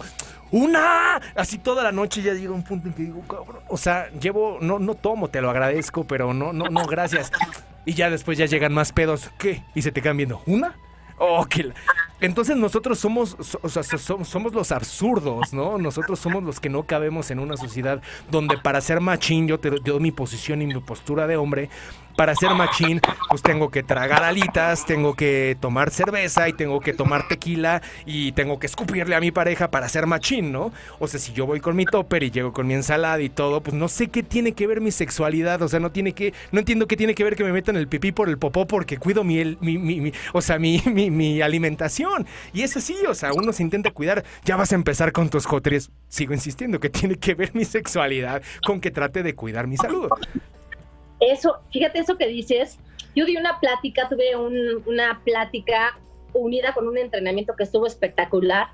una. 0.50 1.16
Así 1.34 1.58
toda 1.58 1.82
la 1.82 1.92
noche 1.92 2.22
ya 2.22 2.32
llega 2.32 2.52
un 2.52 2.64
punto 2.64 2.88
en 2.88 2.94
que 2.94 3.02
digo, 3.02 3.20
cabrón, 3.28 3.62
o 3.68 3.76
sea, 3.76 4.08
llevo, 4.12 4.58
no, 4.62 4.78
no 4.78 4.94
tomo, 4.94 5.28
te 5.28 5.42
lo 5.42 5.50
agradezco, 5.50 6.04
pero 6.04 6.32
no, 6.32 6.54
no, 6.54 6.70
no, 6.70 6.86
gracias. 6.86 7.30
Y 7.84 7.92
ya 7.92 8.08
después 8.08 8.38
ya 8.38 8.46
llegan 8.46 8.72
más 8.72 8.92
pedos, 8.92 9.30
¿qué? 9.38 9.62
Y 9.74 9.82
se 9.82 9.92
te 9.92 10.00
quedan 10.00 10.16
viendo, 10.16 10.40
¿una? 10.46 10.76
Oh, 11.18 11.46
que 11.46 11.72
Entonces 12.20 12.56
nosotros 12.56 12.98
somos, 12.98 13.36
o 13.62 13.68
sea, 13.68 13.82
somos 13.82 14.52
los 14.52 14.72
absurdos, 14.72 15.52
¿no? 15.52 15.78
Nosotros 15.78 16.18
somos 16.18 16.42
los 16.42 16.58
que 16.58 16.68
no 16.68 16.84
cabemos 16.84 17.30
en 17.30 17.38
una 17.38 17.56
sociedad 17.56 18.02
donde 18.30 18.58
para 18.58 18.80
ser 18.80 19.00
machín 19.00 19.46
yo 19.46 19.60
te 19.60 19.70
doy 19.70 20.00
mi 20.00 20.10
posición 20.10 20.62
y 20.62 20.66
mi 20.66 20.80
postura 20.80 21.26
de 21.26 21.36
hombre, 21.36 21.70
para 22.16 22.34
ser 22.34 22.50
machín, 22.54 23.00
pues 23.28 23.42
tengo 23.42 23.70
que 23.70 23.82
tragar 23.82 24.22
alitas, 24.22 24.86
tengo 24.86 25.14
que 25.14 25.56
tomar 25.60 25.90
cerveza 25.90 26.48
y 26.48 26.52
tengo 26.52 26.80
que 26.80 26.92
tomar 26.92 27.28
tequila 27.28 27.82
y 28.06 28.32
tengo 28.32 28.58
que 28.58 28.66
escupirle 28.66 29.14
a 29.14 29.20
mi 29.20 29.30
pareja 29.30 29.70
para 29.70 29.88
ser 29.88 30.06
machín, 30.06 30.52
¿no? 30.52 30.72
O 30.98 31.08
sea, 31.08 31.20
si 31.20 31.32
yo 31.32 31.46
voy 31.46 31.60
con 31.60 31.76
mi 31.76 31.84
topper 31.84 32.22
y 32.22 32.30
llego 32.30 32.52
con 32.52 32.66
mi 32.66 32.74
ensalada 32.74 33.20
y 33.20 33.28
todo, 33.28 33.60
pues 33.60 33.74
no 33.74 33.88
sé 33.88 34.08
qué 34.08 34.22
tiene 34.22 34.52
que 34.52 34.66
ver 34.66 34.80
mi 34.80 34.90
sexualidad, 34.90 35.60
o 35.62 35.68
sea, 35.68 35.80
no 35.80 35.90
tiene 35.90 36.12
que, 36.12 36.32
no 36.52 36.60
entiendo 36.60 36.86
qué 36.86 36.96
tiene 36.96 37.14
que 37.14 37.24
ver 37.24 37.36
que 37.36 37.44
me 37.44 37.52
metan 37.52 37.76
el 37.76 37.88
pipí 37.88 38.12
por 38.12 38.28
el 38.28 38.38
popó 38.38 38.66
porque 38.66 38.98
cuido 38.98 39.24
mi, 39.24 39.56
mi, 39.60 39.78
mi, 39.78 40.12
o 40.32 40.40
sea, 40.40 40.58
mi, 40.58 40.80
mi, 40.86 41.42
alimentación. 41.42 42.26
Y 42.52 42.62
es 42.62 42.76
así, 42.76 42.96
o 43.08 43.14
sea, 43.14 43.32
uno 43.32 43.52
se 43.52 43.62
intenta 43.62 43.90
cuidar, 43.90 44.24
ya 44.44 44.56
vas 44.56 44.72
a 44.72 44.74
empezar 44.74 45.12
con 45.12 45.28
tus 45.28 45.46
jotres. 45.46 45.90
Sigo 46.08 46.32
insistiendo 46.32 46.80
que 46.80 46.90
tiene 46.90 47.16
que 47.16 47.34
ver 47.34 47.54
mi 47.54 47.64
sexualidad 47.64 48.42
con 48.64 48.80
que 48.80 48.90
trate 48.90 49.22
de 49.22 49.34
cuidar 49.34 49.66
mi 49.66 49.76
salud. 49.76 50.08
Eso, 51.20 51.58
fíjate 51.70 52.00
eso 52.00 52.16
que 52.16 52.26
dices. 52.26 52.78
Yo 53.14 53.24
di 53.24 53.36
una 53.36 53.60
plática, 53.60 54.08
tuve 54.08 54.36
una 54.36 55.20
plática 55.24 55.98
unida 56.32 56.74
con 56.74 56.88
un 56.88 56.98
entrenamiento 56.98 57.54
que 57.56 57.62
estuvo 57.62 57.86
espectacular 57.86 58.68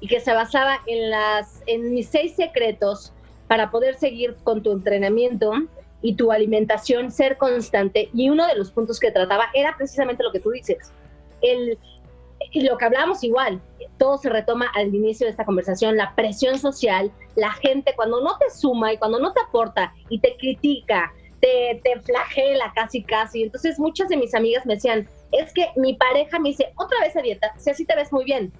y 0.00 0.06
que 0.06 0.20
se 0.20 0.32
basaba 0.32 0.80
en, 0.86 1.10
las, 1.10 1.62
en 1.66 1.92
mis 1.92 2.08
seis 2.08 2.34
secretos 2.36 3.12
para 3.48 3.70
poder 3.70 3.96
seguir 3.96 4.36
con 4.44 4.62
tu 4.62 4.72
entrenamiento 4.72 5.52
y 6.02 6.14
tu 6.14 6.32
alimentación, 6.32 7.10
ser 7.10 7.36
constante. 7.36 8.08
Y 8.14 8.30
uno 8.30 8.46
de 8.46 8.54
los 8.54 8.70
puntos 8.70 8.98
que 8.98 9.10
trataba 9.10 9.46
era 9.54 9.76
precisamente 9.76 10.22
lo 10.22 10.32
que 10.32 10.40
tú 10.40 10.50
dices. 10.50 10.92
El, 11.42 11.78
lo 12.54 12.78
que 12.78 12.84
hablábamos 12.84 13.22
igual, 13.22 13.60
todo 13.98 14.16
se 14.16 14.30
retoma 14.30 14.66
al 14.74 14.94
inicio 14.94 15.26
de 15.26 15.32
esta 15.32 15.44
conversación, 15.44 15.96
la 15.96 16.14
presión 16.14 16.58
social, 16.58 17.10
la 17.36 17.52
gente 17.52 17.92
cuando 17.94 18.22
no 18.22 18.38
te 18.38 18.50
suma 18.50 18.92
y 18.92 18.96
cuando 18.96 19.18
no 19.18 19.32
te 19.32 19.40
aporta 19.40 19.92
y 20.08 20.20
te 20.20 20.36
critica 20.36 21.12
te, 21.40 21.80
flagela 22.02 22.72
casi 22.74 23.02
casi. 23.02 23.42
Entonces 23.42 23.78
muchas 23.78 24.08
de 24.08 24.16
mis 24.16 24.34
amigas 24.34 24.66
me 24.66 24.74
decían, 24.74 25.08
es 25.32 25.52
que 25.52 25.68
mi 25.76 25.94
pareja 25.94 26.38
me 26.38 26.50
dice, 26.50 26.72
otra 26.76 26.98
vez 27.00 27.16
a 27.16 27.22
dieta, 27.22 27.52
si 27.58 27.70
así 27.70 27.84
te 27.84 27.96
ves 27.96 28.12
muy 28.12 28.24
bien, 28.24 28.52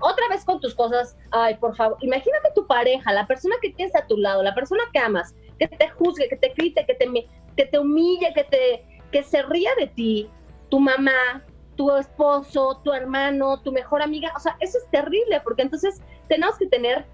otra 0.00 0.28
vez 0.28 0.44
con 0.44 0.60
tus 0.60 0.74
cosas, 0.74 1.16
ay, 1.30 1.54
por 1.56 1.76
favor, 1.76 1.96
imagínate 2.00 2.50
tu 2.54 2.66
pareja, 2.66 3.12
la 3.12 3.26
persona 3.26 3.56
que 3.62 3.70
tienes 3.70 3.94
a 3.94 4.06
tu 4.06 4.16
lado, 4.16 4.42
la 4.42 4.54
persona 4.54 4.82
que 4.92 4.98
amas, 4.98 5.34
que 5.58 5.68
te 5.68 5.88
juzgue, 5.88 6.28
que 6.28 6.36
te 6.36 6.52
grite, 6.56 6.84
que 6.84 6.94
te, 6.94 7.28
que 7.56 7.66
te 7.66 7.78
humille, 7.78 8.32
que, 8.34 8.44
te, 8.44 8.84
que 9.12 9.22
se 9.22 9.42
ría 9.42 9.70
de 9.78 9.86
ti, 9.86 10.28
tu 10.68 10.80
mamá, 10.80 11.44
tu 11.76 11.90
esposo, 11.96 12.80
tu 12.84 12.92
hermano, 12.92 13.60
tu 13.62 13.72
mejor 13.72 14.02
amiga, 14.02 14.32
o 14.36 14.40
sea, 14.40 14.56
eso 14.60 14.78
es 14.78 14.90
terrible, 14.90 15.40
porque 15.42 15.62
entonces 15.62 16.02
tenemos 16.28 16.56
que 16.58 16.66
tener 16.66 17.06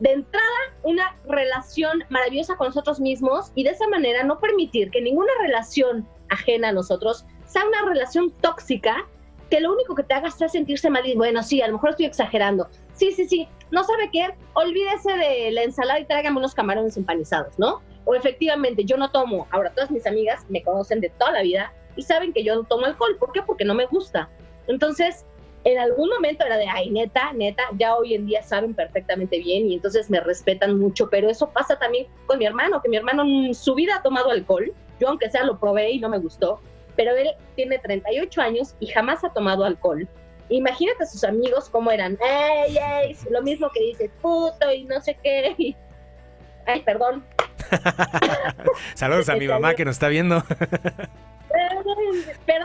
de 0.00 0.12
entrada 0.12 0.46
una 0.82 1.16
relación 1.26 2.04
maravillosa 2.08 2.56
con 2.56 2.68
nosotros 2.68 3.00
mismos 3.00 3.52
y 3.54 3.64
de 3.64 3.70
esa 3.70 3.86
manera 3.88 4.24
no 4.24 4.38
permitir 4.38 4.90
que 4.90 5.00
ninguna 5.00 5.32
relación 5.40 6.08
ajena 6.28 6.68
a 6.68 6.72
nosotros 6.72 7.24
sea 7.46 7.66
una 7.66 7.82
relación 7.82 8.30
tóxica 8.40 9.06
que 9.50 9.60
lo 9.60 9.72
único 9.72 9.94
que 9.94 10.02
te 10.02 10.14
haga 10.14 10.30
sea 10.30 10.48
sentirse 10.48 10.90
mal 10.90 11.06
y 11.06 11.14
bueno, 11.14 11.42
sí, 11.42 11.62
a 11.62 11.66
lo 11.68 11.74
mejor 11.74 11.90
estoy 11.90 12.06
exagerando. 12.06 12.68
Sí, 12.94 13.12
sí, 13.12 13.26
sí, 13.26 13.48
no 13.70 13.84
sabe 13.84 14.10
qué, 14.12 14.34
olvídese 14.54 15.12
de 15.12 15.52
la 15.52 15.62
ensalada 15.62 16.00
y 16.00 16.06
tráigame 16.06 16.38
unos 16.38 16.54
camarones 16.54 16.96
empanizados, 16.96 17.58
¿no? 17.58 17.82
O 18.04 18.14
efectivamente, 18.14 18.84
yo 18.84 18.96
no 18.96 19.10
tomo, 19.10 19.46
ahora 19.50 19.70
todas 19.72 19.90
mis 19.90 20.06
amigas 20.06 20.44
me 20.48 20.62
conocen 20.62 21.00
de 21.00 21.10
toda 21.10 21.32
la 21.32 21.42
vida 21.42 21.72
y 21.96 22.02
saben 22.02 22.32
que 22.32 22.42
yo 22.42 22.54
no 22.54 22.64
tomo 22.64 22.86
alcohol, 22.86 23.16
¿por 23.18 23.32
qué? 23.32 23.42
Porque 23.42 23.64
no 23.64 23.74
me 23.74 23.86
gusta. 23.86 24.28
Entonces, 24.66 25.24
en 25.64 25.78
algún 25.78 26.10
momento 26.10 26.44
era 26.44 26.58
de, 26.58 26.66
ay, 26.68 26.90
neta, 26.90 27.32
neta, 27.32 27.62
ya 27.78 27.96
hoy 27.96 28.14
en 28.14 28.26
día 28.26 28.42
saben 28.42 28.74
perfectamente 28.74 29.38
bien 29.38 29.66
y 29.66 29.74
entonces 29.74 30.10
me 30.10 30.20
respetan 30.20 30.78
mucho, 30.78 31.08
pero 31.10 31.30
eso 31.30 31.48
pasa 31.50 31.78
también 31.78 32.06
con 32.26 32.38
mi 32.38 32.44
hermano, 32.44 32.82
que 32.82 32.90
mi 32.90 32.96
hermano 32.96 33.22
en 33.22 33.54
su 33.54 33.74
vida 33.74 33.96
ha 33.96 34.02
tomado 34.02 34.30
alcohol, 34.30 34.72
yo 35.00 35.08
aunque 35.08 35.30
sea 35.30 35.44
lo 35.44 35.58
probé 35.58 35.92
y 35.92 36.00
no 36.00 36.10
me 36.10 36.18
gustó, 36.18 36.60
pero 36.96 37.16
él 37.16 37.30
tiene 37.56 37.78
38 37.78 38.40
años 38.42 38.76
y 38.78 38.86
jamás 38.86 39.24
ha 39.24 39.32
tomado 39.32 39.64
alcohol. 39.64 40.06
Imagínate 40.50 41.02
a 41.02 41.06
sus 41.06 41.24
amigos 41.24 41.70
cómo 41.70 41.90
eran, 41.90 42.18
ey, 42.20 42.76
ey, 42.76 43.16
lo 43.30 43.42
mismo 43.42 43.70
que 43.72 43.80
dice, 43.80 44.10
puto 44.20 44.70
y 44.70 44.84
no 44.84 45.00
sé 45.00 45.16
qué. 45.22 45.74
Ay, 46.66 46.82
perdón. 46.82 47.24
Saludos 48.94 49.28
a 49.30 49.36
mi 49.36 49.48
mamá 49.48 49.74
que 49.74 49.84
nos 49.84 49.96
está 49.96 50.08
viendo. 50.08 50.42
perdón, 51.54 51.96
pero 52.46 52.64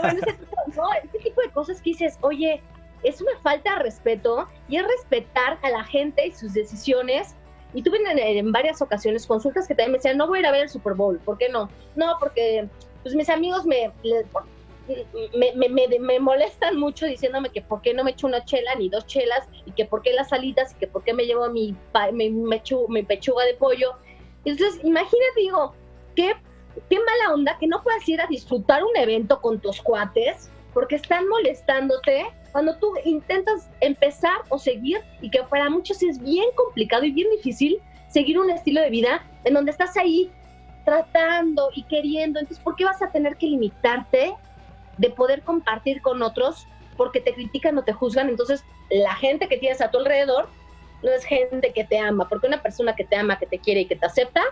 bueno, 0.00 0.18
ese 0.22 0.32
tipo, 0.32 0.56
ese 1.04 1.18
tipo 1.18 1.40
de 1.42 1.50
cosas 1.50 1.80
que 1.80 1.90
dices, 1.90 2.18
oye, 2.20 2.62
es 3.02 3.20
una 3.20 3.38
falta 3.42 3.76
de 3.76 3.82
respeto 3.84 4.48
y 4.68 4.76
es 4.76 4.86
respetar 4.86 5.58
a 5.62 5.70
la 5.70 5.84
gente 5.84 6.26
y 6.26 6.32
sus 6.32 6.54
decisiones. 6.54 7.34
Y 7.74 7.82
tuve 7.82 7.98
en, 7.98 8.18
en, 8.18 8.52
varias 8.52 8.80
ocasiones 8.80 9.26
consultas 9.26 9.66
que 9.66 9.74
también 9.74 9.92
me 9.92 9.98
decían, 9.98 10.16
no 10.16 10.28
voy 10.28 10.38
a 10.38 10.40
ir 10.40 10.46
a 10.46 10.52
ver 10.52 10.62
el 10.62 10.68
Super 10.68 10.94
Bowl, 10.94 11.18
¿por 11.18 11.38
qué 11.38 11.48
no? 11.48 11.68
No, 11.96 12.16
porque 12.20 12.68
pues 13.02 13.14
mis 13.14 13.28
amigos 13.28 13.66
me, 13.66 13.92
me, 15.36 15.68
me, 15.68 15.98
me, 15.98 16.20
molestan 16.20 16.78
mucho 16.78 17.06
diciéndome 17.06 17.50
que 17.50 17.62
por 17.62 17.82
qué 17.82 17.92
no 17.92 18.04
me 18.04 18.12
echo 18.12 18.26
una 18.26 18.44
chela 18.44 18.74
ni 18.76 18.88
dos 18.88 19.06
chelas 19.06 19.46
y 19.66 19.72
que 19.72 19.84
por 19.84 20.02
qué 20.02 20.12
las 20.12 20.28
salitas 20.28 20.72
y 20.72 20.76
que 20.76 20.86
por 20.86 21.02
qué 21.02 21.12
me 21.12 21.26
llevo 21.26 21.48
mi, 21.50 21.76
mi, 22.12 22.30
mi 22.30 23.02
pechuga 23.02 23.44
de 23.44 23.54
pollo. 23.54 23.94
Entonces, 24.44 24.82
imagínate, 24.84 25.40
digo, 25.40 25.74
qué, 26.14 26.34
qué 26.88 26.98
mala 26.98 27.34
onda 27.34 27.56
que 27.58 27.66
no 27.66 27.82
puedas 27.82 28.08
ir 28.08 28.20
a 28.20 28.26
disfrutar 28.26 28.82
un 28.84 28.96
evento 28.96 29.40
con 29.40 29.60
tus 29.60 29.80
cuates 29.80 30.50
porque 30.72 30.96
están 30.96 31.28
molestándote 31.28 32.26
cuando 32.52 32.76
tú 32.76 32.92
intentas 33.04 33.70
empezar 33.80 34.42
o 34.48 34.58
seguir 34.58 35.00
y 35.20 35.30
que 35.30 35.42
para 35.44 35.70
muchos 35.70 36.02
es 36.02 36.20
bien 36.20 36.46
complicado 36.56 37.04
y 37.04 37.12
bien 37.12 37.30
difícil 37.30 37.80
seguir 38.08 38.38
un 38.38 38.50
estilo 38.50 38.80
de 38.80 38.90
vida 38.90 39.24
en 39.44 39.54
donde 39.54 39.70
estás 39.70 39.96
ahí 39.96 40.30
tratando 40.84 41.70
y 41.74 41.82
queriendo. 41.84 42.38
Entonces, 42.38 42.62
¿por 42.62 42.76
qué 42.76 42.84
vas 42.84 43.02
a 43.02 43.10
tener 43.10 43.36
que 43.36 43.46
limitarte 43.46 44.34
de 44.98 45.10
poder 45.10 45.42
compartir 45.42 46.00
con 46.02 46.22
otros 46.22 46.66
porque 46.96 47.20
te 47.20 47.34
critican 47.34 47.76
o 47.78 47.82
te 47.82 47.92
juzgan? 47.92 48.28
Entonces, 48.28 48.64
la 48.90 49.14
gente 49.14 49.48
que 49.48 49.56
tienes 49.56 49.80
a 49.80 49.90
tu 49.90 49.98
alrededor 49.98 50.48
no 51.02 51.10
es 51.10 51.24
gente 51.24 51.72
que 51.72 51.84
te 51.84 51.98
ama, 51.98 52.28
porque 52.28 52.46
una 52.46 52.62
persona 52.62 52.94
que 52.94 53.04
te 53.04 53.16
ama, 53.16 53.38
que 53.38 53.46
te 53.46 53.58
quiere 53.58 53.82
y 53.82 53.86
que 53.86 53.96
te 53.96 54.06
acepta, 54.06 54.42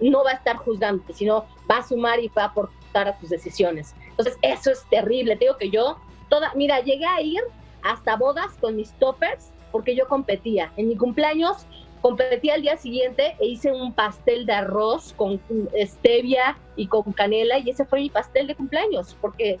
no 0.00 0.24
va 0.24 0.30
a 0.30 0.34
estar 0.34 0.56
juzgándote, 0.56 1.12
sino 1.12 1.46
va 1.70 1.78
a 1.78 1.82
sumar 1.86 2.20
y 2.20 2.28
va 2.28 2.44
a 2.44 2.46
aportar 2.46 3.08
a 3.08 3.18
tus 3.18 3.30
decisiones. 3.30 3.94
Entonces, 4.10 4.36
eso 4.42 4.70
es 4.70 4.84
terrible. 4.90 5.36
Te 5.36 5.46
digo 5.46 5.56
que 5.56 5.70
yo, 5.70 5.98
toda, 6.28 6.52
mira, 6.54 6.80
llegué 6.80 7.06
a 7.06 7.20
ir 7.20 7.42
hasta 7.82 8.16
bodas 8.16 8.52
con 8.60 8.76
mis 8.76 8.92
toppers 8.94 9.50
porque 9.70 9.94
yo 9.94 10.06
competía. 10.06 10.72
En 10.76 10.88
mi 10.88 10.96
cumpleaños 10.96 11.66
competí 12.00 12.50
al 12.50 12.62
día 12.62 12.76
siguiente 12.76 13.36
e 13.38 13.46
hice 13.46 13.72
un 13.72 13.92
pastel 13.92 14.44
de 14.44 14.52
arroz 14.52 15.14
con 15.16 15.40
stevia 15.84 16.58
y 16.76 16.88
con 16.88 17.12
canela 17.12 17.58
y 17.58 17.70
ese 17.70 17.84
fue 17.84 18.00
mi 18.00 18.10
pastel 18.10 18.48
de 18.48 18.54
cumpleaños 18.56 19.16
porque 19.20 19.58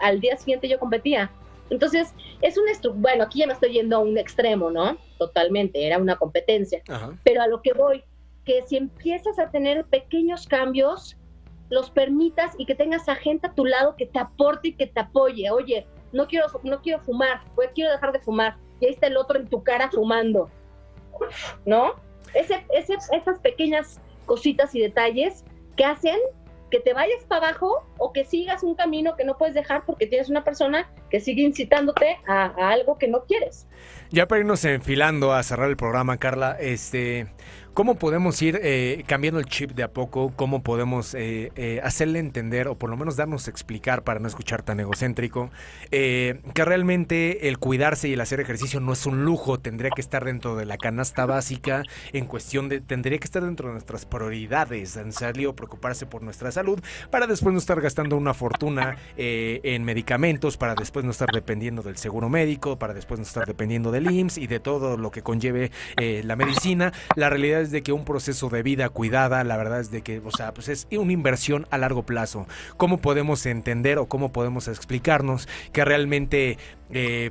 al 0.00 0.20
día 0.20 0.36
siguiente 0.36 0.68
yo 0.68 0.78
competía. 0.78 1.30
Entonces, 1.70 2.12
es 2.42 2.58
un 2.58 3.00
bueno, 3.00 3.24
aquí 3.24 3.40
ya 3.40 3.46
me 3.46 3.54
estoy 3.54 3.72
yendo 3.72 3.96
a 3.96 4.00
un 4.00 4.18
extremo, 4.18 4.70
¿no? 4.70 4.96
Totalmente, 5.18 5.86
era 5.86 5.98
una 5.98 6.16
competencia. 6.16 6.82
Pero 7.22 7.42
a 7.42 7.46
lo 7.46 7.62
que 7.62 7.72
voy, 7.72 8.04
que 8.44 8.62
si 8.62 8.76
empiezas 8.76 9.38
a 9.38 9.50
tener 9.50 9.84
pequeños 9.86 10.46
cambios, 10.46 11.16
los 11.70 11.90
permitas 11.90 12.52
y 12.58 12.66
que 12.66 12.74
tengas 12.74 13.08
a 13.08 13.14
gente 13.14 13.46
a 13.46 13.54
tu 13.54 13.64
lado 13.64 13.96
que 13.96 14.06
te 14.06 14.18
aporte 14.18 14.68
y 14.68 14.74
que 14.74 14.86
te 14.86 15.00
apoye. 15.00 15.50
Oye, 15.50 15.86
no 16.12 16.26
quiero, 16.26 16.46
no 16.62 16.80
quiero 16.82 17.00
fumar, 17.00 17.42
pues 17.54 17.70
quiero 17.74 17.90
dejar 17.90 18.12
de 18.12 18.20
fumar. 18.20 18.56
Y 18.80 18.86
ahí 18.86 18.92
está 18.92 19.06
el 19.06 19.16
otro 19.16 19.38
en 19.38 19.48
tu 19.48 19.62
cara 19.62 19.90
fumando 19.90 20.50
¿no? 21.64 21.94
Ese, 22.34 22.64
esas 22.72 23.38
pequeñas 23.40 24.00
cositas 24.26 24.74
y 24.74 24.80
detalles 24.80 25.44
que 25.76 25.84
hacen 25.84 26.18
que 26.70 26.80
te 26.80 26.92
vayas 26.92 27.22
para 27.28 27.48
abajo 27.50 27.86
o 27.98 28.12
que 28.12 28.24
sigas 28.24 28.64
un 28.64 28.74
camino 28.74 29.14
que 29.14 29.24
no 29.24 29.38
puedes 29.38 29.54
dejar 29.54 29.84
porque 29.84 30.08
tienes 30.08 30.28
una 30.28 30.42
persona 30.42 30.90
que 31.08 31.20
sigue 31.20 31.42
incitándote 31.42 32.16
a, 32.26 32.46
a 32.46 32.70
algo 32.70 32.98
que 32.98 33.06
no 33.06 33.24
quieres. 33.26 33.68
Ya 34.10 34.26
para 34.26 34.40
irnos 34.40 34.64
enfilando 34.64 35.32
a 35.32 35.42
cerrar 35.44 35.68
el 35.68 35.76
programa, 35.76 36.16
Carla, 36.16 36.56
este, 36.58 37.28
¿Cómo 37.74 37.96
podemos 37.96 38.40
ir 38.40 38.60
eh, 38.62 39.02
cambiando 39.08 39.40
el 39.40 39.46
chip 39.46 39.72
de 39.72 39.82
a 39.82 39.88
poco? 39.88 40.32
¿Cómo 40.36 40.62
podemos 40.62 41.12
eh, 41.12 41.50
eh, 41.56 41.80
hacerle 41.82 42.20
entender 42.20 42.68
o 42.68 42.78
por 42.78 42.88
lo 42.88 42.96
menos 42.96 43.16
darnos 43.16 43.48
a 43.48 43.50
explicar 43.50 44.04
para 44.04 44.20
no 44.20 44.28
escuchar 44.28 44.62
tan 44.62 44.78
egocéntrico 44.78 45.50
que 45.90 46.64
realmente 46.64 47.48
el 47.48 47.58
cuidarse 47.58 48.08
y 48.08 48.12
el 48.12 48.20
hacer 48.20 48.38
ejercicio 48.38 48.78
no 48.78 48.92
es 48.92 49.06
un 49.06 49.24
lujo, 49.24 49.58
tendría 49.58 49.90
que 49.90 50.00
estar 50.00 50.24
dentro 50.24 50.54
de 50.54 50.66
la 50.66 50.76
canasta 50.76 51.26
básica 51.26 51.82
en 52.12 52.26
cuestión 52.26 52.68
de, 52.68 52.80
tendría 52.80 53.18
que 53.18 53.24
estar 53.24 53.42
dentro 53.42 53.68
de 53.68 53.72
nuestras 53.74 54.06
prioridades, 54.06 54.96
en 54.96 55.12
serio, 55.12 55.56
preocuparse 55.56 56.06
por 56.06 56.22
nuestra 56.22 56.52
salud 56.52 56.80
para 57.10 57.26
después 57.26 57.52
no 57.52 57.58
estar 57.58 57.80
gastando 57.80 58.16
una 58.16 58.34
fortuna 58.34 58.96
en 59.16 59.84
medicamentos, 59.84 60.56
para 60.56 60.76
después 60.76 61.04
no 61.04 61.10
estar 61.10 61.30
dependiendo 61.32 61.82
del 61.82 61.96
seguro 61.96 62.28
médico, 62.28 62.78
para 62.78 62.94
después 62.94 63.18
no 63.18 63.26
estar 63.26 63.46
dependiendo 63.46 63.90
del 63.90 64.10
IMSS 64.10 64.38
y 64.38 64.46
de 64.46 64.60
todo 64.60 64.96
lo 64.96 65.10
que 65.10 65.22
conlleve 65.22 65.72
la 65.96 66.36
medicina. 66.36 66.92
La 67.16 67.30
realidad 67.30 67.63
es 67.64 67.70
de 67.70 67.82
que 67.82 67.92
un 67.92 68.04
proceso 68.04 68.48
de 68.48 68.62
vida 68.62 68.88
cuidada, 68.88 69.42
la 69.44 69.56
verdad 69.56 69.80
es 69.80 69.90
de 69.90 70.02
que, 70.02 70.20
o 70.24 70.30
sea, 70.30 70.54
pues 70.54 70.68
es 70.68 70.86
una 70.92 71.12
inversión 71.12 71.66
a 71.70 71.78
largo 71.78 72.04
plazo. 72.04 72.46
¿Cómo 72.76 72.98
podemos 72.98 73.44
entender 73.46 73.98
o 73.98 74.06
cómo 74.06 74.32
podemos 74.32 74.68
explicarnos 74.68 75.48
que 75.72 75.84
realmente 75.84 76.58
eh, 76.90 77.30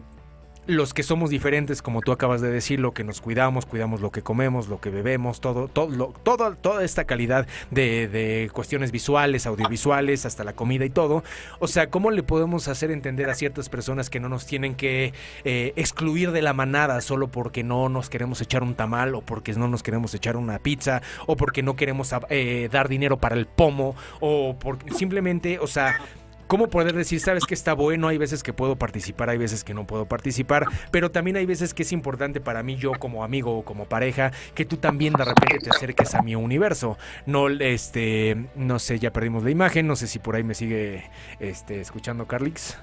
los 0.68 0.94
que 0.94 1.04
somos 1.04 1.30
diferentes, 1.30 1.82
como 1.82 2.02
tú 2.02 2.12
acabas 2.12 2.42
de 2.42 2.50
decir, 2.50 2.80
lo 2.80 2.94
que 2.94 3.04
nos 3.04 3.22
cuidamos, 3.22 3.66
cuidamos 3.66 4.02
lo 4.02 4.12
que 4.12 4.22
comemos, 4.22 4.68
lo 4.68 4.80
que 4.80 4.90
bebemos, 4.90 5.42
todo, 5.42 5.68
todo, 5.68 6.14
todo 6.24 6.56
toda 6.56 6.84
esta 6.84 7.06
calidad 7.06 7.48
de, 7.72 8.50
cuestiones 8.54 8.92
visuales, 8.92 9.46
audiovisuales, 9.46 10.26
hasta 10.26 10.44
la 10.44 10.54
comida 10.54 10.86
y 10.86 10.90
todo. 10.90 11.24
O 11.60 11.68
sea, 11.68 11.90
¿cómo 11.90 12.12
le 12.12 12.24
podemos 12.24 12.68
hacer 12.68 12.92
entender 12.92 13.30
a 13.30 13.36
ciertas 13.36 13.70
personas 13.70 14.10
que 14.10 14.20
no 14.20 14.30
nos 14.30 14.46
tienen 14.46 14.76
que 14.76 15.14
eh, 15.44 15.74
excluir 15.76 16.32
de 16.32 16.42
la 16.42 16.54
manada 16.54 17.02
solo 17.02 17.28
porque 17.28 17.64
no 17.64 17.90
nos 17.90 18.10
queremos 18.10 18.42
echar 18.42 18.64
un 18.64 18.76
tamal 18.76 19.16
o 19.16 19.22
porque 19.22 19.54
no 19.54 19.68
nos 19.68 19.84
queremos 19.84 20.14
echar 20.14 20.38
una 20.38 20.60
pizza 20.60 21.02
o 21.28 21.36
porque 21.36 21.64
no 21.64 21.76
queremos 21.76 22.14
eh, 22.30 22.70
dar 22.72 22.88
dinero 22.90 23.18
para 23.18 23.36
el 23.36 23.46
pomo 23.48 23.96
o 24.20 24.56
porque 24.60 24.92
simplemente, 24.92 25.60
o 25.60 25.68
sea 25.68 26.00
cómo 26.48 26.70
poder 26.70 26.94
decir, 26.94 27.20
sabes 27.20 27.46
que 27.46 27.54
está 27.54 27.74
bueno, 27.74 28.08
hay 28.08 28.18
veces 28.18 28.44
que 28.44 28.54
puedo 28.54 28.76
participar, 28.76 29.30
hay 29.30 29.38
veces 29.38 29.64
que 29.64 29.74
no 29.74 29.86
puedo 29.88 30.06
participar, 30.06 30.68
pero 30.92 31.12
también 31.12 31.38
hay 31.38 31.46
veces 31.46 31.74
que 31.74 31.84
es 31.84 31.92
importante 31.92 32.42
para 32.42 32.64
mí, 32.64 32.76
yo 32.76 32.92
como 32.94 33.24
amigo 33.24 33.58
o 33.58 33.64
como 33.64 33.86
pareja, 33.86 34.32
que 34.54 34.66
tú 34.66 34.78
también 34.78 35.14
de 35.14 35.26
repente 35.26 35.60
te 35.60 35.70
acerques 35.70 36.14
a 36.16 36.22
mi 36.22 36.36
universo. 36.36 36.98
No, 37.26 37.50
este, 37.50 38.48
no 38.56 38.80
sé, 38.80 39.00
ya 39.00 39.12
perdimos 39.12 39.44
la 39.44 39.52
imagen, 39.52 39.88
no 39.88 39.96
sé 39.96 40.08
si 40.08 40.20
por 40.20 40.36
ahí 40.36 40.44
me 40.44 40.54
sigue 40.54 41.10
este, 41.40 41.82
escuchando 41.82 42.28
Carlix. 42.28 42.78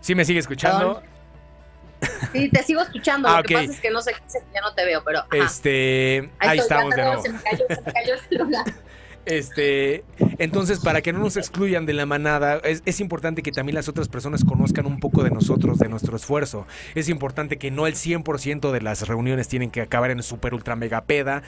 ¿Sí 0.00 0.14
me 0.14 0.24
sigue 0.24 0.40
escuchando? 0.40 1.02
Sí, 2.32 2.48
te 2.48 2.62
sigo 2.62 2.80
escuchando. 2.80 3.28
Lo 3.28 3.36
ah, 3.36 3.42
que 3.42 3.54
pasa 3.54 3.72
es 3.72 3.80
que 3.80 3.90
no 3.90 4.00
sé, 4.00 4.14
ya 4.54 4.60
no 4.62 4.74
te 4.74 4.84
veo, 4.84 5.02
pero. 5.04 5.24
Este. 5.32 6.30
Ahí, 6.38 6.58
estamos 6.58 6.94
de 6.94 7.04
nuevo. 7.04 7.22
Se 7.22 7.28
me 7.28 7.42
cayó, 7.42 7.64
se 7.68 7.80
me 7.82 7.92
cayó 7.92 8.14
el 8.14 8.20
celular. 8.20 8.64
Este, 9.26 10.02
entonces, 10.38 10.80
para 10.80 11.02
que 11.02 11.12
no 11.12 11.18
nos 11.18 11.36
excluyan 11.36 11.84
de 11.84 11.92
la 11.92 12.06
manada, 12.06 12.56
es, 12.64 12.82
es, 12.86 13.00
importante 13.00 13.42
que 13.42 13.52
también 13.52 13.74
las 13.74 13.88
otras 13.88 14.08
personas 14.08 14.44
conozcan 14.44 14.86
un 14.86 14.98
poco 14.98 15.22
de 15.22 15.30
nosotros, 15.30 15.78
de 15.78 15.88
nuestro 15.88 16.16
esfuerzo. 16.16 16.66
Es 16.94 17.08
importante 17.08 17.58
que 17.58 17.70
no 17.70 17.86
el 17.86 17.94
100% 17.94 18.72
de 18.72 18.80
las 18.80 19.06
reuniones 19.06 19.46
tienen 19.46 19.70
que 19.70 19.82
acabar 19.82 20.10
en 20.10 20.22
super 20.22 20.54
ultra 20.54 20.74
mega 20.74 21.02
peda, 21.02 21.42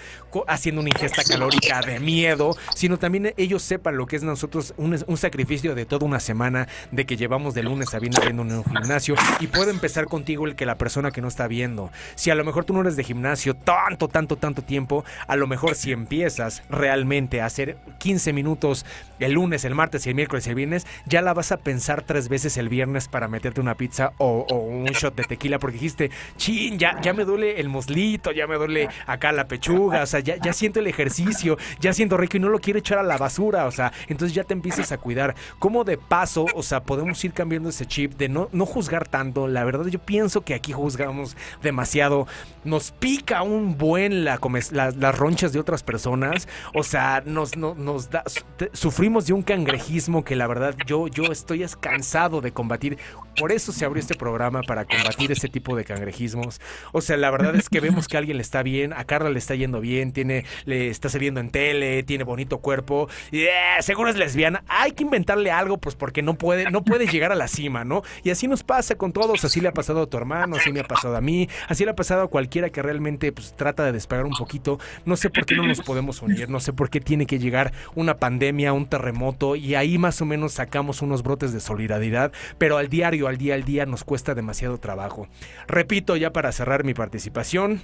haciendo 0.47 0.83
una 0.83 0.91
ingesta 0.91 1.25
calórica 1.25 1.81
de 1.81 1.99
miedo, 1.99 2.57
sino 2.75 2.99
también 2.99 3.33
ellos 3.37 3.63
sepan 3.63 3.97
lo 3.97 4.07
que 4.07 4.17
es 4.17 4.23
nosotros 4.23 4.75
un, 4.77 5.03
un 5.07 5.17
sacrificio 5.17 5.75
de 5.75 5.87
toda 5.87 6.07
una 6.07 6.21
semana, 6.21 6.69
de 6.91 7.07
que 7.07 7.17
llevamos 7.17 7.55
de 7.55 7.63
lunes 7.63 7.95
a 7.95 7.99
viernes 7.99 8.23
viendo 8.23 8.43
en 8.43 8.53
un 8.53 8.65
gimnasio. 8.65 9.15
Y 9.41 9.47
puede 9.47 9.71
empezar 9.71 10.07
contigo 10.07 10.47
el 10.47 10.57
que 10.57 10.67
la 10.67 10.77
persona 10.77 11.11
que 11.11 11.23
no 11.23 11.29
está 11.29 11.49
viendo. 11.49 11.91
Si 12.15 12.31
a 12.31 12.35
lo 12.35 12.45
mejor 12.45 12.65
tú 12.65 12.75
no 12.75 12.83
eres 12.83 12.97
de 12.97 13.05
gimnasio 13.05 13.55
tanto, 13.55 14.09
tanto, 14.09 14.37
tanto 14.37 14.63
tiempo, 14.63 15.05
a 15.27 15.37
lo 15.37 15.47
mejor 15.47 15.75
si 15.75 15.93
empiezas 15.93 16.63
realmente 16.69 17.41
a 17.41 17.47
hacer 17.47 17.72
15 17.99 18.33
minutos 18.33 18.85
el 19.19 19.33
lunes, 19.33 19.65
el 19.65 19.75
martes 19.75 20.07
y 20.07 20.11
el 20.11 20.15
miércoles 20.15 20.47
y 20.47 20.51
el 20.51 20.57
viernes, 20.57 20.87
ya 21.07 21.23
la 21.23 21.33
vas 21.35 21.53
a 21.53 21.59
pensar 21.59 22.03
tres 22.03 22.29
veces 22.29 22.57
el 22.57 22.69
viernes 22.69 23.09
para 23.09 23.29
meterte 23.29 23.61
una 23.61 23.77
pizza 23.77 24.13
o, 24.19 24.47
un 24.53 24.85
shot 24.93 25.15
de 25.15 25.25
tequila 25.25 25.59
porque 25.59 25.75
dijiste, 25.75 26.11
chin, 26.37 26.79
ya, 26.79 27.01
ya 27.01 27.13
me 27.13 27.25
duele 27.25 27.61
el 27.61 27.69
moslito, 27.69 28.33
ya 28.33 28.47
me 28.47 28.57
duele 28.57 28.89
acá 29.07 29.33
la 29.33 29.47
pechuga, 29.47 30.03
o 30.03 30.07
sea, 30.07 30.21
ya, 30.21 30.37
ya 30.37 30.53
siento 30.53 30.81
el 30.81 30.87
ejercicio, 30.87 31.57
ya 31.81 31.93
siento 31.93 32.17
rico 32.17 32.37
y 32.37 32.41
no 32.41 32.49
lo 32.49 32.59
quiero 32.59 32.79
echar 32.79 32.99
a 32.99 33.03
la 33.03 33.17
basura, 33.17 33.67
o 33.67 33.71
sea, 33.71 33.93
entonces 34.09 34.35
ya 34.35 34.45
te 34.45 34.55
empiezas 34.55 34.93
a 34.93 34.99
cuidar. 34.99 35.35
¿Cómo 35.59 35.85
de 35.85 35.99
paso, 35.99 36.47
o 36.55 36.63
sea, 36.63 36.83
podemos 36.83 37.23
ir 37.25 37.33
cambiando 37.33 37.69
ese 37.69 37.87
chip 37.87 38.15
de 38.17 38.29
no, 38.29 38.49
no 38.53 38.67
juzgar 38.67 39.09
tanto? 39.09 39.47
La 39.47 39.65
verdad, 39.65 39.87
yo 39.87 39.99
pienso 39.99 40.43
que 40.43 40.55
aquí 40.55 40.73
juzgamos 40.73 41.37
demasiado. 41.63 42.27
Nos 42.65 42.93
pica 42.93 43.43
un 43.43 43.79
buen 43.79 44.25
la, 44.25 44.39
las 44.73 45.19
ronchas 45.19 45.53
de 45.53 45.61
otras 45.61 45.83
personas, 45.83 46.49
o 46.75 46.83
sea, 46.83 47.23
nos, 47.25 47.52
nos 47.57 48.11
da, 48.11 48.25
sufrimos 48.73 49.27
de 49.27 49.33
un 49.33 49.43
cangrejismo 49.43 50.25
que 50.25 50.37
la 50.37 50.47
verdad 50.47 50.75
yo, 50.87 51.09
yo 51.09 51.25
estoy 51.25 51.65
cansado 51.81 52.41
de 52.41 52.53
combatir. 52.53 52.99
Por 53.39 53.53
eso 53.53 53.73
se 53.73 53.85
abrió 53.85 54.01
este 54.01 54.15
programa 54.15 54.61
para 54.63 54.85
combatir 54.85 55.33
ese 55.33 55.49
tipo 55.49 55.75
de 55.77 55.85
cangrejismos. 55.85 56.61
O 56.93 57.01
sea, 57.01 57.17
la 57.17 57.31
verdad 57.31 57.55
es 57.57 57.69
que 57.69 57.81
vemos 57.81 58.09
que 58.09 58.17
a 58.17 58.21
alguien 58.21 58.37
le 58.37 58.43
está 58.43 58.63
bien, 58.63 58.93
a 58.93 59.05
Carla 59.05 59.31
le 59.31 59.39
está 59.39 59.55
yendo 59.55 59.81
bien, 59.81 60.13
tiene, 60.13 60.45
le 60.65 60.89
está 60.89 61.09
saliendo 61.09 61.41
en 61.41 61.51
tele, 61.51 62.03
tiene 62.03 62.25
bonito 62.25 62.59
cuerpo, 62.59 63.09
y, 63.31 63.43
eh, 63.43 63.51
seguro 63.81 64.11
es 64.11 64.17
lesbiana. 64.17 64.65
Hay 64.69 64.93
que 64.93 65.05
inventarle 65.05 65.51
algo, 65.51 65.79
pues 65.79 65.95
porque 65.95 66.23
no 66.23 66.35
puede, 66.35 66.71
no 66.71 66.85
puede 66.85 67.07
llegar 67.07 67.33
a 67.33 67.35
la 67.35 67.49
cima, 67.49 67.85
¿no? 67.85 68.03
Y 68.23 68.31
así 68.31 68.49
nos 68.49 68.63
pasa 68.63 68.97
con 68.97 69.13
todos. 69.13 69.45
Así 69.45 69.61
le 69.61 69.69
ha 69.69 69.73
pasado 69.73 70.03
a 70.03 70.07
tu 70.07 70.17
hermano, 70.17 70.57
así 70.57 70.73
me 70.73 70.81
ha 70.81 70.85
pasado 70.85 71.17
a 71.17 71.21
mí, 71.21 71.49
así 71.69 71.85
le 71.85 71.93
ha 71.93 71.97
pasado 71.97 72.23
a 72.23 72.29
cualquiera 72.29 72.71
que 72.71 72.83
realmente 72.83 73.33
pues, 73.33 73.55
trata 73.57 73.85
de 73.85 73.93
despegar 73.93 74.27
un 74.27 74.33
poquito. 74.33 74.79
No 75.05 75.17
sé 75.17 75.31
por 75.31 75.47
qué 75.47 75.55
no 75.55 75.67
nos 75.67 75.81
podemos 75.81 76.21
unir, 76.23 76.49
no 76.49 76.61
sé 76.61 76.73
por 76.73 76.91
qué 76.91 77.01
tiene 77.01 77.27
que 77.27 77.39
llegar 77.43 77.73
una 77.95 78.17
pandemia, 78.17 78.73
un 78.73 78.87
terremoto, 78.87 79.57
y 79.57 79.75
ahí 79.75 79.99
más 79.99 80.21
o 80.23 80.25
menos 80.25 80.55
sacamos 80.55 81.03
unos 81.03 81.23
brotes 81.23 81.53
de 81.53 81.61
solidaridad, 81.61 82.33
pero 82.57 82.79
al 82.79 82.89
diario, 82.89 83.29
al 83.29 83.37
día 83.37 83.55
al 83.55 83.65
día 83.65 83.85
nos 83.85 84.05
cuesta 84.05 84.35
demasiado 84.35 84.79
trabajo. 84.79 85.29
Repito, 85.67 86.17
ya 86.17 86.33
para 86.33 86.53
cerrar 86.53 86.85
mi 86.85 86.95
participación, 86.95 87.83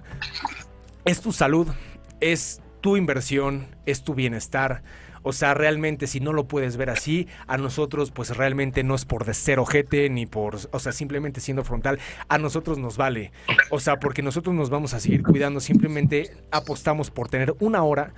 es 1.05 1.21
tu 1.21 1.33
salud, 1.33 1.69
es 2.21 2.63
tu 2.81 2.97
inversión, 2.97 3.67
es 3.87 4.03
tu 4.03 4.15
bienestar. 4.15 4.83
O 5.23 5.33
sea, 5.33 5.53
realmente 5.55 6.07
si 6.07 6.21
no 6.21 6.33
lo 6.33 6.47
puedes 6.47 6.77
ver 6.77 6.91
así, 6.91 7.29
a 7.47 7.59
nosotros 7.59 8.11
pues 8.11 8.37
realmente 8.37 8.85
no 8.85 8.95
es 8.95 9.05
por 9.05 9.25
de 9.25 9.35
ser 9.35 9.59
ojete 9.59 10.09
ni 10.09 10.27
por, 10.27 10.57
o 10.71 10.79
sea, 10.79 10.93
simplemente 10.93 11.41
siendo 11.41 11.65
frontal, 11.65 11.99
a 12.29 12.39
nosotros 12.39 12.79
nos 12.79 12.97
vale. 12.97 13.33
O 13.71 13.81
sea, 13.81 13.99
porque 13.99 14.23
nosotros 14.23 14.55
nos 14.55 14.71
vamos 14.71 14.95
a 14.95 15.01
seguir 15.01 15.23
cuidando, 15.23 15.61
simplemente 15.61 16.31
apostamos 16.51 17.11
por 17.11 17.29
tener 17.29 17.55
una 17.59 17.83
hora 17.83 18.15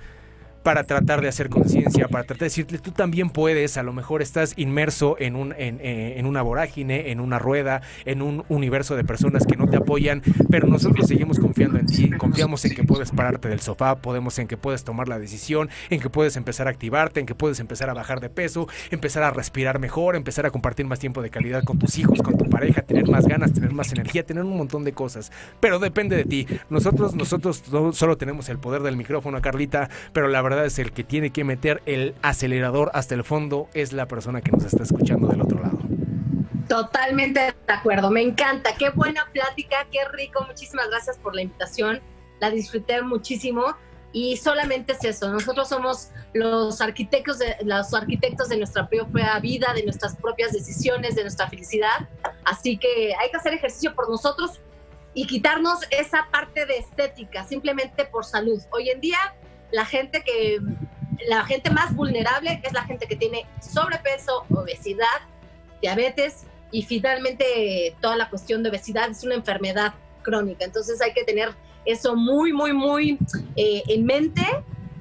para 0.63 0.83
tratar 0.83 1.21
de 1.21 1.27
hacer 1.27 1.49
conciencia, 1.49 2.07
para 2.07 2.23
tratar 2.23 2.39
de 2.39 2.45
decirle, 2.45 2.77
tú 2.79 2.91
también 2.91 3.29
puedes, 3.29 3.77
a 3.77 3.83
lo 3.83 3.93
mejor 3.93 4.21
estás 4.21 4.53
inmerso 4.57 5.15
en, 5.19 5.35
un, 5.35 5.53
en, 5.57 5.79
eh, 5.81 6.15
en, 6.17 6.25
una 6.25 6.41
vorágine, 6.41 7.11
en 7.11 7.19
una 7.19 7.39
rueda, 7.39 7.81
en 8.05 8.21
un 8.21 8.43
universo 8.49 8.95
de 8.95 9.03
personas 9.03 9.45
que 9.45 9.57
no 9.57 9.67
te 9.67 9.77
apoyan, 9.77 10.21
pero 10.49 10.67
nosotros 10.67 11.07
seguimos 11.07 11.39
confiando 11.39 11.79
en 11.79 11.85
ti, 11.85 12.09
confiamos 12.11 12.63
en 12.65 12.75
que 12.75 12.83
puedes 12.83 13.11
pararte 13.11 13.49
del 13.49 13.59
sofá, 13.59 13.95
podemos 13.97 14.37
en 14.39 14.47
que 14.47 14.57
puedes 14.57 14.83
tomar 14.83 15.07
la 15.07 15.19
decisión, 15.19 15.69
en 15.89 15.99
que 15.99 16.09
puedes 16.09 16.35
empezar 16.35 16.67
a 16.67 16.71
activarte, 16.71 17.19
en 17.19 17.25
que 17.25 17.35
puedes 17.35 17.59
empezar 17.59 17.89
a 17.89 17.93
bajar 17.93 18.19
de 18.19 18.29
peso, 18.29 18.67
empezar 18.91 19.23
a 19.23 19.31
respirar 19.31 19.79
mejor, 19.79 20.15
empezar 20.15 20.45
a 20.45 20.51
compartir 20.51 20.85
más 20.85 20.99
tiempo 20.99 21.21
de 21.21 21.29
calidad 21.29 21.63
con 21.63 21.79
tus 21.79 21.97
hijos, 21.97 22.21
con 22.21 22.37
tu 22.37 22.49
pareja, 22.49 22.81
tener 22.81 23.09
más 23.09 23.27
ganas, 23.27 23.53
tener 23.53 23.73
más 23.73 23.91
energía, 23.91 24.25
tener 24.25 24.43
un 24.43 24.57
montón 24.57 24.83
de 24.83 24.93
cosas, 24.93 25.31
pero 25.59 25.79
depende 25.79 26.15
de 26.15 26.25
ti. 26.25 26.47
Nosotros, 26.69 27.15
nosotros 27.15 27.63
solo 27.93 28.17
tenemos 28.17 28.49
el 28.49 28.59
poder 28.59 28.83
del 28.83 28.95
micrófono, 28.95 29.41
Carlita, 29.41 29.89
pero 30.13 30.27
la 30.27 30.41
verdad 30.41 30.50
verdad 30.51 30.65
es 30.65 30.79
el 30.79 30.91
que 30.91 31.03
tiene 31.05 31.31
que 31.31 31.45
meter 31.45 31.81
el 31.85 32.13
acelerador 32.21 32.91
hasta 32.93 33.15
el 33.15 33.23
fondo, 33.23 33.69
es 33.73 33.93
la 33.93 34.07
persona 34.07 34.41
que 34.41 34.51
nos 34.51 34.65
está 34.65 34.83
escuchando 34.83 35.27
del 35.27 35.41
otro 35.41 35.61
lado. 35.61 35.79
Totalmente 36.67 37.39
de 37.39 37.73
acuerdo, 37.73 38.11
me 38.11 38.21
encanta, 38.21 38.75
qué 38.77 38.89
buena 38.89 39.25
plática, 39.31 39.87
qué 39.91 39.99
rico, 40.11 40.45
muchísimas 40.45 40.89
gracias 40.89 41.17
por 41.17 41.33
la 41.33 41.41
invitación, 41.41 42.01
la 42.39 42.49
disfruté 42.49 43.01
muchísimo 43.01 43.77
y 44.11 44.35
solamente 44.35 44.91
es 44.91 45.03
eso, 45.05 45.31
nosotros 45.31 45.69
somos 45.69 46.09
los 46.33 46.81
arquitectos 46.81 47.39
de, 47.39 47.55
los 47.63 47.93
arquitectos 47.93 48.49
de 48.49 48.57
nuestra 48.57 48.89
propia 48.89 49.39
vida, 49.39 49.73
de 49.73 49.83
nuestras 49.83 50.17
propias 50.17 50.51
decisiones, 50.51 51.15
de 51.15 51.21
nuestra 51.21 51.49
felicidad, 51.49 52.09
así 52.43 52.77
que 52.77 53.13
hay 53.15 53.31
que 53.31 53.37
hacer 53.37 53.53
ejercicio 53.53 53.95
por 53.95 54.09
nosotros 54.09 54.59
y 55.13 55.27
quitarnos 55.27 55.79
esa 55.91 56.27
parte 56.29 56.65
de 56.65 56.77
estética, 56.77 57.45
simplemente 57.45 58.05
por 58.05 58.25
salud. 58.25 58.61
Hoy 58.71 58.89
en 58.89 59.01
día 59.01 59.19
la 59.71 59.85
gente 59.85 60.23
que 60.23 60.59
la 61.27 61.45
gente 61.45 61.69
más 61.69 61.95
vulnerable 61.95 62.61
es 62.63 62.73
la 62.73 62.83
gente 62.83 63.07
que 63.07 63.15
tiene 63.15 63.45
sobrepeso, 63.59 64.45
obesidad, 64.49 65.05
diabetes 65.81 66.45
y 66.71 66.83
finalmente 66.83 67.95
toda 68.01 68.15
la 68.15 68.29
cuestión 68.29 68.63
de 68.63 68.69
obesidad 68.69 69.09
es 69.09 69.23
una 69.23 69.35
enfermedad 69.35 69.93
crónica. 70.23 70.65
Entonces 70.65 71.01
hay 71.01 71.13
que 71.13 71.23
tener 71.23 71.53
eso 71.85 72.15
muy, 72.15 72.53
muy, 72.53 72.73
muy 72.73 73.19
eh, 73.55 73.83
en 73.87 74.05
mente 74.05 74.41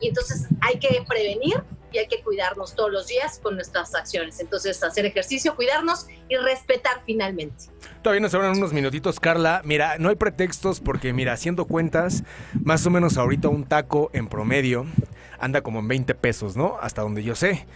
y 0.00 0.08
entonces 0.08 0.46
hay 0.60 0.78
que 0.78 1.02
prevenir 1.08 1.62
y 1.92 1.98
hay 1.98 2.08
que 2.08 2.22
cuidarnos 2.22 2.74
todos 2.74 2.90
los 2.90 3.06
días 3.06 3.40
con 3.42 3.54
nuestras 3.54 3.94
acciones. 3.94 4.40
Entonces, 4.40 4.82
hacer 4.82 5.06
ejercicio, 5.06 5.54
cuidarnos 5.56 6.06
y 6.28 6.36
respetar 6.36 7.02
finalmente. 7.04 7.66
Todavía 8.02 8.20
nos 8.20 8.32
sobran 8.32 8.56
unos 8.56 8.72
minutitos, 8.72 9.20
Carla. 9.20 9.60
Mira, 9.64 9.96
no 9.98 10.08
hay 10.08 10.16
pretextos 10.16 10.80
porque, 10.80 11.12
mira, 11.12 11.32
haciendo 11.32 11.66
cuentas, 11.66 12.24
más 12.62 12.86
o 12.86 12.90
menos 12.90 13.18
ahorita 13.18 13.48
un 13.48 13.64
taco 13.64 14.10
en 14.12 14.28
promedio 14.28 14.86
anda 15.38 15.62
como 15.62 15.80
en 15.80 15.88
20 15.88 16.14
pesos, 16.14 16.56
¿no? 16.56 16.76
Hasta 16.80 17.02
donde 17.02 17.22
yo 17.22 17.34
sé. 17.34 17.66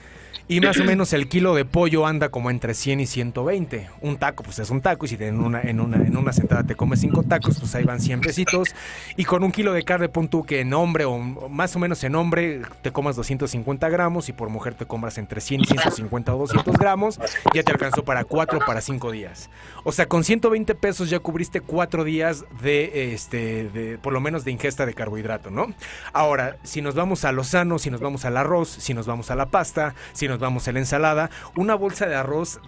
Y 0.46 0.60
más 0.60 0.78
o 0.78 0.84
menos 0.84 1.14
el 1.14 1.26
kilo 1.26 1.54
de 1.54 1.64
pollo 1.64 2.06
anda 2.06 2.28
como 2.28 2.50
entre 2.50 2.74
100 2.74 3.00
y 3.00 3.06
120. 3.06 3.88
Un 4.02 4.18
taco, 4.18 4.42
pues 4.42 4.58
es 4.58 4.68
un 4.68 4.82
taco. 4.82 5.06
Y 5.06 5.08
si 5.08 5.16
en 5.18 5.40
una, 5.40 5.62
en 5.62 5.80
una, 5.80 5.96
en 5.96 6.14
una 6.18 6.34
sentada 6.34 6.64
te 6.64 6.74
comes 6.74 7.00
cinco 7.00 7.22
tacos, 7.22 7.58
pues 7.58 7.74
ahí 7.74 7.84
van 7.84 7.98
100 7.98 8.20
pesitos. 8.20 8.74
Y 9.16 9.24
con 9.24 9.42
un 9.42 9.52
kilo 9.52 9.72
de 9.72 9.84
carne, 9.84 10.10
pon 10.10 10.28
tú 10.28 10.44
que 10.44 10.60
en 10.60 10.74
hombre 10.74 11.06
o 11.06 11.18
más 11.18 11.74
o 11.76 11.78
menos 11.78 12.04
en 12.04 12.14
hombre 12.14 12.60
te 12.82 12.92
comas 12.92 13.16
250 13.16 13.88
gramos. 13.88 14.28
Y 14.28 14.34
por 14.34 14.50
mujer 14.50 14.74
te 14.74 14.84
comas 14.84 15.16
entre 15.16 15.40
100 15.40 15.62
y 15.62 15.64
150 15.64 16.34
o 16.34 16.38
200 16.38 16.76
gramos. 16.76 17.18
Ya 17.54 17.62
te 17.62 17.72
alcanzó 17.72 18.04
para 18.04 18.24
4 18.24 18.58
para 18.66 18.82
5 18.82 19.12
días. 19.12 19.48
O 19.82 19.92
sea, 19.92 20.06
con 20.06 20.24
120 20.24 20.74
pesos 20.74 21.08
ya 21.08 21.20
cubriste 21.20 21.62
4 21.62 22.04
días 22.04 22.44
de, 22.60 23.14
este, 23.14 23.70
de, 23.70 23.96
por 23.96 24.12
lo 24.12 24.20
menos 24.20 24.44
de 24.44 24.50
ingesta 24.50 24.84
de 24.84 24.92
carbohidrato, 24.92 25.50
¿no? 25.50 25.72
Ahora, 26.12 26.58
si 26.64 26.82
nos 26.82 26.94
vamos 26.94 27.24
a 27.24 27.32
lo 27.32 27.44
sano, 27.44 27.78
si 27.78 27.90
nos 27.90 28.02
vamos 28.02 28.26
al 28.26 28.36
arroz, 28.36 28.68
si 28.68 28.92
nos 28.92 29.06
vamos 29.06 29.30
a 29.30 29.36
la 29.36 29.46
pasta, 29.46 29.94
si 30.12 30.28
nos 30.28 30.33
nos 30.34 30.40
vamos 30.40 30.66
a 30.66 30.72
la 30.72 30.80
ensalada, 30.80 31.30
una 31.54 31.76
bolsa 31.76 32.06
de 32.06 32.16
arroz 32.16 32.60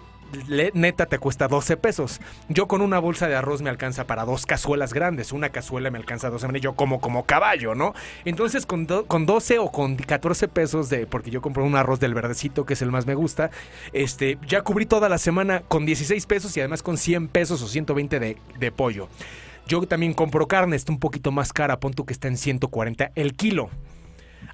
neta 0.75 1.07
te 1.07 1.19
cuesta 1.19 1.49
12 1.49 1.77
pesos. 1.77 2.21
Yo 2.49 2.69
con 2.69 2.81
una 2.81 2.99
bolsa 3.01 3.27
de 3.27 3.35
arroz 3.35 3.61
me 3.63 3.71
alcanza 3.71 4.07
para 4.07 4.25
dos 4.25 4.47
cazuelas 4.47 4.93
grandes. 4.93 5.33
Una 5.33 5.51
cazuela 5.51 5.91
me 5.91 5.99
alcanza 5.99 6.31
12 6.31 6.47
y 6.55 6.61
yo 6.61 6.75
como 6.75 7.01
como 7.01 7.25
caballo, 7.25 7.75
¿no? 7.75 7.93
Entonces 8.25 8.67
con, 8.67 8.87
con 8.87 9.27
12 9.27 9.59
o 9.59 9.73
con 9.73 9.97
14 9.97 10.49
pesos 10.49 10.89
de, 10.91 11.07
porque 11.07 11.31
yo 11.31 11.43
compro 11.43 11.65
un 11.65 11.77
arroz 11.77 11.99
del 11.99 12.15
verdecito 12.15 12.67
que 12.67 12.75
es 12.75 12.83
el 12.83 12.91
más 12.91 13.07
me 13.07 13.15
gusta, 13.15 13.51
este, 13.93 14.39
ya 14.47 14.63
cubrí 14.63 14.87
toda 14.87 15.09
la 15.09 15.19
semana 15.19 15.63
con 15.67 15.87
16 15.87 16.25
pesos 16.27 16.57
y 16.57 16.61
además 16.61 16.83
con 16.83 16.99
100 16.99 17.29
pesos 17.29 17.63
o 17.63 17.69
120 17.69 18.21
de, 18.21 18.37
de 18.59 18.73
pollo. 18.73 19.09
Yo 19.67 19.83
también 19.87 20.15
compro 20.15 20.47
carne, 20.47 20.77
está 20.77 20.93
un 20.93 21.01
poquito 21.01 21.33
más 21.33 21.53
cara, 21.53 21.81
punto 21.81 22.05
que 22.05 22.13
está 22.13 22.29
en 22.29 22.37
140 22.37 23.11
el 23.17 23.35
kilo 23.35 23.71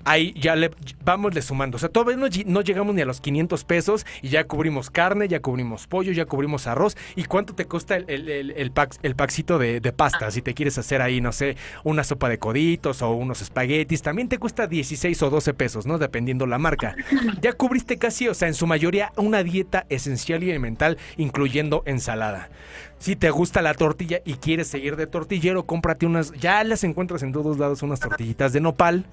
ahí 0.04 0.34
ya 0.38 0.56
le 0.56 0.70
vamos 1.04 1.34
le 1.34 1.42
sumando. 1.42 1.76
O 1.76 1.78
sea, 1.78 1.88
todavía 1.88 2.16
no, 2.46 2.60
llegamos 2.60 2.94
ni 2.94 3.02
a 3.02 3.06
los 3.06 3.20
500 3.20 3.64
pesos 3.64 4.06
y 4.20 4.28
ya 4.28 4.44
cubrimos 4.44 4.90
carne, 4.90 5.28
ya 5.28 5.40
cubrimos 5.40 5.86
pollo, 5.86 6.12
ya 6.12 6.26
cubrimos 6.26 6.66
arroz. 6.66 6.96
¿Y 7.16 7.24
cuánto 7.24 7.54
te 7.54 7.66
cuesta 7.66 7.96
el, 7.96 8.08
el, 8.10 8.28
de, 8.54 9.80
de, 9.80 9.92
pasta? 9.92 10.30
Si 10.30 10.42
te 10.42 10.54
quieres 10.54 10.78
hacer 10.78 11.02
ahí, 11.02 11.20
no 11.20 11.32
sé, 11.32 11.56
una 11.84 12.04
sopa 12.04 12.28
de 12.28 12.38
coditos 12.38 13.02
o 13.02 13.10
unos 13.10 13.42
espaguetis, 13.42 14.02
también 14.02 14.28
te 14.28 14.38
cuesta 14.38 14.66
16 14.66 15.22
o 15.22 15.30
12 15.30 15.54
pesos, 15.54 15.86
¿no? 15.86 15.98
Dependiendo 15.98 16.46
la 16.46 16.58
marca. 16.58 16.96
Ya 17.40 17.52
cubriste 17.52 17.98
casi, 17.98 18.28
o 18.28 18.34
sea, 18.34 18.48
en 18.48 18.54
su 18.54 18.66
mayoría, 18.66 19.12
una 19.16 19.42
dieta 19.42 19.86
esencial 19.88 20.42
y 20.42 20.50
elemental, 20.50 20.98
incluyendo 21.16 21.82
ensalada. 21.86 22.50
Si 22.98 23.16
te 23.16 23.30
gusta 23.30 23.62
la 23.62 23.74
tortilla 23.74 24.20
y 24.24 24.34
quieres 24.34 24.68
seguir 24.68 24.96
de 24.96 25.06
tortillero, 25.06 25.66
cómprate 25.66 26.06
unas, 26.06 26.32
ya 26.32 26.62
las 26.62 26.84
encuentras 26.84 27.22
en 27.22 27.32
todos 27.32 27.58
lados, 27.58 27.82
unas 27.82 27.98
tortillitas 27.98 28.52
de 28.52 28.60
nopal 28.60 29.06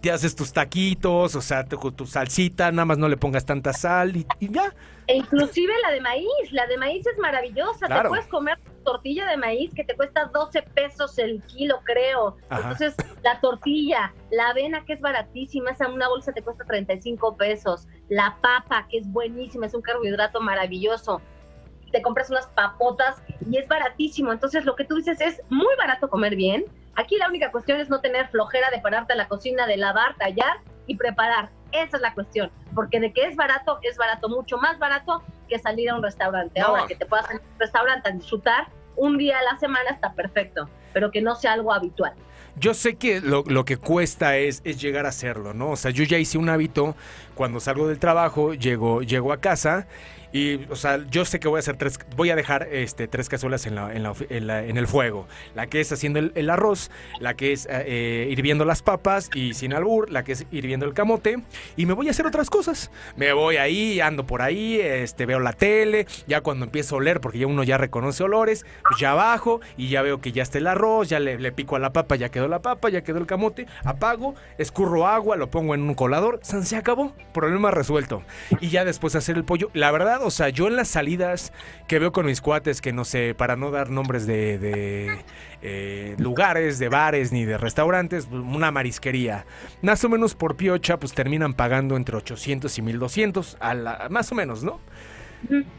te 0.00 0.10
haces 0.10 0.34
tus 0.34 0.52
taquitos, 0.52 1.34
o 1.34 1.40
sea, 1.40 1.64
tu, 1.64 1.76
tu 1.92 2.06
salsita, 2.06 2.70
nada 2.70 2.84
más 2.84 2.98
no 2.98 3.08
le 3.08 3.16
pongas 3.16 3.44
tanta 3.44 3.72
sal 3.72 4.16
y, 4.16 4.26
ya. 4.40 4.74
E 5.06 5.16
inclusive 5.16 5.72
la 5.82 5.90
de 5.90 6.00
maíz, 6.00 6.52
la 6.52 6.66
de 6.66 6.76
maíz 6.76 7.06
es 7.06 7.18
maravillosa, 7.18 7.86
te 7.86 8.08
puedes 8.08 8.26
comer 8.26 8.58
tortilla 8.84 9.26
de 9.26 9.36
maíz 9.36 9.72
que 9.74 9.84
te 9.84 9.94
cuesta 9.96 10.30
12 10.32 10.62
pesos 10.74 11.18
el 11.18 11.42
kilo, 11.42 11.80
creo. 11.84 12.36
Entonces, 12.50 12.94
la 13.22 13.40
tortilla, 13.40 14.14
la 14.30 14.50
avena 14.50 14.84
que 14.84 14.94
es 14.94 15.00
baratísima, 15.00 15.70
esa 15.70 15.88
una 15.88 16.08
bolsa 16.08 16.32
te 16.32 16.42
cuesta 16.42 16.64
35 16.64 17.36
pesos, 17.36 17.86
la 18.08 18.38
papa 18.40 18.86
que 18.90 18.98
es 18.98 19.10
buenísima, 19.10 19.66
es 19.66 19.74
un 19.74 19.82
carbohidrato 19.82 20.40
maravilloso. 20.40 21.20
Te 21.92 22.02
compras 22.02 22.30
unas 22.30 22.46
papotas 22.48 23.16
y 23.50 23.56
es 23.56 23.66
baratísimo. 23.68 24.32
Entonces, 24.32 24.64
lo 24.64 24.76
que 24.76 24.84
tú 24.84 24.96
dices 24.96 25.20
es 25.20 25.40
muy 25.48 25.74
barato 25.76 26.08
comer 26.08 26.36
bien, 26.36 26.64
Aquí 26.98 27.16
la 27.16 27.28
única 27.28 27.52
cuestión 27.52 27.78
es 27.78 27.88
no 27.88 28.00
tener 28.00 28.26
flojera 28.26 28.70
de 28.70 28.80
pararte 28.80 29.12
a 29.12 29.16
la 29.16 29.28
cocina, 29.28 29.68
de 29.68 29.76
lavar, 29.76 30.16
tallar 30.16 30.58
y 30.88 30.96
preparar. 30.96 31.48
Esa 31.70 31.96
es 31.96 32.02
la 32.02 32.12
cuestión. 32.12 32.50
Porque 32.74 32.98
de 32.98 33.12
que 33.12 33.24
es 33.24 33.36
barato, 33.36 33.78
es 33.82 33.96
barato, 33.96 34.28
mucho 34.28 34.58
más 34.58 34.80
barato 34.80 35.22
que 35.48 35.60
salir 35.60 35.90
a 35.90 35.94
un 35.94 36.02
restaurante. 36.02 36.60
Ahora 36.60 36.88
que 36.88 36.96
te 36.96 37.06
puedas 37.06 37.30
ir 37.30 37.36
a 37.36 37.38
un 37.38 37.60
restaurante 37.60 38.08
a 38.08 38.12
disfrutar 38.12 38.66
un 38.96 39.16
día 39.16 39.38
a 39.38 39.42
la 39.44 39.56
semana 39.60 39.90
está 39.90 40.12
perfecto, 40.12 40.68
pero 40.92 41.12
que 41.12 41.22
no 41.22 41.36
sea 41.36 41.52
algo 41.52 41.72
habitual. 41.72 42.14
Yo 42.56 42.74
sé 42.74 42.96
que 42.96 43.20
lo, 43.20 43.44
lo 43.46 43.64
que 43.64 43.76
cuesta 43.76 44.36
es, 44.36 44.60
es, 44.64 44.80
llegar 44.80 45.06
a 45.06 45.10
hacerlo, 45.10 45.54
¿no? 45.54 45.70
O 45.70 45.76
sea, 45.76 45.92
yo 45.92 46.02
ya 46.02 46.18
hice 46.18 46.36
un 46.36 46.48
hábito, 46.48 46.96
cuando 47.36 47.60
salgo 47.60 47.86
del 47.86 48.00
trabajo, 48.00 48.54
llego, 48.54 49.02
llego 49.02 49.32
a 49.32 49.36
casa 49.36 49.86
y, 50.32 50.66
o 50.70 50.76
sea, 50.76 51.04
yo 51.10 51.24
sé 51.24 51.40
que 51.40 51.48
voy 51.48 51.58
a 51.58 51.60
hacer 51.60 51.76
tres, 51.76 51.98
voy 52.16 52.30
a 52.30 52.36
dejar 52.36 52.68
este, 52.70 53.08
tres 53.08 53.28
cazuelas 53.28 53.66
en, 53.66 53.74
la, 53.74 53.92
en, 53.92 54.02
la, 54.46 54.64
en, 54.64 54.76
el 54.76 54.86
fuego. 54.86 55.26
La 55.54 55.66
que 55.66 55.80
es 55.80 55.90
haciendo 55.92 56.18
el, 56.18 56.50
arroz, 56.50 56.90
la 57.20 57.34
que 57.34 57.52
es 57.52 57.66
eh, 57.70 58.28
hirviendo 58.30 58.64
las 58.64 58.82
papas 58.82 59.30
y 59.34 59.54
sin 59.54 59.72
albur, 59.72 60.10
la 60.10 60.24
que 60.24 60.32
es 60.32 60.46
hirviendo 60.50 60.86
el 60.86 60.94
camote. 60.94 61.42
Y 61.76 61.86
me 61.86 61.94
voy 61.94 62.08
a 62.08 62.10
hacer 62.10 62.26
otras 62.26 62.50
cosas. 62.50 62.90
Me 63.16 63.32
voy 63.32 63.56
ahí, 63.56 64.00
ando 64.00 64.26
por 64.26 64.42
ahí, 64.42 64.80
este, 64.80 65.26
veo 65.26 65.40
la 65.40 65.52
tele. 65.52 66.06
Ya 66.26 66.40
cuando 66.40 66.64
empiezo 66.64 66.96
a 66.96 66.98
oler, 66.98 67.20
porque 67.20 67.38
ya 67.38 67.46
uno 67.46 67.62
ya 67.62 67.78
reconoce 67.78 68.22
olores, 68.22 68.66
pues 68.82 69.00
ya 69.00 69.14
bajo 69.14 69.60
y 69.76 69.88
ya 69.88 70.02
veo 70.02 70.20
que 70.20 70.32
ya 70.32 70.42
está 70.42 70.58
el 70.58 70.66
arroz, 70.66 71.08
ya 71.08 71.20
le, 71.20 71.38
le 71.38 71.52
pico 71.52 71.76
a 71.76 71.78
la 71.78 71.92
papa, 71.92 72.16
ya 72.16 72.28
quedó 72.28 72.48
la 72.48 72.60
papa, 72.60 72.88
ya 72.90 73.02
quedó 73.02 73.18
el 73.18 73.26
camote. 73.26 73.66
Apago, 73.84 74.34
escurro 74.58 75.06
agua, 75.06 75.36
lo 75.36 75.50
pongo 75.50 75.74
en 75.74 75.82
un 75.82 75.94
colador. 75.94 76.40
Se 76.42 76.76
acabó. 76.76 77.12
Problema 77.32 77.70
resuelto. 77.70 78.22
Y 78.60 78.68
ya 78.68 78.84
después 78.84 79.14
hacer 79.14 79.36
el 79.36 79.44
pollo. 79.44 79.70
La 79.72 79.90
verdad, 79.90 80.17
o 80.22 80.30
sea, 80.30 80.48
yo 80.48 80.66
en 80.66 80.76
las 80.76 80.88
salidas 80.88 81.52
que 81.86 81.98
veo 81.98 82.12
con 82.12 82.26
mis 82.26 82.40
cuates, 82.40 82.80
que 82.80 82.92
no 82.92 83.04
sé, 83.04 83.34
para 83.34 83.56
no 83.56 83.70
dar 83.70 83.90
nombres 83.90 84.26
de, 84.26 85.18
eh, 85.62 86.14
lugares, 86.18 86.78
de 86.78 86.88
bares 86.88 87.32
ni 87.32 87.44
de 87.44 87.58
restaurantes, 87.58 88.28
una 88.30 88.70
marisquería, 88.70 89.46
más 89.82 90.04
o 90.04 90.08
menos 90.08 90.34
por 90.34 90.56
piocha, 90.56 90.98
pues 90.98 91.12
terminan 91.12 91.54
pagando 91.54 91.96
entre 91.96 92.16
800 92.16 92.76
y 92.78 92.82
1200, 92.82 93.56
a 93.60 93.74
la, 93.74 94.08
más 94.10 94.30
o 94.32 94.34
menos, 94.34 94.62
¿no? 94.62 94.80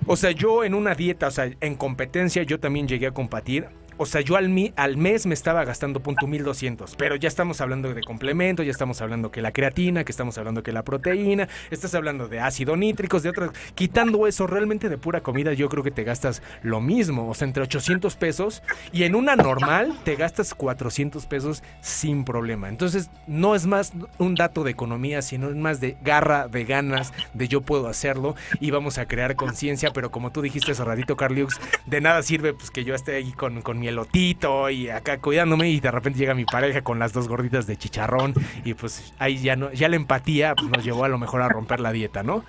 O 0.05 0.15
sea, 0.15 0.31
yo 0.31 0.63
en 0.63 0.73
una 0.73 0.95
dieta, 0.95 1.27
o 1.27 1.31
sea, 1.31 1.49
en 1.59 1.75
competencia, 1.75 2.43
yo 2.43 2.59
también 2.59 2.87
llegué 2.87 3.07
a 3.07 3.11
competir 3.11 3.67
o 4.01 4.05
sea, 4.05 4.21
yo 4.21 4.37
al, 4.37 4.47
mes 4.47 5.25
me 5.25 5.33
estaba 5.33 5.65
gastando 5.65 5.99
punto 5.99 6.25
1200, 6.25 6.95
pero 6.95 7.17
ya 7.17 7.27
estamos 7.27 7.59
hablando 7.59 7.93
de 7.93 8.01
complementos, 8.01 8.65
ya 8.65 8.71
estamos 8.71 9.01
hablando 9.01 9.29
que 9.29 9.41
la 9.41 9.51
creatina, 9.51 10.05
que 10.05 10.13
estamos 10.13 10.37
hablando 10.37 10.63
que 10.63 10.71
la 10.71 10.83
proteína, 10.83 11.49
estás 11.69 11.93
hablando 11.95 12.29
de 12.29 12.39
ácido 12.39 12.77
nítricos, 12.77 13.23
de 13.23 13.29
otras. 13.29 13.51
Quitando 13.75 14.25
eso 14.25 14.47
realmente 14.47 14.87
de 14.87 14.97
pura 14.97 15.19
comida, 15.19 15.51
yo 15.51 15.67
creo 15.67 15.83
que 15.83 15.91
te 15.91 16.05
gastas 16.05 16.41
lo 16.63 16.79
mismo, 16.79 17.27
o 17.27 17.33
sea, 17.33 17.45
entre 17.45 17.61
800 17.63 18.15
pesos 18.15 18.63
y 18.93 19.03
en 19.03 19.15
una 19.15 19.35
normal 19.35 19.93
te 20.05 20.15
gastas 20.15 20.53
400 20.53 21.25
pesos 21.25 21.61
sin 21.81 22.23
problema. 22.23 22.69
Entonces, 22.69 23.09
no 23.27 23.53
es 23.53 23.65
más 23.65 23.91
un 24.17 24.33
dato 24.33 24.63
de 24.63 24.71
economía, 24.71 25.21
sino 25.21 25.49
es 25.49 25.57
más 25.57 25.81
de 25.81 25.97
garra, 26.01 26.47
de 26.47 26.63
ganas, 26.63 27.11
de 27.33 27.49
yo 27.49 27.59
puedo 27.59 27.89
hacerlo 27.89 28.35
y 28.61 28.71
vamos 28.71 28.97
a 28.97 29.07
crear 29.07 29.35
conciencia, 29.35 29.91
pero 29.91 30.09
como 30.09 30.31
tú 30.31 30.41
dijiste 30.41 30.71
hace 30.71 30.85
ratito, 30.85 31.17
Carliux, 31.17 31.59
de 31.85 31.99
nada 31.99 32.23
sirve 32.23 32.53
pues 32.53 32.71
que 32.71 32.85
yo 32.85 32.95
esté 32.95 33.15
ahí 33.15 33.33
con 33.33 33.61
mi 33.77 33.88
elotito 33.89 34.69
y 34.69 34.89
acá 34.89 35.19
cuidándome 35.19 35.69
y 35.69 35.79
de 35.79 35.91
repente 35.91 36.19
llega 36.19 36.33
mi 36.33 36.45
pareja 36.45 36.81
con 36.81 36.99
las 36.99 37.13
dos 37.13 37.27
gorditas 37.27 37.67
de 37.67 37.77
chicharrón 37.77 38.33
y 38.63 38.73
pues 38.73 39.13
ahí 39.19 39.37
ya 39.37 39.55
no 39.55 39.71
ya 39.71 39.89
la 39.89 39.95
empatía 39.95 40.55
pues, 40.55 40.69
nos 40.69 40.83
llevó 40.83 41.03
a 41.03 41.09
lo 41.09 41.17
mejor 41.17 41.41
a 41.41 41.49
romper 41.49 41.79
la 41.79 41.91
dieta, 41.91 42.23
¿no? 42.23 42.43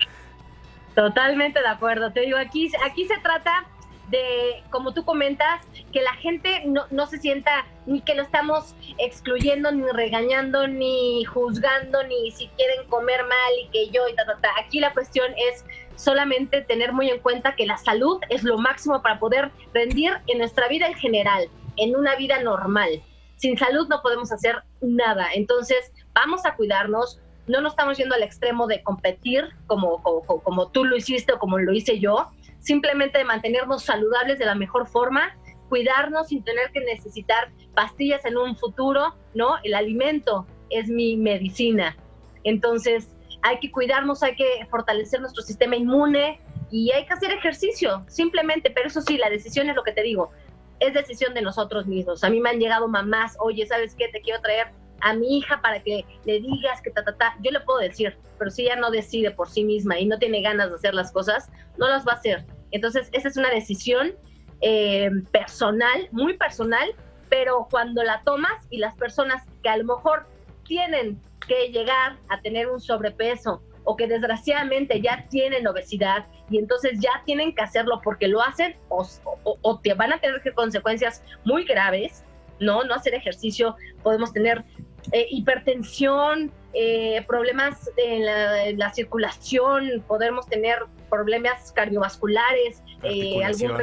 Totalmente 0.95 1.61
de 1.61 1.67
acuerdo. 1.67 2.11
Te 2.11 2.21
digo, 2.21 2.37
aquí, 2.37 2.69
aquí 2.83 3.05
se 3.05 3.17
trata 3.19 3.65
de, 4.09 4.63
como 4.69 4.93
tú 4.93 5.05
comentas, 5.05 5.65
que 5.93 6.01
la 6.01 6.13
gente 6.15 6.63
no, 6.65 6.85
no, 6.91 7.07
se 7.07 7.17
sienta 7.17 7.65
ni 7.85 8.01
que 8.01 8.13
lo 8.13 8.23
estamos 8.23 8.75
excluyendo, 8.97 9.71
ni 9.71 9.89
regañando, 9.93 10.67
ni 10.67 11.23
juzgando, 11.23 12.03
ni 12.03 12.31
si 12.31 12.47
quieren 12.49 12.87
comer 12.89 13.23
mal 13.23 13.53
y 13.63 13.69
que 13.69 13.89
yo 13.89 14.07
y 14.09 14.15
ta, 14.15 14.25
ta, 14.25 14.37
ta. 14.41 14.49
Aquí 14.59 14.79
la 14.79 14.93
cuestión 14.93 15.31
es 15.37 15.63
solamente 16.01 16.61
tener 16.61 16.93
muy 16.93 17.09
en 17.09 17.19
cuenta 17.19 17.55
que 17.55 17.65
la 17.65 17.77
salud 17.77 18.19
es 18.29 18.43
lo 18.43 18.57
máximo 18.57 19.01
para 19.01 19.19
poder 19.19 19.51
rendir 19.73 20.13
en 20.27 20.39
nuestra 20.39 20.67
vida 20.67 20.87
en 20.87 20.95
general, 20.95 21.47
en 21.77 21.95
una 21.95 22.15
vida 22.15 22.41
normal. 22.41 23.03
Sin 23.35 23.57
salud 23.57 23.87
no 23.87 24.01
podemos 24.01 24.31
hacer 24.31 24.63
nada. 24.81 25.27
Entonces, 25.33 25.91
vamos 26.13 26.45
a 26.45 26.55
cuidarnos. 26.55 27.21
No 27.47 27.61
nos 27.61 27.73
estamos 27.73 27.97
yendo 27.97 28.15
al 28.15 28.23
extremo 28.23 28.67
de 28.67 28.81
competir 28.83 29.49
como, 29.67 30.01
como, 30.01 30.41
como 30.41 30.69
tú 30.69 30.85
lo 30.85 30.95
hiciste 30.95 31.33
o 31.33 31.39
como 31.39 31.59
lo 31.59 31.71
hice 31.71 31.99
yo. 31.99 32.29
Simplemente 32.59 33.19
de 33.19 33.23
mantenernos 33.23 33.83
saludables 33.83 34.39
de 34.39 34.45
la 34.45 34.55
mejor 34.55 34.87
forma, 34.87 35.35
cuidarnos 35.69 36.27
sin 36.27 36.43
tener 36.43 36.71
que 36.71 36.81
necesitar 36.81 37.51
pastillas 37.73 38.25
en 38.25 38.37
un 38.37 38.55
futuro, 38.55 39.15
¿no? 39.33 39.55
El 39.63 39.73
alimento 39.73 40.45
es 40.69 40.89
mi 40.89 41.15
medicina. 41.15 41.95
Entonces, 42.43 43.09
hay 43.43 43.59
que 43.59 43.71
cuidarnos, 43.71 44.23
hay 44.23 44.35
que 44.35 44.65
fortalecer 44.69 45.19
nuestro 45.19 45.43
sistema 45.43 45.75
inmune 45.75 46.39
y 46.69 46.91
hay 46.91 47.05
que 47.05 47.13
hacer 47.13 47.31
ejercicio, 47.31 48.03
simplemente, 48.07 48.69
pero 48.69 48.87
eso 48.87 49.01
sí, 49.01 49.17
la 49.17 49.29
decisión 49.29 49.69
es 49.69 49.75
lo 49.75 49.83
que 49.83 49.91
te 49.91 50.03
digo, 50.03 50.31
es 50.79 50.93
decisión 50.93 51.33
de 51.33 51.41
nosotros 51.41 51.85
mismos. 51.85 52.23
A 52.23 52.29
mí 52.29 52.39
me 52.39 52.49
han 52.49 52.59
llegado 52.59 52.87
mamás, 52.87 53.35
oye, 53.39 53.65
¿sabes 53.65 53.95
qué? 53.95 54.07
Te 54.07 54.21
quiero 54.21 54.41
traer 54.41 54.67
a 55.01 55.13
mi 55.13 55.37
hija 55.37 55.61
para 55.61 55.81
que 55.81 56.05
le 56.25 56.39
digas 56.39 56.81
que 56.81 56.91
ta, 56.91 57.03
ta, 57.03 57.15
ta. 57.17 57.35
Yo 57.41 57.51
le 57.51 57.59
puedo 57.59 57.79
decir, 57.79 58.17
pero 58.37 58.49
si 58.49 58.63
ella 58.63 58.75
no 58.75 58.89
decide 58.89 59.31
por 59.31 59.49
sí 59.49 59.63
misma 59.63 59.99
y 59.99 60.05
no 60.05 60.17
tiene 60.17 60.41
ganas 60.41 60.69
de 60.69 60.75
hacer 60.75 60.93
las 60.93 61.11
cosas, 61.11 61.49
no 61.77 61.87
las 61.87 62.07
va 62.07 62.13
a 62.13 62.15
hacer. 62.15 62.45
Entonces, 62.71 63.09
esa 63.11 63.27
es 63.27 63.37
una 63.37 63.49
decisión 63.49 64.13
eh, 64.61 65.09
personal, 65.31 66.07
muy 66.11 66.37
personal, 66.37 66.93
pero 67.29 67.67
cuando 67.69 68.03
la 68.03 68.21
tomas 68.23 68.65
y 68.69 68.77
las 68.77 68.95
personas 68.95 69.43
que 69.63 69.69
a 69.69 69.77
lo 69.77 69.83
mejor 69.83 70.27
tienen 70.65 71.19
que 71.47 71.69
llegar 71.69 72.17
a 72.29 72.41
tener 72.41 72.67
un 72.67 72.79
sobrepeso 72.79 73.61
o 73.83 73.95
que 73.95 74.07
desgraciadamente 74.07 75.01
ya 75.01 75.25
tienen 75.29 75.67
obesidad 75.67 76.25
y 76.49 76.59
entonces 76.59 76.99
ya 76.99 77.23
tienen 77.25 77.55
que 77.55 77.63
hacerlo 77.63 77.99
porque 78.03 78.27
lo 78.27 78.41
hacen 78.41 78.75
o, 78.89 79.79
te 79.81 79.93
van 79.93 80.13
a 80.13 80.19
tener 80.19 80.41
consecuencias 80.53 81.23
muy 81.45 81.65
graves, 81.65 82.23
¿no? 82.59 82.83
No 82.83 82.93
hacer 82.93 83.15
ejercicio, 83.15 83.75
podemos 84.03 84.31
tener 84.33 84.63
eh, 85.11 85.25
hipertensión, 85.31 86.51
eh, 86.73 87.23
problemas 87.27 87.89
en 87.97 88.77
la, 88.77 88.93
circulación, 88.93 90.03
podemos 90.07 90.47
tener 90.47 90.85
problemas 91.09 91.71
cardiovasculares, 91.71 92.83
eh, 93.03 93.43
algunos 93.43 93.81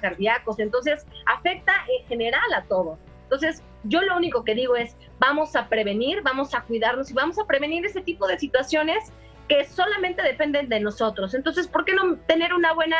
cardíacos, 0.00 0.58
entonces 0.58 1.06
afecta 1.26 1.72
en 2.00 2.06
general 2.08 2.54
a 2.54 2.64
todo. 2.64 2.98
Entonces, 3.24 3.62
yo 3.84 4.02
lo 4.02 4.16
único 4.16 4.44
que 4.44 4.54
digo 4.54 4.76
es, 4.76 4.96
vamos 5.18 5.56
a 5.56 5.68
prevenir, 5.68 6.22
vamos 6.22 6.54
a 6.54 6.62
cuidarnos 6.62 7.10
y 7.10 7.14
vamos 7.14 7.38
a 7.38 7.46
prevenir 7.46 7.84
ese 7.86 8.00
tipo 8.00 8.26
de 8.26 8.38
situaciones 8.38 9.12
que 9.48 9.64
solamente 9.64 10.22
dependen 10.22 10.68
de 10.68 10.80
nosotros. 10.80 11.34
Entonces, 11.34 11.66
¿por 11.66 11.84
qué 11.84 11.94
no 11.94 12.16
tener 12.26 12.54
una 12.54 12.72
buena, 12.72 12.96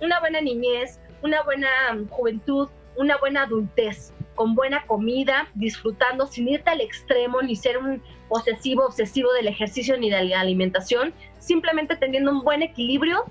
una 0.00 0.20
buena 0.20 0.40
niñez, 0.40 0.98
una 1.22 1.42
buena 1.42 1.68
juventud, 2.10 2.68
una 2.96 3.16
buena 3.18 3.42
adultez, 3.44 4.12
con 4.34 4.54
buena 4.54 4.84
comida, 4.86 5.48
disfrutando 5.54 6.26
sin 6.26 6.48
irte 6.48 6.70
al 6.70 6.80
extremo, 6.80 7.42
ni 7.42 7.54
ser 7.54 7.78
un 7.78 8.02
posesivo, 8.28 8.86
obsesivo 8.86 9.32
del 9.34 9.48
ejercicio 9.48 9.96
ni 9.98 10.10
de 10.10 10.24
la 10.24 10.40
alimentación, 10.40 11.12
simplemente 11.38 11.96
teniendo 11.96 12.30
un 12.30 12.42
buen 12.42 12.62
equilibrio, 12.62 13.24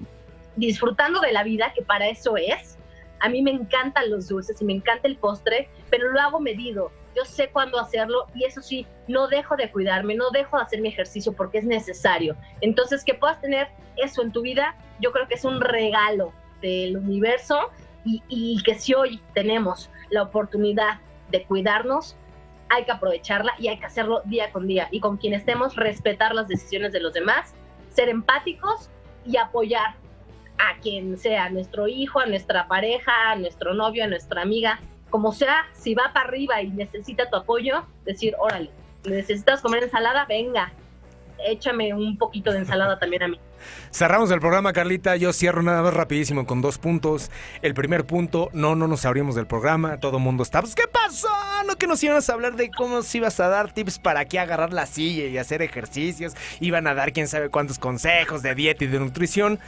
disfrutando 0.56 1.20
de 1.22 1.32
la 1.32 1.43
vida, 1.43 1.74
que 1.74 1.82
para 1.82 2.08
eso 2.08 2.38
es, 2.38 2.78
a 3.22 3.30
mí 3.30 3.41
me 3.41 3.51
encantan 3.51 4.09
los 4.09 4.28
dulces 4.28 4.61
y 4.61 4.65
me 4.65 4.74
encanta 4.74 5.07
el 5.07 5.15
postre, 5.15 5.69
pero 5.89 6.11
lo 6.11 6.19
hago 6.19 6.39
medido. 6.39 6.91
Yo 7.15 7.24
sé 7.24 7.49
cuándo 7.49 7.80
hacerlo 7.80 8.26
y 8.34 8.45
eso 8.45 8.61
sí, 8.61 8.88
no 9.07 9.28
dejo 9.28 9.55
de 9.55 9.72
cuidarme, 9.72 10.15
no 10.15 10.32
dejo 10.32 10.57
de 10.57 10.63
hacer 10.63 10.82
mi 10.82 10.89
ejercicio 10.89 11.34
porque 11.34 11.59
es 11.59 11.65
necesario. 11.65 12.36
Entonces, 12.61 13.03
que 13.03 13.13
puedas 13.13 13.39
tener 13.39 13.67
eso 13.97 14.24
en 14.24 14.32
tu 14.32 14.41
vida, 14.41 14.76
yo 14.99 15.11
creo 15.11 15.28
que 15.28 15.36
es 15.36 15.45
un 15.45 15.61
regalo 15.61 16.34
del 16.61 16.97
universo 16.97 17.69
y, 18.03 18.61
que 18.63 18.76
si 18.76 18.95
hoy 18.95 19.22
tenemos 19.36 19.91
la 20.09 20.24
oportunidad 20.24 20.99
de 21.30 21.43
cuidarnos, 21.43 22.15
hay 22.69 22.86
que 22.86 22.91
aprovecharla 22.91 23.53
y 23.59 23.67
hay 23.67 23.78
que 23.78 23.86
hacerlo 23.86 24.22
día 24.26 24.51
con 24.51 24.65
día. 24.65 24.88
Y 24.89 24.99
con 24.99 25.17
quien 25.17 25.34
estemos, 25.34 25.76
respetar 25.76 26.34
las 26.34 26.47
decisiones 26.47 26.91
de 26.91 27.01
los 27.01 27.13
demás, 27.13 27.53
ser 27.89 28.09
empáticos 28.09 28.89
y 29.26 29.38
apoyar 29.38 29.95
a 30.58 30.80
quien 30.80 31.18
sea, 31.18 31.45
a 31.45 31.49
nuestro 31.49 31.88
hijo, 31.88 32.20
a 32.20 32.26
nuestra 32.26 32.68
pareja, 32.68 33.32
a 33.32 33.36
nuestro 33.36 33.74
novio, 33.74 34.04
a 34.04 34.08
nuestra 34.08 34.41
amiga, 34.41 34.80
como 35.10 35.32
sea, 35.32 35.66
si 35.74 35.93
va 35.93 36.12
para 36.14 36.28
arriba 36.28 36.62
y 36.62 36.70
necesita 36.70 37.30
tu 37.30 37.36
apoyo, 37.36 37.86
decir, 38.06 38.36
órale, 38.39 38.72
necesitas 39.04 39.62
comer 39.62 39.84
ensalada, 39.84 40.26
venga, 40.26 40.72
échame 41.46 41.94
un 41.94 42.18
poquito 42.18 42.52
de 42.52 42.60
ensalada 42.60 43.00
también 43.00 43.24
a 43.24 43.28
mí. 43.28 43.39
Cerramos 43.92 44.32
el 44.32 44.39
programa, 44.39 44.74
Carlita. 44.74 45.16
Yo 45.16 45.34
cierro 45.34 45.62
nada 45.62 45.82
más 45.82 45.94
rapidísimo 45.94 46.46
con 46.46 46.62
dos 46.62 46.78
puntos. 46.78 47.30
El 47.62 47.74
primer 47.74 48.06
punto, 48.06 48.50
no, 48.54 48.76
no 48.76 48.88
nos 48.88 49.06
abrimos 49.06 49.36
del 49.36 49.48
programa. 49.48 50.00
Todo 50.00 50.18
el 50.18 50.24
mundo 50.24 50.44
está, 50.44 50.62
pues, 50.62 50.76
¿qué 50.76 50.88
pasó? 50.92 51.30
No 51.68 51.76
que 51.76 51.88
nos 51.88 52.04
ibas 52.04 52.30
a 52.30 52.34
hablar 52.34 52.56
de 52.56 52.72
cómo 52.72 53.02
se 53.02 53.18
ibas 53.20 53.39
a 53.39 53.50
dar 53.50 53.74
tips 53.74 54.00
para 54.00 54.26
qué 54.26 54.39
agarrar 54.39 54.74
la 54.74 54.86
silla 54.86 55.26
y 55.26 55.38
hacer 55.38 55.62
ejercicios. 55.62 56.34
Iban 56.60 56.88
a 56.88 56.94
dar 56.94 57.14
quién 57.14 57.28
sabe 57.28 57.50
cuántos 57.50 57.80
consejos 57.80 58.42
de 58.42 58.56
dieta 58.56 58.84
y 58.84 58.88
de 58.88 59.00
nutrición. 59.00 59.60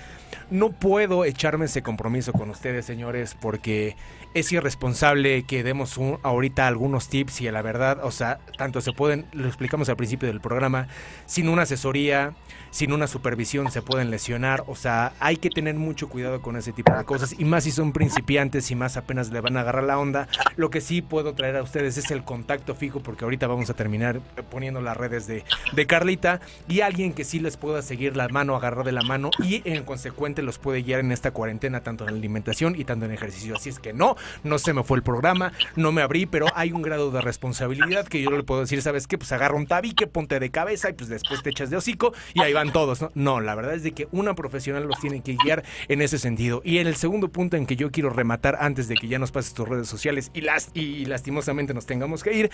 No 0.50 0.72
puedo 0.72 1.26
echarme 1.26 1.66
ese 1.66 1.82
compromiso 1.82 2.34
con 2.34 2.50
ustedes, 2.50 2.86
señores, 2.86 3.36
porque 3.40 3.96
es 4.34 4.52
irresponsable 4.52 5.44
que 5.44 5.64
demos 5.64 6.00
ahorita 6.24 6.68
algunos 6.68 7.08
tips 7.08 7.42
y 7.42 7.52
la 7.52 7.62
verdad, 7.62 8.00
o 8.04 8.12
sea, 8.12 8.40
tanto 8.58 8.82
se 8.82 8.92
pueden, 8.92 9.26
lo 9.34 9.48
explicamos 9.48 9.90
al 9.90 9.96
principio 9.96 10.28
del 10.28 10.42
programa, 10.42 10.88
sin 11.26 11.50
una 11.50 11.64
asesoría, 11.64 12.34
sin 12.72 12.92
una 12.92 13.06
supervisión 13.06 13.70
se 13.72 13.84
pueden 13.84 14.10
lesionar, 14.10 14.64
o 14.68 14.76
sea, 14.76 15.14
hay 15.20 15.38
que 15.38 15.50
tener 15.50 15.76
mucho 15.76 16.10
cuidado 16.10 16.42
con 16.42 16.56
ese 16.56 16.72
tipo 16.72 16.92
de 16.92 17.04
cosas 17.04 17.36
y 17.38 17.46
más 17.46 17.66
si 17.66 17.72
son 17.72 17.94
principiantes 17.94 18.72
y 18.72 18.76
más 18.76 18.98
apenas 18.98 19.30
le 19.32 19.42
van 19.42 19.58
a 19.58 19.62
agarrar 19.62 19.84
la 19.84 20.00
onda. 20.00 20.28
Lo 20.56 20.72
que 20.72 20.82
sí 20.82 21.04
puedo 21.04 21.34
traer 21.34 21.56
a 21.56 21.62
ustedes 21.62 21.98
es 21.98 22.10
el 22.10 22.24
contacto 22.24 22.74
fijo 22.74 23.02
porque 23.02 23.26
ahorita 23.26 23.46
vamos 23.46 23.70
a 23.70 23.76
terminar 23.76 24.22
poniendo 24.50 24.82
las 24.82 24.98
redes 24.98 25.28
de, 25.28 25.44
de 25.74 25.86
Carlita 25.86 26.42
y 26.68 26.82
alguien 26.82 27.14
que 27.14 27.24
sí 27.24 27.40
les 27.40 27.58
pueda 27.58 27.84
seguir 27.84 28.18
la 28.18 28.28
mano, 28.30 28.56
agarrar 28.56 28.86
de 28.86 28.92
la 28.92 29.04
mano 29.04 29.30
y 29.44 29.62
en 29.66 29.84
consecuente 29.84 30.42
los 30.42 30.58
puede 30.58 30.82
guiar 30.82 31.00
en 31.02 31.12
esta 31.12 31.30
cuarentena 31.30 31.82
tanto 31.82 32.06
en 32.08 32.16
alimentación 32.16 32.76
y 32.76 32.86
tanto 32.86 33.06
en 33.06 33.12
ejercicio. 33.12 33.56
Así 33.56 33.70
es 33.70 33.80
que 33.80 33.94
no, 33.94 34.16
no 34.44 34.60
se 34.60 34.74
me 34.74 34.84
fue 34.84 34.98
el 34.98 35.04
programa, 35.04 35.54
no 35.76 35.92
me 35.92 36.02
abrí, 36.02 36.26
pero 36.26 36.48
hay 36.56 36.72
un 36.72 36.82
grado 36.82 37.12
de 37.12 37.22
responsabilidad 37.22 38.08
que 38.08 38.22
yo 38.22 38.32
le 38.32 38.44
puedo 38.44 38.62
decir, 38.62 38.82
¿sabes 38.82 39.08
qué? 39.08 39.18
Pues 39.18 39.32
agarra 39.32 39.56
un 39.56 39.68
tabique, 39.68 40.08
ponte 40.08 40.40
de 40.40 40.52
cabeza 40.52 40.90
y 40.90 40.94
pues 40.94 41.10
después 41.10 41.42
te 41.44 41.50
echas 41.50 41.70
de 41.70 41.78
hocico 41.78 42.14
y 42.34 42.42
ahí 42.42 42.54
van 42.54 42.72
todos, 42.72 43.02
¿no? 43.02 43.12
No, 43.16 43.42
la 43.42 43.56
verdad 43.56 43.74
es 43.74 43.84
de 43.84 43.92
que 43.92 44.08
una 44.12 44.36
profesional 44.36 44.84
los 44.84 45.00
tiene 45.00 45.22
que 45.22 45.36
guiar 45.36 45.64
en 45.88 46.02
ese 46.02 46.18
sentido. 46.18 46.62
Y 46.64 46.80
en 46.80 46.88
el 46.88 46.96
segundo 46.96 47.30
punto 47.30 47.58
en 47.58 47.66
que 47.66 47.76
yo 47.76 47.92
quiero 47.92 48.10
rematar 48.10 48.58
antes 48.60 48.88
de 48.88 48.96
que 48.96 49.08
ya 49.08 49.20
nos 49.20 49.32
pases 49.32 49.54
tus 49.54 49.68
redes 49.68 49.88
sociales 49.88 50.32
y, 50.34 50.42
las, 50.42 50.70
y 50.74 51.06
lastimosamente 51.06 51.74
nos 51.74 51.86
tengamos 51.86 52.24
que 52.24 52.34
ir, 52.34 52.52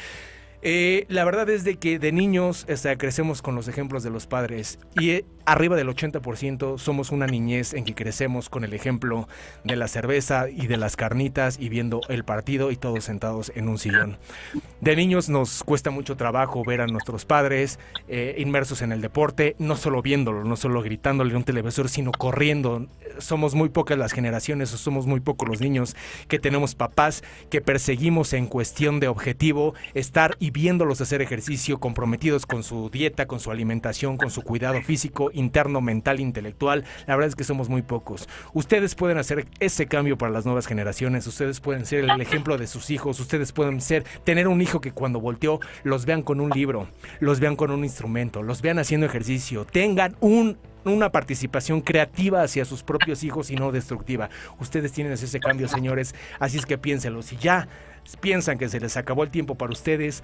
eh, 0.62 1.06
la 1.08 1.24
verdad 1.24 1.50
es 1.50 1.64
de 1.64 1.78
que 1.78 2.00
de 2.00 2.12
niños 2.12 2.66
crecemos 2.98 3.42
con 3.42 3.56
los 3.56 3.68
ejemplos 3.68 4.04
de 4.04 4.10
los 4.10 4.28
padres 4.28 4.80
y 5.00 5.12
eh, 5.12 5.26
arriba 5.46 5.76
del 5.76 5.88
80% 5.88 6.78
somos 6.78 7.12
una 7.12 7.28
niñez 7.28 7.74
en 7.74 7.86
que 7.86 7.96
crecemos 7.96 8.50
con 8.50 8.64
el 8.64 8.74
ejemplo 8.74 9.28
de 9.64 9.76
la 9.76 9.88
cerveza 9.88 10.50
y 10.50 10.68
de 10.68 10.78
las 10.78 10.96
carnitas 10.96 11.58
y 11.60 11.70
viendo 11.70 12.02
el 12.10 12.24
partido 12.24 12.72
y 12.72 12.76
todos 12.76 13.06
sentados 13.06 13.52
en 13.56 13.70
un 13.70 13.78
sillón. 13.78 14.18
De 14.82 14.96
niños 14.96 15.30
nos 15.30 15.64
cuesta 15.64 15.92
mucho 15.92 16.18
trabajo 16.18 16.64
ver 16.64 16.82
a 16.82 16.88
nuestros 16.88 17.26
padres 17.26 17.80
eh, 18.08 18.36
inmersos 18.38 18.82
en 18.82 18.92
el 18.92 19.02
deporte, 19.02 19.56
no 19.60 19.76
solo 19.76 20.02
viéndolo, 20.02 20.44
no 20.44 20.56
solo 20.56 20.82
gritándole 20.82 21.34
a 21.34 21.38
un 21.38 21.44
televisor, 21.44 21.90
sino 21.90 22.12
corriendo. 22.12 22.88
Somos 23.18 23.56
muy 23.56 23.70
pocas 23.70 23.98
las 23.98 24.12
generaciones 24.12 24.74
o 24.74 24.78
somos 24.78 25.08
muy 25.08 25.20
pocos 25.20 25.48
los 25.48 25.62
niños 25.62 25.96
que 26.28 26.40
tenemos 26.40 26.76
papás 26.76 27.24
que 27.50 27.62
perseguimos 27.62 28.34
en 28.34 28.46
cuestión 28.46 29.00
de 29.00 29.08
objetivo 29.08 29.74
estar 29.94 30.36
y 30.40 30.49
viéndolos 30.52 31.02
hacer 31.02 31.22
ejercicio, 31.22 31.80
comprometidos 31.80 32.46
con 32.46 32.64
su 32.64 32.90
dieta, 32.90 33.28
con 33.28 33.40
su 33.40 33.52
alimentación, 33.52 34.18
con 34.18 34.30
su 34.30 34.42
cuidado 34.42 34.82
físico, 34.82 35.30
interno, 35.34 35.82
mental, 35.82 36.20
intelectual. 36.20 36.84
La 37.08 37.16
verdad 37.16 37.30
es 37.30 37.36
que 37.36 37.44
somos 37.44 37.70
muy 37.70 37.82
pocos. 37.82 38.28
Ustedes 38.54 38.96
pueden 38.96 39.18
hacer 39.18 39.48
ese 39.60 39.88
cambio 39.88 40.18
para 40.18 40.32
las 40.32 40.46
nuevas 40.46 40.68
generaciones, 40.68 41.28
ustedes 41.28 41.60
pueden 41.60 41.86
ser 41.86 42.10
el 42.10 42.22
ejemplo 42.22 42.58
de 42.58 42.68
sus 42.68 42.90
hijos, 42.90 43.20
ustedes 43.20 43.52
pueden 43.52 43.82
ser, 43.82 44.04
tener 44.24 44.48
un 44.48 44.62
hijo 44.62 44.82
que 44.82 44.92
cuando 44.92 45.20
volteó 45.20 45.60
los 45.84 46.06
vean 46.06 46.22
con 46.22 46.40
un 46.40 46.50
libro, 46.50 46.88
los 47.20 47.40
vean 47.40 47.56
con 47.56 47.72
un 47.72 47.84
instrumento, 47.84 48.44
los 48.44 48.62
vean 48.62 48.80
haciendo 48.80 49.06
ejercicio, 49.06 49.66
tengan 49.66 50.16
un 50.20 50.58
una 50.86 51.12
participación 51.12 51.82
creativa 51.82 52.42
hacia 52.42 52.66
sus 52.66 52.84
propios 52.84 53.24
hijos 53.24 53.52
y 53.52 53.56
no 53.56 53.72
destructiva. 53.72 54.30
Ustedes 54.60 54.92
tienen 54.92 55.14
ese 55.14 55.40
cambio, 55.40 55.68
señores, 55.68 56.16
así 56.40 56.58
es 56.58 56.66
que 56.66 56.78
piénsenlo. 56.78 57.22
Si 57.22 57.38
ya 57.38 57.68
piensan 58.22 58.58
que 58.58 58.70
se 58.70 58.80
les 58.80 58.98
acabó 58.98 59.24
el 59.24 59.30
tiempo 59.30 59.56
para 59.56 59.72
ustedes, 59.72 60.24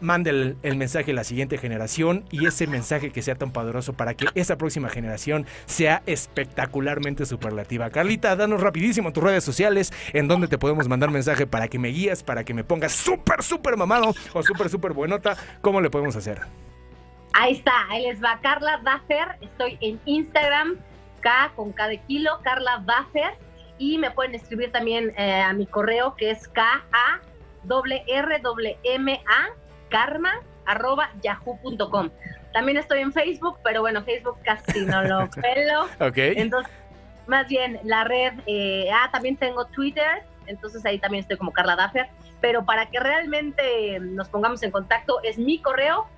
mande 0.00 0.56
el, 0.62 0.76
mensaje 0.76 1.12
a 1.12 1.14
la 1.14 1.24
siguiente 1.24 1.58
generación 1.58 2.24
y 2.30 2.46
ese 2.46 2.66
mensaje 2.66 3.10
que 3.10 3.22
sea 3.22 3.34
tan 3.34 3.50
poderoso 3.50 3.94
para 3.94 4.14
que 4.14 4.26
esa 4.34 4.56
próxima 4.58 4.88
generación 4.88 5.46
sea 5.66 6.02
espectacularmente 6.06 7.26
superlativa. 7.26 7.90
Carlita, 7.90 8.36
danos 8.36 8.60
rapidísimo 8.60 9.12
tus 9.12 9.24
redes 9.24 9.44
sociales 9.44 9.92
en 10.12 10.28
donde 10.28 10.48
te 10.48 10.58
podemos 10.58 10.88
mandar 10.88 11.10
mensaje 11.10 11.46
para 11.46 11.68
que 11.68 11.78
me 11.78 11.88
guíes, 11.88 12.22
para 12.22 12.44
que 12.44 12.54
me 12.54 12.64
pongas 12.64 12.92
súper, 12.92 13.42
súper 13.42 13.76
mamado 13.76 14.14
o 14.32 14.42
súper, 14.42 14.68
súper 14.68 14.92
buenota. 14.92 15.36
¿Cómo 15.60 15.80
le 15.80 15.90
podemos 15.90 16.16
hacer? 16.16 16.65
Ahí 17.38 17.52
está, 17.52 17.86
ahí 17.90 18.04
les 18.04 18.24
va 18.24 18.38
Carla 18.40 18.78
Buffer. 18.78 19.36
Estoy 19.42 19.76
en 19.82 20.00
Instagram, 20.06 20.78
K 21.20 21.52
con 21.54 21.70
K 21.70 21.88
de 21.88 21.98
kilo, 21.98 22.40
Carla 22.42 22.78
Buffer. 22.78 23.34
Y 23.76 23.98
me 23.98 24.10
pueden 24.10 24.34
escribir 24.34 24.72
también 24.72 25.12
eh, 25.18 25.42
a 25.42 25.52
mi 25.52 25.66
correo 25.66 26.14
que 26.16 26.30
es 26.30 26.48
K 26.48 26.82
A 26.92 27.20
R 27.68 28.04
R 28.06 28.78
M 28.84 29.20
A 29.28 29.48
karma 29.90 30.40
arroba 30.64 31.10
yahoo.com. 31.20 32.08
También 32.54 32.78
estoy 32.78 33.00
en 33.00 33.12
Facebook, 33.12 33.58
pero 33.62 33.82
bueno, 33.82 34.02
Facebook 34.02 34.38
casi 34.42 34.86
no 34.86 35.02
lo 35.02 35.28
pelo. 35.42 35.84
ok. 36.00 36.16
Entonces, 36.16 36.72
más 37.26 37.48
bien 37.48 37.80
la 37.84 38.04
red, 38.04 38.32
eh, 38.46 38.88
ah, 38.90 39.10
también 39.12 39.36
tengo 39.36 39.66
Twitter, 39.66 40.22
entonces 40.46 40.86
ahí 40.86 40.98
también 40.98 41.20
estoy 41.20 41.36
como 41.36 41.52
Carla 41.52 41.76
Daffer, 41.76 42.08
pero 42.40 42.64
para 42.64 42.86
que 42.86 42.98
realmente 42.98 44.00
nos 44.00 44.30
pongamos 44.30 44.62
en 44.62 44.70
contacto 44.70 45.20
es 45.22 45.36
mi 45.36 45.58
correo 45.58 46.08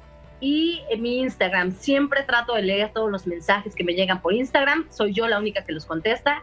y 0.40 0.82
mi 0.98 1.20
Instagram. 1.20 1.72
Siempre 1.72 2.22
trato 2.22 2.54
de 2.54 2.62
leer 2.62 2.92
todos 2.92 3.10
los 3.10 3.26
mensajes 3.26 3.74
que 3.74 3.84
me 3.84 3.94
llegan 3.94 4.22
por 4.22 4.32
Instagram, 4.32 4.86
soy 4.90 5.12
yo 5.12 5.26
la 5.28 5.38
única 5.38 5.64
que 5.64 5.72
los 5.72 5.86
contesta 5.86 6.42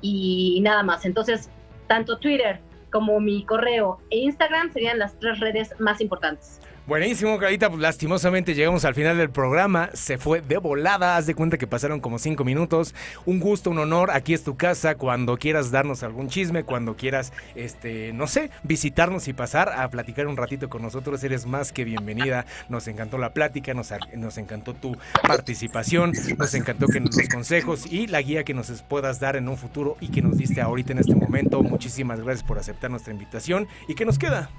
y 0.00 0.60
nada 0.62 0.82
más. 0.82 1.04
Entonces, 1.04 1.50
tanto 1.86 2.18
Twitter 2.18 2.60
como 2.90 3.20
mi 3.20 3.44
correo 3.44 3.98
e 4.10 4.18
Instagram 4.18 4.72
serían 4.72 4.98
las 4.98 5.18
tres 5.18 5.40
redes 5.40 5.74
más 5.78 6.00
importantes. 6.00 6.60
Buenísimo, 6.86 7.36
Carita. 7.38 7.68
Pues 7.68 7.80
lastimosamente 7.80 8.54
llegamos 8.54 8.84
al 8.84 8.94
final 8.94 9.18
del 9.18 9.28
programa. 9.28 9.90
Se 9.92 10.18
fue 10.18 10.40
de 10.40 10.58
volada. 10.58 11.16
Haz 11.16 11.26
de 11.26 11.34
cuenta 11.34 11.58
que 11.58 11.66
pasaron 11.66 11.98
como 11.98 12.20
cinco 12.20 12.44
minutos. 12.44 12.94
Un 13.24 13.40
gusto, 13.40 13.70
un 13.70 13.78
honor. 13.80 14.12
Aquí 14.12 14.34
es 14.34 14.44
tu 14.44 14.56
casa. 14.56 14.94
Cuando 14.94 15.36
quieras 15.36 15.72
darnos 15.72 16.04
algún 16.04 16.28
chisme, 16.28 16.62
cuando 16.62 16.94
quieras, 16.94 17.32
este, 17.56 18.12
no 18.12 18.28
sé, 18.28 18.52
visitarnos 18.62 19.26
y 19.26 19.32
pasar 19.32 19.68
a 19.70 19.90
platicar 19.90 20.28
un 20.28 20.36
ratito 20.36 20.68
con 20.68 20.80
nosotros, 20.80 21.24
eres 21.24 21.44
más 21.44 21.72
que 21.72 21.82
bienvenida. 21.82 22.46
Nos 22.68 22.86
encantó 22.86 23.18
la 23.18 23.32
plática, 23.32 23.74
nos, 23.74 23.92
nos 24.14 24.38
encantó 24.38 24.72
tu 24.72 24.96
participación, 25.26 26.12
nos 26.38 26.54
encantó 26.54 26.86
que 26.86 27.00
los 27.00 27.16
consejos 27.28 27.90
y 27.90 28.06
la 28.06 28.22
guía 28.22 28.44
que 28.44 28.54
nos 28.54 28.70
puedas 28.82 29.18
dar 29.18 29.34
en 29.34 29.48
un 29.48 29.56
futuro 29.56 29.96
y 30.00 30.08
que 30.08 30.22
nos 30.22 30.36
diste 30.36 30.60
ahorita 30.60 30.92
en 30.92 30.98
este 31.00 31.16
momento. 31.16 31.64
Muchísimas 31.64 32.20
gracias 32.20 32.46
por 32.46 32.60
aceptar 32.60 32.92
nuestra 32.92 33.12
invitación. 33.12 33.66
¿Y 33.88 33.96
qué 33.96 34.04
nos 34.04 34.20
queda? 34.20 34.50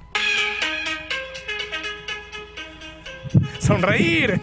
Sonreír. 3.58 4.40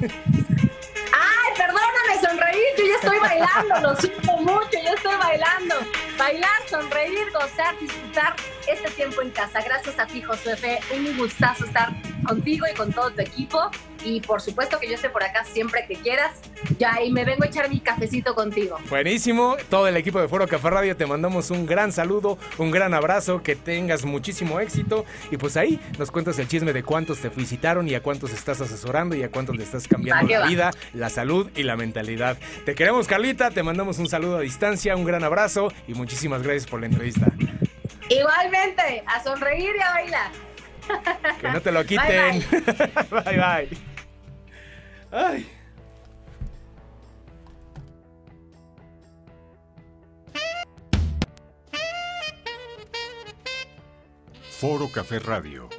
Ay, 1.12 1.50
perdóname, 1.58 2.14
sonreír, 2.22 2.45
yo 2.78 2.86
ya 2.86 2.96
estoy 2.96 3.20
bailando, 3.20 3.90
lo 3.90 3.96
siento 3.96 4.38
mucho, 4.38 4.70
yo 4.74 4.94
estoy 4.96 5.16
bailando. 5.16 5.76
Bailar, 6.18 6.50
sonreír, 6.70 7.32
gozar, 7.34 7.78
disfrutar 7.80 8.36
este 8.68 8.90
tiempo 8.92 9.22
en 9.22 9.32
casa. 9.32 9.62
Gracias 9.62 10.00
a 10.00 10.08
ti, 10.08 10.22
Josué. 10.22 10.80
Un 10.96 11.18
gustazo 11.18 11.66
estar 11.66 11.90
contigo 12.26 12.66
y 12.72 12.76
con 12.76 12.92
todo 12.92 13.12
tu 13.12 13.22
equipo. 13.22 13.70
Y 14.04 14.22
por 14.22 14.40
supuesto 14.40 14.80
que 14.80 14.88
yo 14.88 14.94
esté 14.94 15.10
por 15.10 15.24
acá 15.24 15.44
siempre 15.44 15.86
que 15.88 15.96
quieras. 15.96 16.40
Ya, 16.78 17.02
y 17.04 17.12
me 17.12 17.26
vengo 17.26 17.44
a 17.44 17.48
echar 17.48 17.70
mi 17.70 17.80
cafecito 17.80 18.36
contigo. 18.36 18.78
Buenísimo. 18.90 19.58
Todo 19.70 19.88
el 19.88 19.98
equipo 19.98 20.20
de 20.20 20.28
Foro 20.28 20.48
Café 20.48 20.70
Radio 20.70 20.96
te 20.96 21.06
mandamos 21.06 21.50
un 21.50 21.66
gran 21.66 21.92
saludo, 21.92 22.38
un 22.58 22.72
gran 22.72 22.94
abrazo, 22.94 23.42
que 23.42 23.56
tengas 23.56 24.06
muchísimo 24.06 24.60
éxito. 24.60 25.06
Y 25.32 25.38
pues 25.38 25.58
ahí 25.58 25.80
nos 25.98 26.12
cuentas 26.12 26.38
el 26.38 26.48
chisme 26.48 26.72
de 26.72 26.84
cuántos 26.84 27.20
te 27.20 27.30
visitaron 27.30 27.88
y 27.88 27.96
a 27.96 28.02
cuántos 28.04 28.32
estás 28.32 28.62
asesorando 28.62 29.16
y 29.16 29.24
a 29.24 29.32
cuántos 29.32 29.56
le 29.58 29.64
estás 29.64 29.88
cambiando 29.88 30.28
la 30.28 30.48
vida, 30.48 30.72
la 30.94 31.10
salud 31.10 31.50
y 31.56 31.64
la 31.64 31.76
mentalidad. 31.76 32.38
Te 32.66 32.76
queremos, 32.76 33.08
Carlita. 33.08 33.52
Te 33.52 33.64
mandamos 33.64 34.00
un 34.00 34.08
saludo 34.08 34.38
a 34.38 34.42
distancia, 34.42 34.96
un 34.96 35.06
gran 35.06 35.24
abrazo 35.24 35.72
y 35.88 35.94
muchísimas 35.94 36.42
gracias 36.44 36.68
por 36.68 36.80
la 36.80 36.88
entrevista. 36.88 37.28
Igualmente, 38.10 39.04
a 39.06 39.24
sonreír 39.24 39.76
y 39.76 39.82
a 39.82 39.92
bailar. 39.92 40.32
Que 41.42 41.52
no 41.52 41.62
te 41.62 41.72
lo 41.72 41.86
quiten. 41.86 42.44
bye. 43.10 43.38
bye. 43.38 43.70
Ay. 45.12 45.50
Foro 54.60 54.90
Café 54.92 55.20
Radio 55.20 55.70